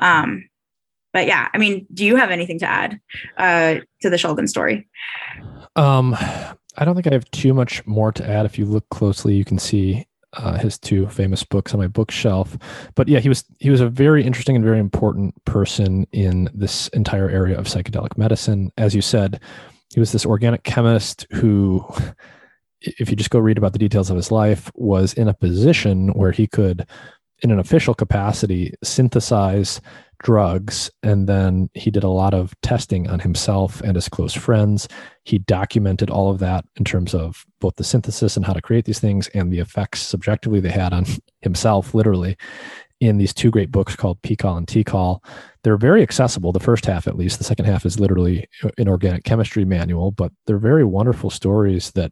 [0.00, 0.48] Um,
[1.12, 3.00] but yeah, I mean, do you have anything to add
[3.36, 4.88] uh, to the Shulgin story?
[5.74, 6.14] Um,
[6.76, 8.46] I don't think I have too much more to add.
[8.46, 10.06] If you look closely, you can see
[10.38, 12.56] uh, his two famous books on my bookshelf.
[12.94, 16.88] But yeah, he was he was a very interesting and very important person in this
[16.88, 18.72] entire area of psychedelic medicine.
[18.78, 19.40] As you said,
[19.92, 21.84] he was this organic chemist who,
[22.80, 26.08] if you just go read about the details of his life, was in a position
[26.10, 26.86] where he could,
[27.42, 29.80] in an official capacity, synthesize
[30.22, 30.90] drugs.
[31.02, 34.88] And then he did a lot of testing on himself and his close friends.
[35.24, 38.84] He documented all of that in terms of both the synthesis and how to create
[38.84, 41.04] these things and the effects subjectively they had on
[41.40, 42.36] himself, literally,
[43.00, 45.22] in these two great books called PiHKAL and TiHKAL.
[45.62, 47.38] They're very accessible, the first half at least.
[47.38, 51.92] The second half is literally uh, an organic chemistry manual, but they're very wonderful stories
[51.92, 52.10] that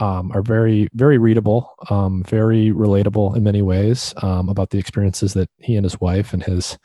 [0.00, 5.34] um, are very, very readable, um, very relatable in many ways um, about the experiences
[5.34, 6.78] that he and his wife and his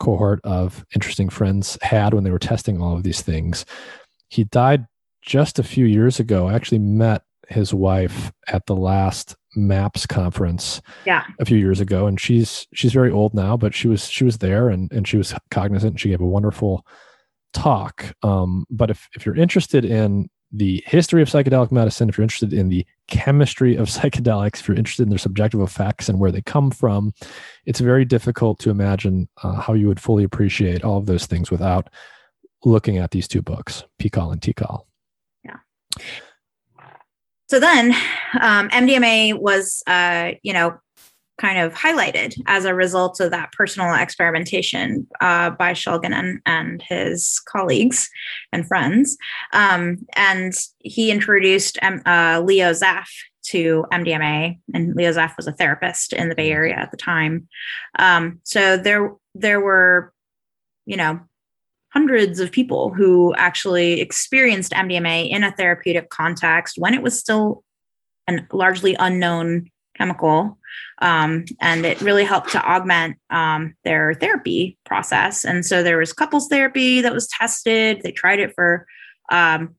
[0.00, 3.64] cohort of interesting friends had when they were testing all of these things.
[4.28, 4.86] He died
[5.22, 6.48] just a few years ago.
[6.48, 11.24] I actually met his wife at the last MAPS conference yeah.
[11.40, 14.38] a few years ago and she's she's very old now but she was she was
[14.38, 16.84] there and and she was cognizant and she gave a wonderful
[17.54, 22.22] talk um, but if if you're interested in the history of psychedelic medicine, if you're
[22.22, 26.32] interested in the chemistry of psychedelics, if you're interested in their subjective effects and where
[26.32, 27.12] they come from,
[27.66, 31.50] it's very difficult to imagine uh, how you would fully appreciate all of those things
[31.50, 31.88] without
[32.64, 34.84] looking at these two books, PiHKAL and TiHKAL.
[35.44, 35.56] Yeah.
[37.48, 37.94] So then,
[38.40, 40.78] um, MDMA was, uh, you know,
[41.38, 46.82] kind of highlighted as a result of that personal experimentation uh, by Shulgin and, and,
[46.82, 48.10] his colleagues
[48.52, 49.16] and friends.
[49.52, 53.08] Um, and he introduced um, uh, Leo Zeff
[53.46, 57.48] to MDMA, and Leo Zeff was a therapist in the Bay Area at the time.
[57.98, 60.12] Um, so there, there were,
[60.86, 61.20] you know,
[61.90, 67.64] hundreds of people who actually experienced MDMA in a therapeutic context when it was still
[68.28, 70.58] a largely unknown chemical.
[71.00, 75.44] Um, and it really helped to augment um, their therapy process.
[75.44, 78.00] And so there was couples therapy that was tested.
[78.02, 78.86] They tried it for
[79.30, 79.76] um,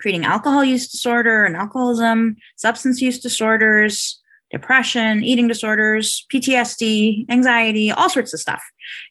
[0.00, 4.20] treating alcohol use disorder and alcoholism, substance use disorders,
[4.50, 8.62] depression, eating disorders, PTSD, anxiety, all sorts of stuff.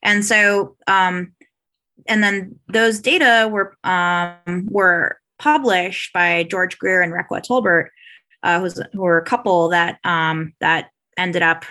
[0.04, 1.34] And so, um,
[2.08, 7.88] and then those data were um, were published by George Greer and Requa Tolbert,
[8.44, 10.90] uh, who's, who were a couple that um, that
[11.20, 11.66] ended up,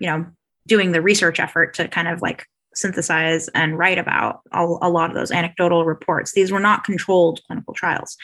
[0.00, 0.26] you know,
[0.66, 5.10] doing the research effort to kind of like synthesize and write about a, a lot
[5.10, 6.32] of those anecdotal reports.
[6.32, 8.16] These were not controlled clinical trials.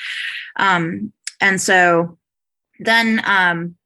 [0.57, 2.19] Um, and so
[2.81, 3.77] then, um,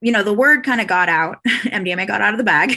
[0.00, 2.76] you know, the word kind of got out, MDMA got out of the bag.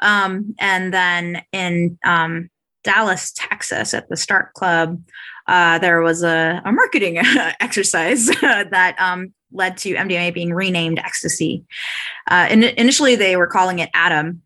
[0.00, 2.50] Um, and then in um,
[2.84, 5.02] Dallas, Texas, at the Starck Club,
[5.46, 7.18] uh, there was a, a marketing
[7.60, 11.64] exercise that um, led to MDMA being renamed ecstasy.
[12.30, 14.42] Uh, in, initially, they were calling it Adam,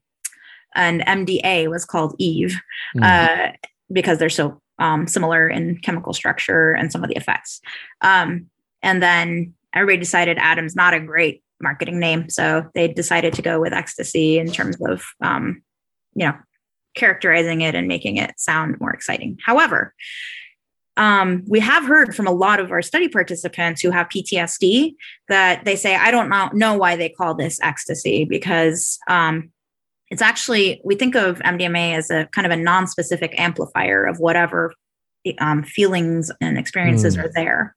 [0.74, 2.60] and MDA was called Eve
[2.96, 3.02] mm-hmm.
[3.02, 3.52] uh,
[3.92, 7.60] because they're so um, similar in chemical structure and some of the effects.
[8.00, 8.46] Um,
[8.82, 13.60] and then everybody decided Adam's not a great marketing name, so they decided to go
[13.60, 15.62] with ecstasy in terms of um,
[16.14, 16.34] you know
[16.94, 19.38] characterizing it and making it sound more exciting.
[19.44, 19.94] However,
[20.96, 24.94] um, we have heard from a lot of our study participants who have PTSD
[25.28, 29.50] that they say, I don't know, why they call this ecstasy because um,
[30.10, 34.18] it's actually, we think of MDMA as a kind of a non specific amplifier of
[34.18, 34.74] whatever
[35.38, 37.24] um, feelings and experiences mm.
[37.24, 37.74] are there.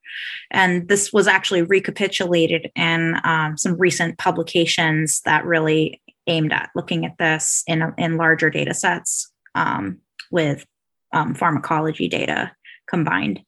[0.52, 7.06] And this was actually recapitulated in um, some recent publications that really aimed at looking
[7.06, 10.00] at this in, in larger data sets um,
[10.32, 10.66] with
[11.14, 12.52] um, pharmacology data
[12.88, 13.42] combined.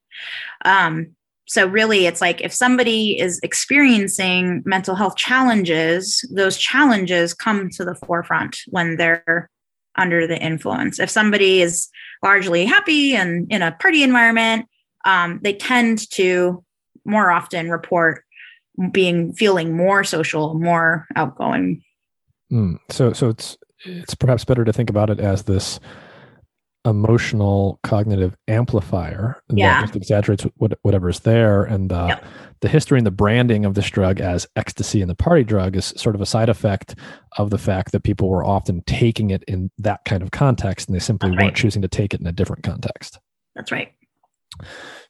[0.65, 1.15] Um,
[1.47, 7.83] so really it's like if somebody is experiencing mental health challenges those challenges come to
[7.83, 9.49] the forefront when they're
[9.95, 11.87] under the influence if somebody is
[12.21, 14.65] largely happy and in a party environment
[15.05, 16.63] um, they tend to
[17.05, 18.23] more often report
[18.91, 21.81] being feeling more social more outgoing
[22.51, 22.77] mm.
[22.91, 25.79] so so it's it's perhaps better to think about it as this
[26.87, 29.81] emotional cognitive amplifier yeah.
[29.81, 31.63] that just exaggerates what, whatever is there.
[31.63, 32.25] And uh, yep.
[32.61, 35.93] the history and the branding of this drug as ecstasy and the party drug is
[35.97, 36.95] sort of a side effect
[37.37, 40.95] of the fact that people were often taking it in that kind of context and
[40.95, 43.19] they simply weren't choosing to take it in a different context.
[43.55, 43.91] That's right.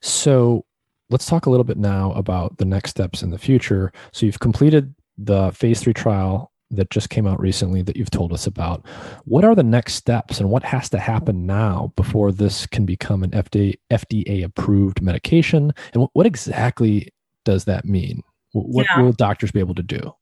[0.00, 0.64] So
[1.10, 3.92] let's talk a little bit now about the next steps in the future.
[4.12, 8.32] So you've completed the phase three trial that just came out recently that you've told
[8.32, 8.84] us about.
[9.24, 13.22] What are the next steps and what has to happen now before this can become
[13.22, 15.72] an FDA, FDA approved medication?
[15.92, 17.08] And what, what exactly
[17.44, 18.22] does that mean?
[18.52, 19.02] What yeah.
[19.02, 20.12] will doctors be able to do?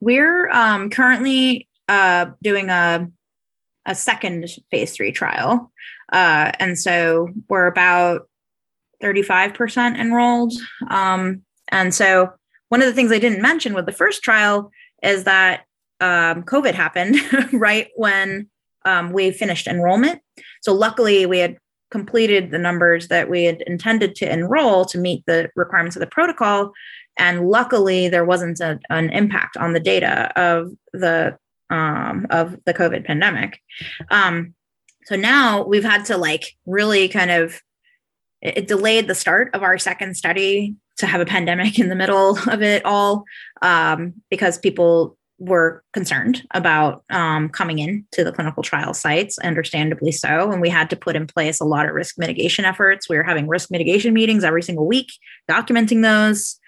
[0.00, 3.08] We're um, currently uh, doing a,
[3.86, 5.72] a second phase three trial.
[6.12, 8.28] Uh, and so we're about
[9.02, 10.54] 35% enrolled.
[10.88, 12.32] Um, and so
[12.68, 14.70] one of the things I didn't mention with the first trial
[15.02, 15.64] is that
[16.00, 17.16] um, COVID happened
[17.52, 18.48] right when
[18.84, 20.20] um, we finished enrollment.
[20.62, 21.56] So luckily, we had
[21.90, 26.06] completed the numbers that we had intended to enroll to meet the requirements of the
[26.06, 26.72] protocol.
[27.18, 31.38] And luckily, there wasn't a, an impact on the data of the
[31.70, 33.60] um, of the COVID pandemic.
[34.10, 34.54] Um,
[35.06, 37.60] so now we've had to like really kind of
[38.42, 42.38] it delayed the start of our second study to have a pandemic in the middle
[42.48, 43.24] of it all
[43.62, 50.10] um, because people were concerned about um, coming in to the clinical trial sites, understandably
[50.10, 50.50] so.
[50.50, 53.08] And we had to put in place a lot of risk mitigation efforts.
[53.08, 55.12] We were having risk mitigation meetings every single week,
[55.50, 56.58] documenting those,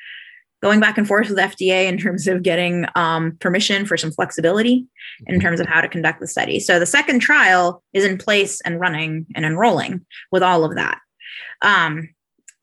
[0.62, 4.86] going back and forth with FDA in terms of getting um, permission for some flexibility
[5.26, 5.42] in mm-hmm.
[5.42, 6.60] terms of how to conduct the study.
[6.60, 11.00] So the second trial is in place and running and enrolling with all of that.
[11.62, 12.10] Um,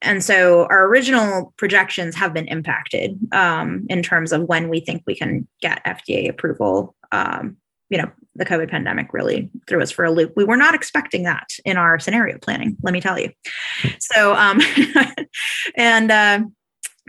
[0.02, 5.04] and so our original projections have been impacted um, in terms of when we think
[5.06, 6.96] we can get FDA approval.
[7.12, 7.58] Um,
[7.90, 10.34] you know, the COVID pandemic really threw us for a loop.
[10.36, 13.32] We were not expecting that in our scenario planning, let me tell you.
[14.00, 14.60] So, um,
[15.76, 16.40] and uh,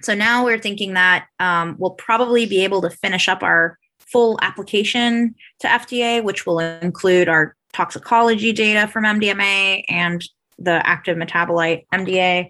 [0.03, 4.39] so now we're thinking that um, we'll probably be able to finish up our full
[4.43, 10.23] application to FDA, which will include our toxicology data from MDMA and
[10.59, 12.49] the active metabolite MDA,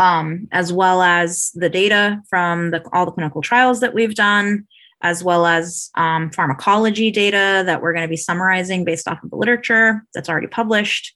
[0.00, 4.66] um, as well as the data from the, all the clinical trials that we've done,
[5.02, 9.28] as well as um, pharmacology data that we're going to be summarizing based off of
[9.28, 11.14] the literature that's already published.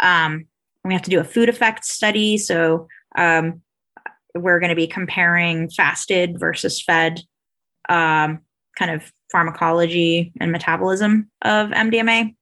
[0.00, 0.46] Um,
[0.82, 2.38] we have to do a food effect study.
[2.38, 2.88] So
[3.18, 3.60] um,
[4.34, 7.20] we're going to be comparing fasted versus fed
[7.90, 8.38] um,
[8.78, 12.34] kind of pharmacology and metabolism of MDMA.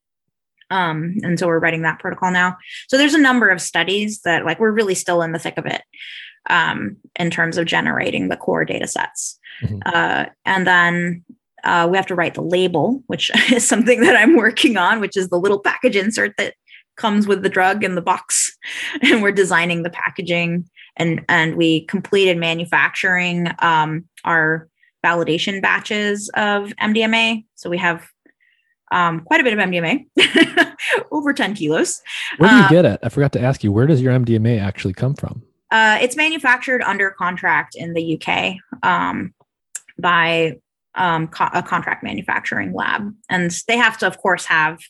[0.70, 2.56] Um, and so we're writing that protocol now.
[2.88, 5.66] So there's a number of studies that like we're really still in the thick of
[5.66, 5.82] it
[6.48, 9.38] um, in terms of generating the core data sets.
[9.62, 9.78] Mm-hmm.
[9.84, 11.24] Uh, and then
[11.64, 15.16] uh, we have to write the label, which is something that I'm working on, which
[15.16, 16.54] is the little package insert that
[16.96, 18.56] comes with the drug in the box.
[19.02, 24.68] And we're designing the packaging and and we completed manufacturing um, our
[25.04, 27.44] validation batches of MDMA.
[27.54, 28.06] So we have
[28.90, 30.06] um, quite a bit of MDMA,
[31.10, 32.00] over 10 kilos.
[32.38, 33.00] Where do you um, get it?
[33.02, 35.42] I forgot to ask you, where does your MDMA actually come from?
[35.70, 39.32] Uh, it's manufactured under contract in the UK um,
[39.98, 40.58] by
[40.96, 43.14] um, co- a contract manufacturing lab.
[43.28, 44.80] And they have to, of course, have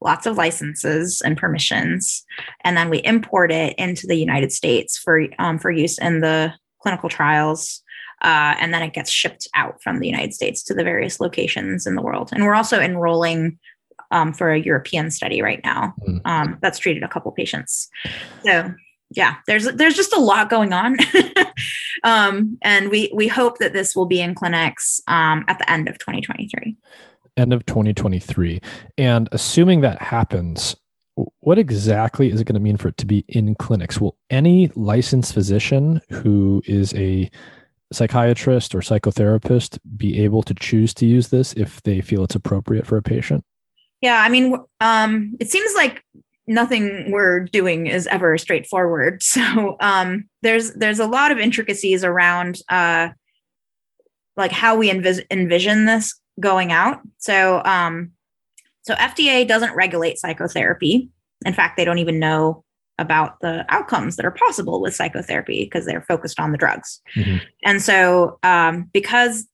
[0.00, 2.24] lots of licenses and permissions.
[2.62, 6.52] And then we import it into the United States for, um, for use in the
[6.82, 7.82] clinical trials
[8.24, 11.86] uh, and then it gets shipped out from the United States to the various locations
[11.86, 12.30] in the world.
[12.32, 13.58] And we're also enrolling
[14.10, 16.20] um, for a European study right now mm.
[16.24, 17.88] um, that's treated a couple patients.
[18.44, 18.72] So
[19.10, 20.96] yeah, there's there's just a lot going on,
[22.04, 25.88] um, and we we hope that this will be in clinics um, at the end
[25.88, 26.76] of 2023.
[27.36, 28.60] End of 2023,
[28.96, 30.76] and assuming that happens,
[31.40, 34.00] what exactly is it going to mean for it to be in clinics?
[34.00, 37.30] Will any licensed physician who is a
[37.92, 42.86] psychiatrist or psychotherapist be able to choose to use this if they feel it's appropriate
[42.86, 43.44] for a patient?
[44.00, 46.02] Yeah, I mean, um, it seems like
[46.46, 49.22] nothing we're doing is ever straightforward.
[49.34, 53.08] So um, there's there's a lot of intricacies around uh,
[54.36, 57.00] like how we envis- envision this going out.
[57.18, 58.12] So um,
[58.82, 61.10] so FDA doesn't regulate psychotherapy.
[61.44, 62.63] In fact, they don't even know
[62.98, 67.00] about the outcomes that are possible with psychotherapy because they're focused on the drugs.
[67.16, 67.38] Mm-hmm.
[67.64, 69.46] And so, um, because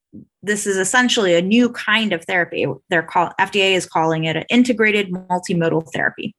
[0.42, 4.44] this is essentially a new kind of therapy, they're called FDA is calling it an
[4.50, 6.34] integrated multimodal therapy.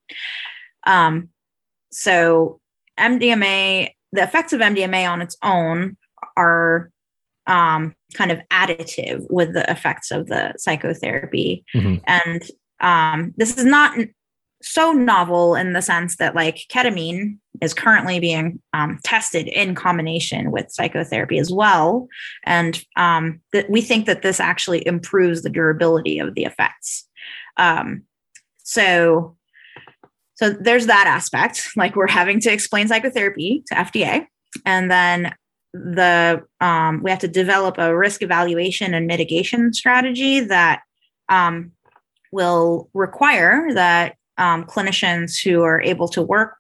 [0.85, 1.29] Um,
[1.91, 2.59] so,
[2.99, 5.97] MDMA, the effects of MDMA on its own
[6.37, 6.91] are
[7.47, 11.63] um, kind of additive with the effects of the psychotherapy.
[11.75, 12.03] Mm-hmm.
[12.07, 12.43] And
[12.79, 13.97] um, this is not
[14.61, 20.51] so novel in the sense that like ketamine is currently being um, tested in combination
[20.51, 22.07] with psychotherapy as well.
[22.43, 27.07] And um, that we think that this actually improves the durability of the effects.
[27.57, 28.03] Um,
[28.57, 29.35] so
[30.35, 31.69] so there's that aspect.
[31.75, 34.25] Like we're having to explain psychotherapy to fda
[34.65, 35.33] and then
[35.73, 40.81] the um, we have to develop a risk evaluation and mitigation strategy that
[41.29, 41.71] um,
[42.31, 46.55] will require that um, clinicians who are able to work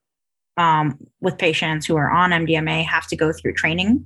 [0.57, 4.05] um, with patients who are on MDMA have to go through training.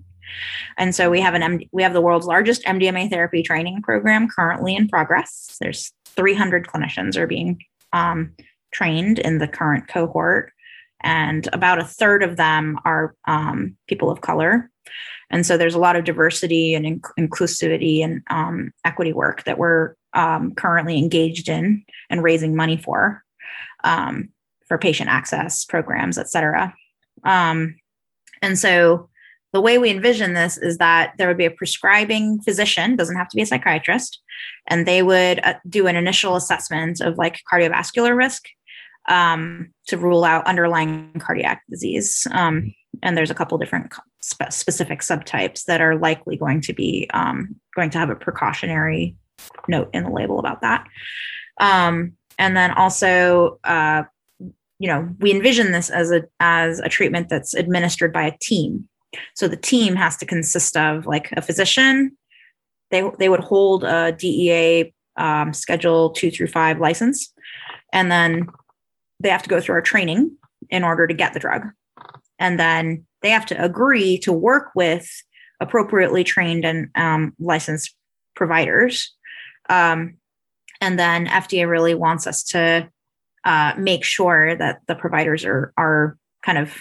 [0.77, 4.75] And so we have an we have the world's largest MDMA therapy training program currently
[4.75, 5.57] in progress.
[5.59, 7.61] There's 300 clinicians are being
[7.93, 8.33] um,
[8.73, 10.51] trained in the current cohort,
[11.01, 14.69] and about a third of them are um, people of color.
[15.31, 19.95] And so there's a lot of diversity and inclusivity and um, equity work that we're
[20.13, 23.24] um, currently engaged in and raising money for
[23.85, 24.29] um,
[24.67, 26.73] for patient access programs, et cetera.
[27.23, 27.75] Um,
[28.41, 29.09] and so
[29.53, 33.29] the way we envision this is that there would be a prescribing physician, doesn't have
[33.29, 34.19] to be a psychiatrist,
[34.67, 38.43] and they would uh, do an initial assessment of like cardiovascular risk
[39.07, 42.27] um, to rule out underlying cardiac disease.
[42.31, 47.09] Um, and there's a couple different spe- specific subtypes that are likely going to be
[47.13, 49.15] um, going to have a precautionary
[49.67, 50.85] note in the label about that.
[51.61, 54.03] Um, and then also uh,
[54.79, 58.87] you know we envision this as a as a treatment that's administered by a team.
[59.33, 62.17] So the team has to consist of like a physician.
[62.91, 67.33] They they would hold a dea um, schedule two through five license.
[67.93, 68.47] And then
[69.19, 70.37] they have to go through our training
[70.69, 71.67] in order to get the drug.
[72.39, 75.07] And then they have to agree to work with
[75.61, 77.95] appropriately trained and um, licensed
[78.35, 79.15] providers.
[79.69, 80.17] Um,
[80.85, 82.87] and then FDA really wants us to
[83.43, 86.77] uh, make sure that the providers are are kind of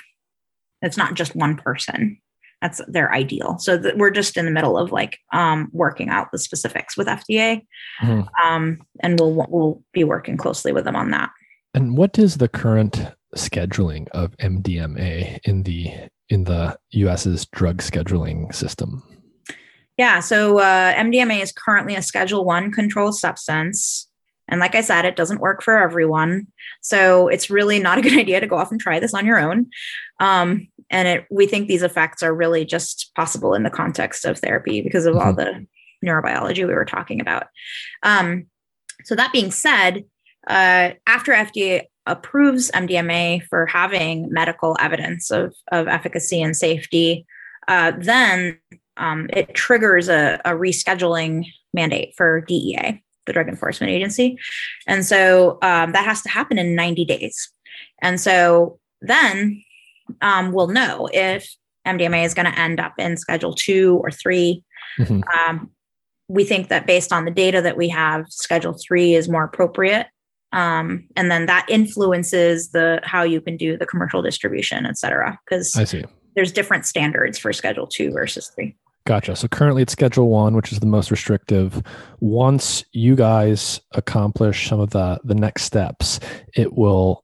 [0.82, 2.20] it's not just one person.
[2.60, 3.58] that's their ideal.
[3.58, 7.06] So th- we're just in the middle of like um, working out the specifics with
[7.06, 7.62] FDA,
[8.02, 8.22] mm-hmm.
[8.46, 11.30] um, and we'll we'll be working closely with them on that.
[11.72, 15.92] And what is the current scheduling of MDMA in the
[16.28, 19.02] in the U.S.'s drug scheduling system?
[19.96, 24.08] Yeah, so uh, MDMA is currently a Schedule One controlled substance.
[24.48, 26.48] And like I said, it doesn't work for everyone.
[26.82, 29.38] So it's really not a good idea to go off and try this on your
[29.38, 29.66] own.
[30.20, 34.38] Um, and it, we think these effects are really just possible in the context of
[34.38, 35.26] therapy because of mm-hmm.
[35.26, 35.66] all the
[36.04, 37.46] neurobiology we were talking about.
[38.02, 38.46] Um,
[39.04, 40.04] so that being said,
[40.46, 47.26] uh, after FDA approves MDMA for having medical evidence of, of efficacy and safety,
[47.66, 48.58] uh, then
[48.96, 54.38] um, it triggers a, a rescheduling mandate for DEA the Drug Enforcement Agency.
[54.86, 57.50] And so um, that has to happen in 90 days.
[58.02, 59.62] And so then
[60.20, 61.48] um, we'll know if
[61.86, 64.62] MDMA is going to end up in Schedule 2 or 3.
[64.98, 65.20] Mm-hmm.
[65.38, 65.70] Um,
[66.28, 70.06] we think that based on the data that we have, Schedule 3 is more appropriate.
[70.52, 75.38] Um, and then that influences the how you can do the commercial distribution, et cetera.
[75.44, 75.72] Because
[76.36, 78.74] there's different standards for Schedule 2 versus 3.
[79.06, 79.36] Gotcha.
[79.36, 81.82] So currently it's Schedule One, which is the most restrictive.
[82.20, 86.20] Once you guys accomplish some of the the next steps,
[86.54, 87.22] it will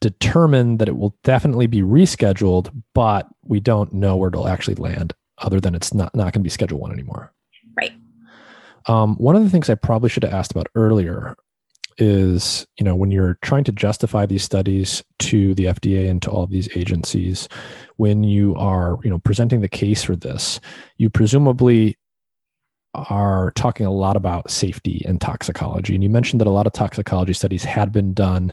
[0.00, 5.12] determine that it will definitely be rescheduled, but we don't know where it'll actually land,
[5.38, 7.32] other than it's not not going to be Schedule One anymore.
[7.76, 7.92] Right.
[8.86, 11.36] Um, one of the things I probably should have asked about earlier
[11.98, 16.30] is you know when you're trying to justify these studies to the FDA and to
[16.30, 17.48] all of these agencies
[17.96, 20.60] when you are you know presenting the case for this
[20.96, 21.96] you presumably
[22.94, 25.94] are talking a lot about safety and toxicology.
[25.94, 28.52] And you mentioned that a lot of toxicology studies had been done.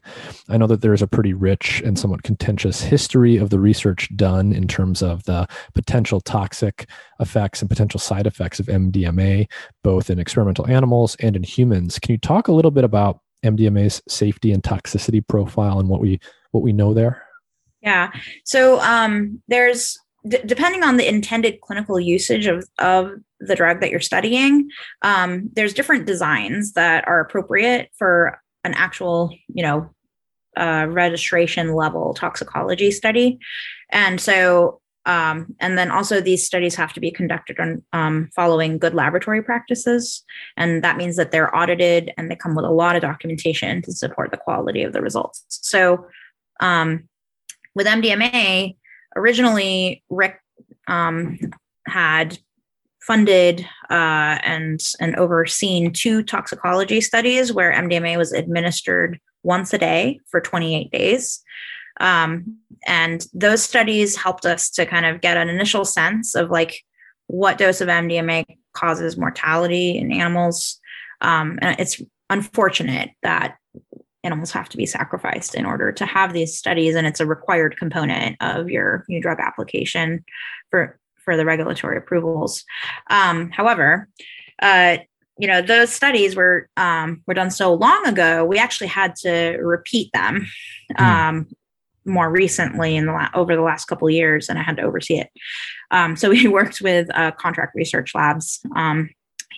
[0.50, 4.54] I know that there's a pretty rich and somewhat contentious history of the research done
[4.54, 6.90] in terms of the potential toxic
[7.20, 9.48] effects and potential side effects of mdma
[9.84, 12.00] both in experimental animals and in humans.
[12.00, 16.20] Can you talk a little bit about MDMA's safety and toxicity profile and what we
[16.52, 17.24] what we know there?
[17.82, 18.12] Yeah.
[18.46, 19.98] So um, there's
[20.28, 24.70] d- depending on the intended clinical usage of of the drug that you're studying,
[25.02, 29.90] um, there's different designs that are appropriate for an actual, you know,
[30.58, 33.40] uh, registration level toxicology study.
[33.92, 38.78] And so um, and then also, these studies have to be conducted on um, following
[38.78, 40.24] good laboratory practices.
[40.58, 43.92] And that means that they're audited and they come with a lot of documentation to
[43.92, 45.44] support the quality of the results.
[45.50, 46.06] So,
[46.60, 47.10] um,
[47.74, 48.76] with MDMA,
[49.16, 50.40] originally, Rick
[50.88, 51.40] um,
[51.88, 52.38] had
[53.02, 60.20] funded uh, and, and overseen two toxicology studies where MDMA was administered once a day
[60.30, 61.42] for 28 days.
[62.02, 62.58] Um,
[62.88, 66.82] and those studies helped us to kind of get an initial sense of like
[67.28, 70.80] what dose of MDMA causes mortality in animals.
[71.22, 73.58] Um, and it's unfortunate that
[74.24, 77.78] animals have to be sacrificed in order to have these studies, and it's a required
[77.78, 80.24] component of your new drug application
[80.70, 82.64] for for the regulatory approvals.
[83.10, 84.08] Um, however,
[84.62, 84.98] uh,
[85.38, 88.46] you know those studies were um, were done so long ago.
[88.46, 90.48] We actually had to repeat them
[90.94, 91.04] mm.
[91.04, 91.48] um,
[92.06, 95.20] more recently in the la- over the last couple years, and I had to oversee
[95.20, 95.30] it.
[95.92, 99.10] Um, so we worked with uh, contract research labs, um,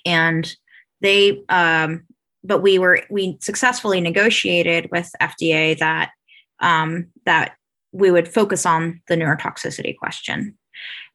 [0.06, 0.54] and
[1.02, 2.04] they, um,
[2.44, 6.12] but we were we successfully negotiated with FDA that
[6.60, 7.56] um, that
[7.92, 10.58] we would focus on the neurotoxicity question,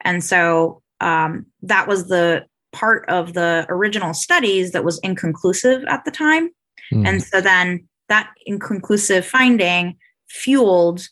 [0.03, 6.05] and so um, that was the part of the original studies that was inconclusive at
[6.05, 6.51] the time,
[6.93, 7.07] mm.
[7.07, 9.97] and so then that inconclusive finding
[10.29, 11.09] fueled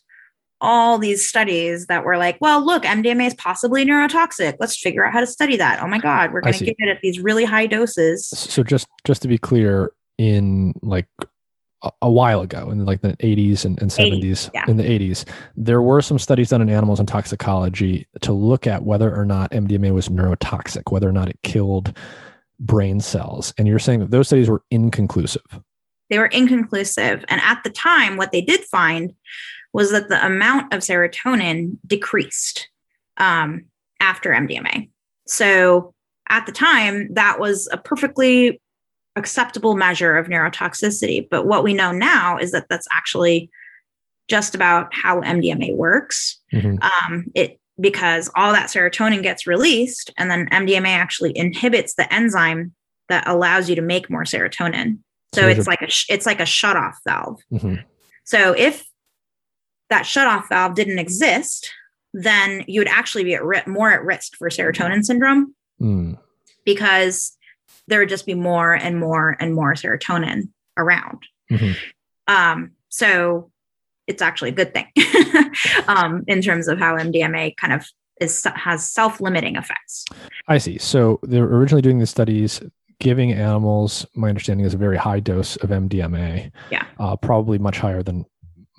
[0.59, 4.55] all these studies that were like, well, look, MDMA is possibly neurotoxic.
[4.59, 5.81] Let's figure out how to study that.
[5.81, 8.27] Oh my God, we're going to give it at these really high doses.
[8.27, 11.07] So just just to be clear, in like
[11.83, 14.65] a, a while ago, in like the 80s and, and 70s, 80s, yeah.
[14.67, 15.25] in the 80s,
[15.55, 19.51] there were some studies done in animals and toxicology to look at whether or not
[19.51, 21.95] MDMA was neurotoxic, whether or not it killed
[22.59, 23.53] brain cells.
[23.57, 25.61] And you're saying that those studies were inconclusive.
[26.09, 27.25] They were inconclusive.
[27.27, 29.13] And at the time, what they did find
[29.77, 32.67] was that the amount of serotonin decreased
[33.17, 33.65] um,
[33.99, 34.89] after MDMA.
[35.27, 35.93] So
[36.29, 38.59] at the time, that was a perfectly
[39.15, 41.27] acceptable measure of neurotoxicity.
[41.29, 43.51] But what we know now is that that's actually
[44.27, 46.41] just about how MDMA works.
[46.51, 46.77] Mm-hmm.
[46.81, 52.73] Um, it because all that serotonin gets released, and then MDMA actually inhibits the enzyme
[53.09, 54.97] that allows you to make more serotonin.
[55.35, 57.41] So, so it's a- like a it's like a shutoff valve.
[57.53, 57.75] Mm-hmm.
[58.23, 58.86] So if
[59.89, 61.69] that shutoff valve didn't exist,
[62.13, 66.17] then you would actually be at ri- more at risk for serotonin syndrome Mm.
[66.65, 67.37] because
[67.87, 71.19] there would just be more and more and more serotonin around.
[71.51, 71.75] Mhm.
[72.27, 73.51] Um, so
[74.07, 74.87] it's actually a good thing
[75.87, 77.85] um, in terms of how MDMA kind of
[78.19, 80.05] is has self-limiting effects.
[80.47, 80.77] I see.
[80.79, 82.61] So they're originally doing the studies
[82.99, 86.51] giving animals, my understanding is a very high dose of MDMA.
[86.71, 86.83] Yeah.
[86.97, 88.25] Uh, probably much higher than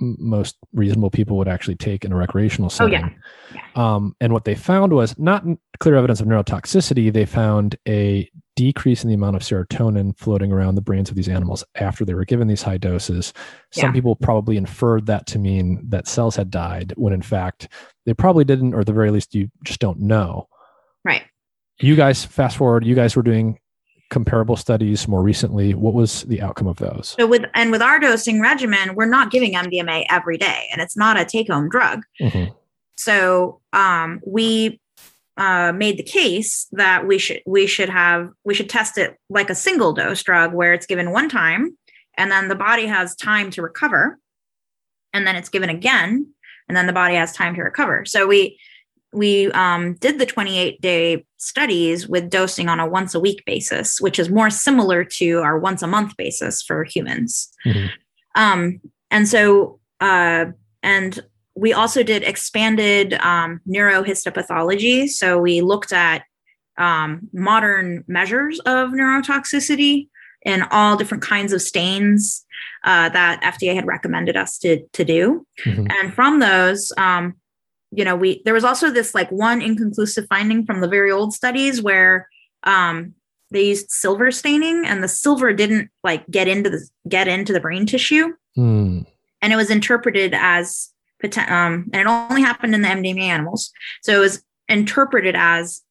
[0.01, 3.15] most reasonable people would actually take in a recreational Oh, setting.
[3.55, 3.61] yeah.
[3.75, 5.45] Um, and what they found was not
[5.81, 7.13] clear evidence of neurotoxicity.
[7.13, 11.29] They found a decrease in the amount of serotonin floating around the brains of these
[11.29, 13.33] animals after they were given these high doses.
[13.73, 13.93] Some Yeah.
[13.93, 17.69] people probably inferred that to mean that cells had died, when in fact
[18.07, 20.49] they probably didn't, or at the very least, you just don't know.
[21.05, 21.23] Right.
[21.81, 23.59] You guys, fast forward, you guys were doing
[24.11, 25.75] comparable studies more recently.
[25.75, 27.15] What was the outcome of those?
[27.19, 30.97] So with and with our dosing regimen, we're not giving MDMA every day, and it's
[30.97, 32.03] not a take-home drug.
[32.21, 32.55] Mhm.
[32.97, 34.81] So um, we
[35.37, 39.51] uh, made the case that we should we should have we should test it like
[39.51, 41.77] a single dose drug where it's given one time,
[42.17, 44.19] and then the body has time to recover,
[45.13, 46.33] and then it's given again,
[46.67, 48.05] and then the body has time to recover.
[48.05, 48.59] So we
[49.13, 54.01] we um, did the 28 day studies with dosing on a once a week basis,
[54.01, 57.49] which is more similar to our once a month basis for humans.
[57.65, 57.91] Mhm.
[58.35, 58.81] Um,
[59.11, 60.47] and so, uh,
[60.83, 61.21] and
[61.55, 65.09] we also did expanded um, neurohistopathology.
[65.09, 66.23] So we looked at
[66.77, 70.09] um, modern measures of neurotoxicity
[70.43, 72.45] in all different kinds of stains
[72.85, 75.47] uh, that FDA had recommended us to to do.
[75.65, 75.91] Mhm.
[75.91, 77.35] And from those, um,
[77.91, 81.33] you know, we there was also this like one inconclusive finding from the very old
[81.33, 82.29] studies where
[82.65, 83.15] um,
[83.51, 87.61] they used silver staining, and the silver didn't like get into the get into the
[87.61, 89.07] brain tissue, Mm.
[89.41, 90.91] and it was interpreted as
[91.49, 95.83] um, and it only happened in the MDMA animals, so it was interpreted as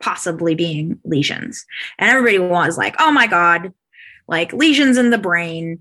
[0.00, 1.64] possibly being lesions,
[1.98, 3.72] and everybody was like, "Oh my god,
[4.28, 5.80] like lesions in the brain,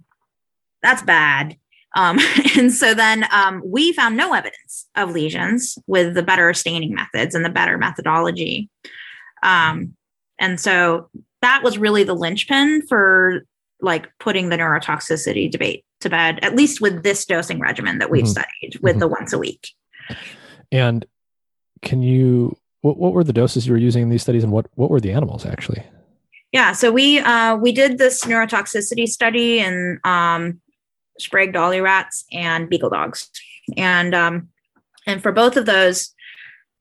[0.82, 1.58] that's bad."
[1.96, 2.20] Um,
[2.58, 7.34] and so then um, we found no evidence of lesions with the better staining methods
[7.34, 8.70] and the better methodology.
[9.44, 9.96] Um,
[10.40, 11.10] and so
[11.42, 13.44] that was really the linchpin for
[13.82, 18.26] like putting the neurotoxicity debate to bed, at least with this dosing regimen that we've
[18.26, 18.28] Mhm.
[18.30, 19.00] studied with Mhm.
[19.00, 19.70] the once a week.
[20.72, 21.06] And
[21.82, 24.68] can you, what, what were the doses you were using in these studies and what,
[24.76, 25.84] what were the animals actually?
[26.52, 30.62] Yeah, so we uh, we did this neurotoxicity study in um,
[31.20, 33.30] Sprague Dawley rats and beagle dogs,
[33.78, 34.50] and um,
[35.08, 36.14] and for both of those,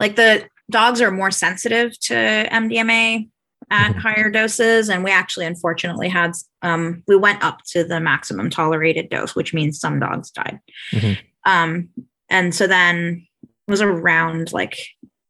[0.01, 3.29] like the dogs are more sensitive to MDMA
[3.71, 3.99] at Mhm.
[3.99, 6.33] higher doses, and we actually unfortunately had
[6.63, 10.61] um, we went up to the maximum tolerated dose, which means some dogs died.
[10.93, 11.19] Mhm.
[11.47, 11.89] Um,
[12.31, 14.79] and so then it was around like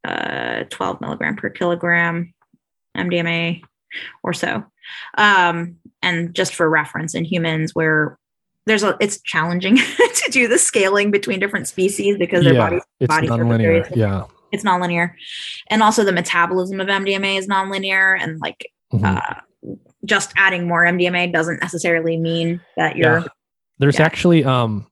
[0.05, 2.35] uh, 12 milligram per kilogram
[2.97, 3.62] MDMA
[4.22, 4.64] or so.
[5.16, 8.18] Um, and just for reference, in humans, where
[8.66, 9.77] there's a, it's challenging
[10.24, 13.97] to do the scaling between different species because their bodies, it's bodies are very nonlinear.
[13.97, 14.24] Yeah.
[14.53, 15.12] it's nonlinear,
[15.70, 19.16] and also the metabolism of MDMA is nonlinear, and like Mhm.
[19.16, 19.41] uh,
[20.05, 23.27] just adding more MDMA doesn't necessarily mean that you're Yeah.
[23.78, 24.05] There's yeah.
[24.05, 24.86] actually um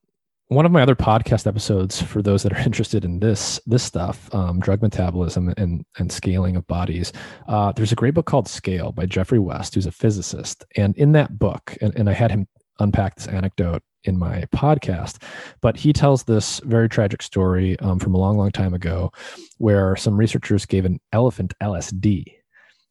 [0.48, 4.28] one of my other podcast episodes for those that are interested in this this stuff,
[4.34, 7.12] um, drug metabolism and and scaling of bodies.
[7.48, 11.12] Uh, there's a great book called Scale by Geoffrey West, who's a physicist, and in
[11.12, 15.22] that book, and, and I had him unpack this anecdote in my podcast,
[15.60, 19.12] but he tells this very tragic story um, from a long, long time ago,
[19.58, 22.24] where some researchers gave an elephant LSD,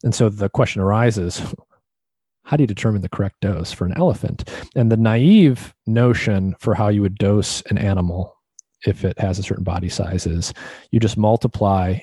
[0.02, 1.54] and so the question arises.
[2.44, 4.50] How do you determine the correct dose for an elephant?
[4.74, 8.36] And the naive notion for how you would dose an animal
[8.84, 10.52] if it has a certain body size is
[10.90, 12.00] you just multiply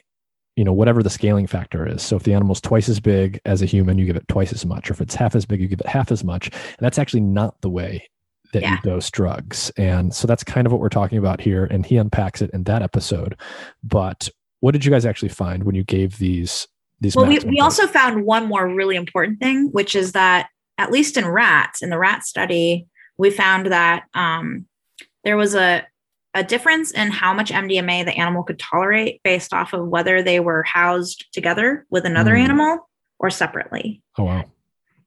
[0.60, 2.02] you know whatever the scaling factor is.
[2.02, 4.66] So if the animal's twice as big as a human you give it twice as
[4.66, 4.90] much.
[4.90, 6.50] Or if it's half as big you give it half as much.
[6.50, 8.10] And that's actually not the way
[8.52, 9.72] that you dose drugs.
[9.78, 11.64] And so that's kind of what we're talking about here.
[11.64, 13.40] And he unpacks it in that episode.
[13.86, 14.28] But
[14.60, 16.68] what did you guys actually find when you gave these
[17.00, 20.92] these well we, we also found one more really important thing which is that at
[20.92, 22.86] least in rats in the rat study
[23.18, 24.66] we found that um,
[25.24, 25.86] there was a,
[26.34, 30.40] a difference in how much mdma the animal could tolerate based off of whether they
[30.40, 32.44] were housed together with another Mm.
[32.44, 32.90] animal
[33.20, 34.46] or separately oh wow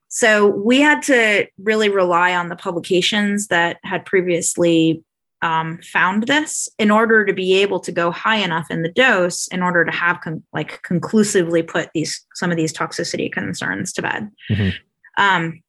[0.08, 5.02] so we had to really rely on the publications that had previously
[5.40, 9.48] um, found this in order to be able to go high enough in the dose
[9.48, 14.02] in order to have con- like conclusively put these some of these toxicity concerns to
[14.02, 14.30] bed.
[14.50, 14.72] Mhm.
[15.18, 15.62] Um,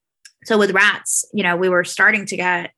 [0.44, 2.72] so with rats, you know, we were starting to get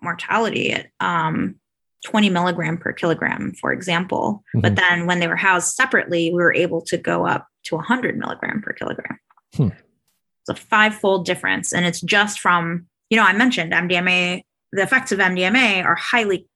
[0.00, 1.56] mortality at um,
[2.04, 4.42] 20 milligram per kilogram, for example.
[4.54, 4.62] Mhm.
[4.62, 8.16] But then when they were housed separately, we were able to go up to 100
[8.16, 9.18] milligram per kilogram.
[9.56, 9.68] Hmm.
[9.68, 11.72] It's a five fold difference.
[11.72, 14.42] And it's just from, you know, I mentioned MDMA,
[14.72, 16.46] the effects of MDMA are highly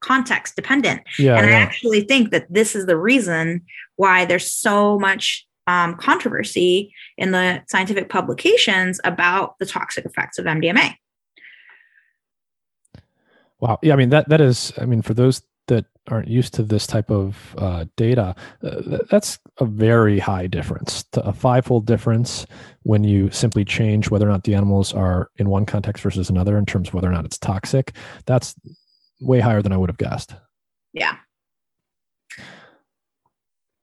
[0.00, 1.02] context dependent.
[1.18, 3.62] Yeah, and I actually think that this is the reason
[3.96, 10.44] why there's so much um, controversy in the scientific publications about the toxic effects of
[10.44, 10.94] MDMA.
[13.60, 13.78] Wow.
[13.82, 14.72] Yeah, I mean that that is.
[14.78, 19.38] I mean, for those that aren't used to this type of uh, data, uh, that's
[19.58, 21.04] a very high difference.
[21.14, 22.46] A fivefold difference
[22.82, 26.56] when you simply change whether or not the animals are in one context versus another
[26.58, 27.92] in terms of whether or not it's toxic.
[28.26, 28.54] That's
[29.20, 30.34] way higher than I would have guessed.
[30.92, 31.16] Yeah.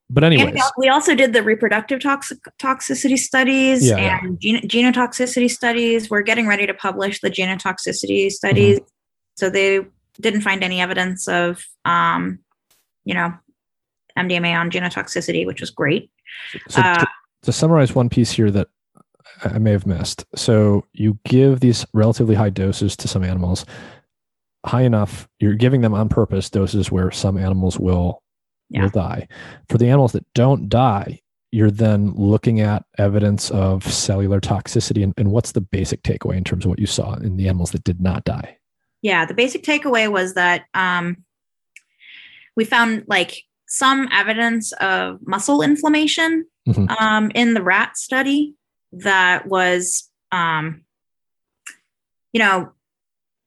[0.09, 4.19] But anyways, we we also did the reproductive toxic toxicity studies yeah.
[4.21, 6.09] and gen- genotoxicity studies.
[6.09, 8.79] We're getting ready to publish the genotoxicity studies.
[8.79, 8.87] Mm-hmm.
[9.35, 9.81] So they
[10.19, 12.39] didn't find any evidence of, um,
[13.03, 13.33] you know,
[14.17, 16.11] MDMA on genotoxicity, which was great.
[16.69, 17.07] so uh, to,
[17.43, 18.67] to summarize one piece here that
[19.43, 20.25] I may have missed.
[20.35, 23.65] So you give these relatively high doses to some animals,
[24.65, 25.27] high enough.
[25.39, 28.21] You're giving them on purpose doses where some animals will
[28.69, 28.83] Yeah.
[28.83, 29.27] will die.
[29.69, 35.03] For the animals that don't die, you're then looking at evidence of cellular toxicity.
[35.03, 37.71] And, and what's the basic takeaway in terms of what you saw in the animals
[37.71, 38.57] that did not die?
[39.03, 41.17] Yeah the basic takeaway was that um,
[42.55, 46.89] we found like some evidence of muscle inflammation Mhm.
[47.01, 48.55] um, in the rat study
[48.93, 50.81] that was um,
[52.31, 52.71] you know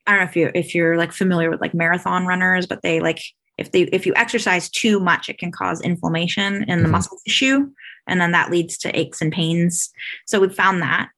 [0.06, 3.00] i don't know if you if you're like familiar with like marathon runners but they
[3.00, 3.20] like
[3.58, 6.92] if they if you exercise too much it can cause inflammation in the Mhm.
[6.92, 7.70] muscle tissue
[8.06, 9.90] and then that leads to aches and pains
[10.26, 11.08] so we found that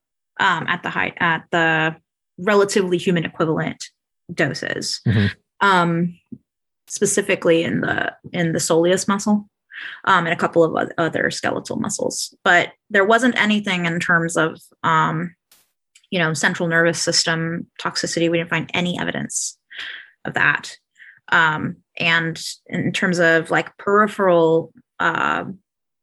[0.41, 1.97] um, at the height at the
[2.39, 3.91] relatively human equivalent
[4.33, 5.31] doses Mhm.
[5.61, 6.19] um,
[6.87, 9.49] specifically in the in the soleus muscle
[10.05, 12.35] um, and a couple of other skeletal muscles.
[12.45, 15.35] But there wasn't anything in terms of um,
[16.11, 18.31] you know central nervous system toxicity.
[18.31, 19.59] We didn't find any evidence
[20.25, 20.77] of that.
[21.31, 25.45] Um, and in terms of like peripheral uh,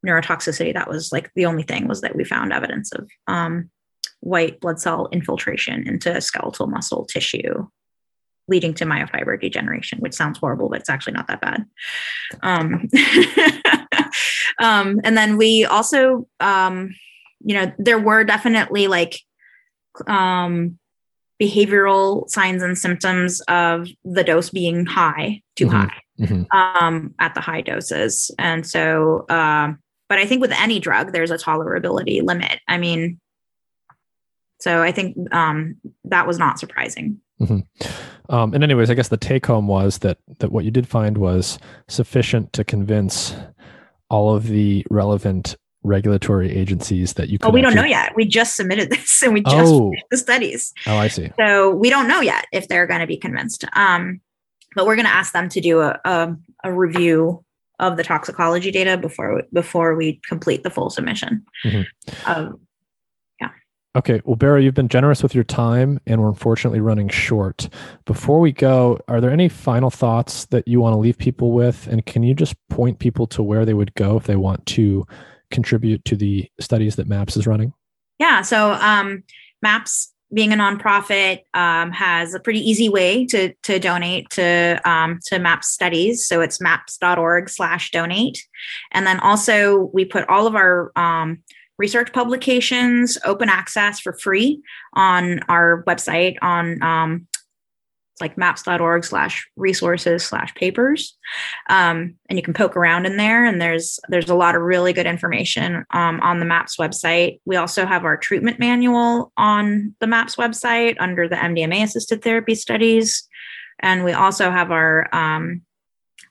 [0.05, 3.71] neurotoxicity that was like the only thing was that we found evidence of um,
[4.19, 7.67] white blood cell infiltration into skeletal muscle tissue
[8.47, 11.65] leading to myofiber degeneration which sounds horrible but it's actually not that bad
[12.43, 12.87] um,
[14.59, 16.93] um, and then we also um,
[17.43, 19.19] you know there were definitely like
[20.07, 20.77] um,
[21.41, 25.71] behavioral signs and symptoms of the dose being high too Mhm.
[25.71, 26.47] high Mhm.
[26.53, 28.31] um, at the high doses.
[28.39, 32.61] And so, um, but I think with any drug, there's a tolerability limit.
[32.69, 33.19] I mean,
[34.61, 37.19] so I think um, that was not surprising.
[37.39, 41.17] Um, and anyways, I guess the take home was that that what you did find
[41.17, 43.35] was sufficient to convince
[44.09, 48.13] all of the relevant regulatory agencies that you could Oh, we don't know yet.
[48.15, 49.93] We just submitted this and we just Oh.
[50.09, 50.73] the studies.
[50.87, 51.29] Oh, I see.
[51.37, 53.65] So we don't know yet if they're going to be convinced.
[53.75, 54.21] Um,
[54.75, 57.43] but we're going to ask them to do a, a, a review
[57.79, 61.43] of the toxicology data before before we complete the full submission.
[61.63, 61.85] Mhm.
[62.25, 62.59] Um,
[63.95, 64.21] Okay.
[64.25, 67.69] Well, Berra, you've been generous with your time, and we're unfortunately running short.
[68.05, 71.87] Before we go, are there any final thoughts that you want to leave people with?
[71.87, 75.05] And can you just point people to where they would go if they want to
[75.49, 77.71] contribute to the studies that MAPS is running?
[78.19, 78.41] Yeah.
[78.41, 79.23] So um,
[79.61, 85.19] MAPS, being a nonprofit, um, has a pretty easy way to to donate to um,
[85.27, 86.25] to MAPS studies.
[86.25, 88.45] So it's maps.org/donate,
[88.91, 91.43] and then also we put all of our um,
[91.77, 94.61] research publications open access for free
[94.93, 97.27] on our website on um,
[98.21, 101.17] like maps.org slash resources slash papers.
[101.69, 104.93] Um, and you can poke around in there and there's there's a lot of really
[104.93, 107.39] good information um, on the maps website.
[107.45, 112.55] We also have our treatment manual on the maps website under the mdma assisted therapy
[112.55, 113.27] studies.
[113.79, 115.61] And we also have our um,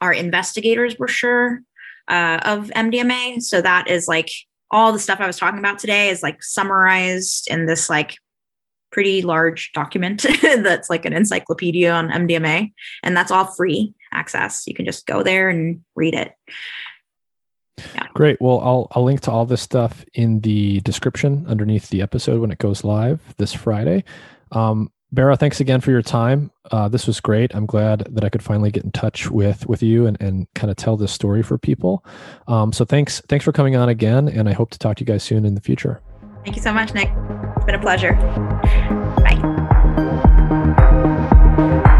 [0.01, 1.61] our investigators brochure
[2.09, 4.31] uh, of mdma so that is like
[4.75, 8.17] all the stuff i was talking about today is like summarized in this like
[8.95, 12.73] pretty large document that's like an encyclopedia on MDMA,
[13.03, 14.69] and that's all free access.
[14.69, 16.33] You can just go there and read it.
[18.15, 18.41] Great.
[18.41, 22.53] Well, I'll I'll link to all this stuff in the description underneath the episode when
[22.53, 24.05] it goes live this Friday.
[24.53, 26.51] Um, Berra, thanks again for your time.
[26.73, 27.55] Uh, this was great.
[27.55, 30.70] I'm glad that I could finally get in touch with with you and, and kind
[30.70, 32.05] of tell this story for people.
[32.49, 35.07] Um, so thanks thanks for coming on again, and I hope to talk to you
[35.07, 36.03] guys soon in the future.
[36.45, 37.11] Thank you so much, Nick.
[37.57, 38.15] It's been a pleasure.
[39.23, 41.91] Bye.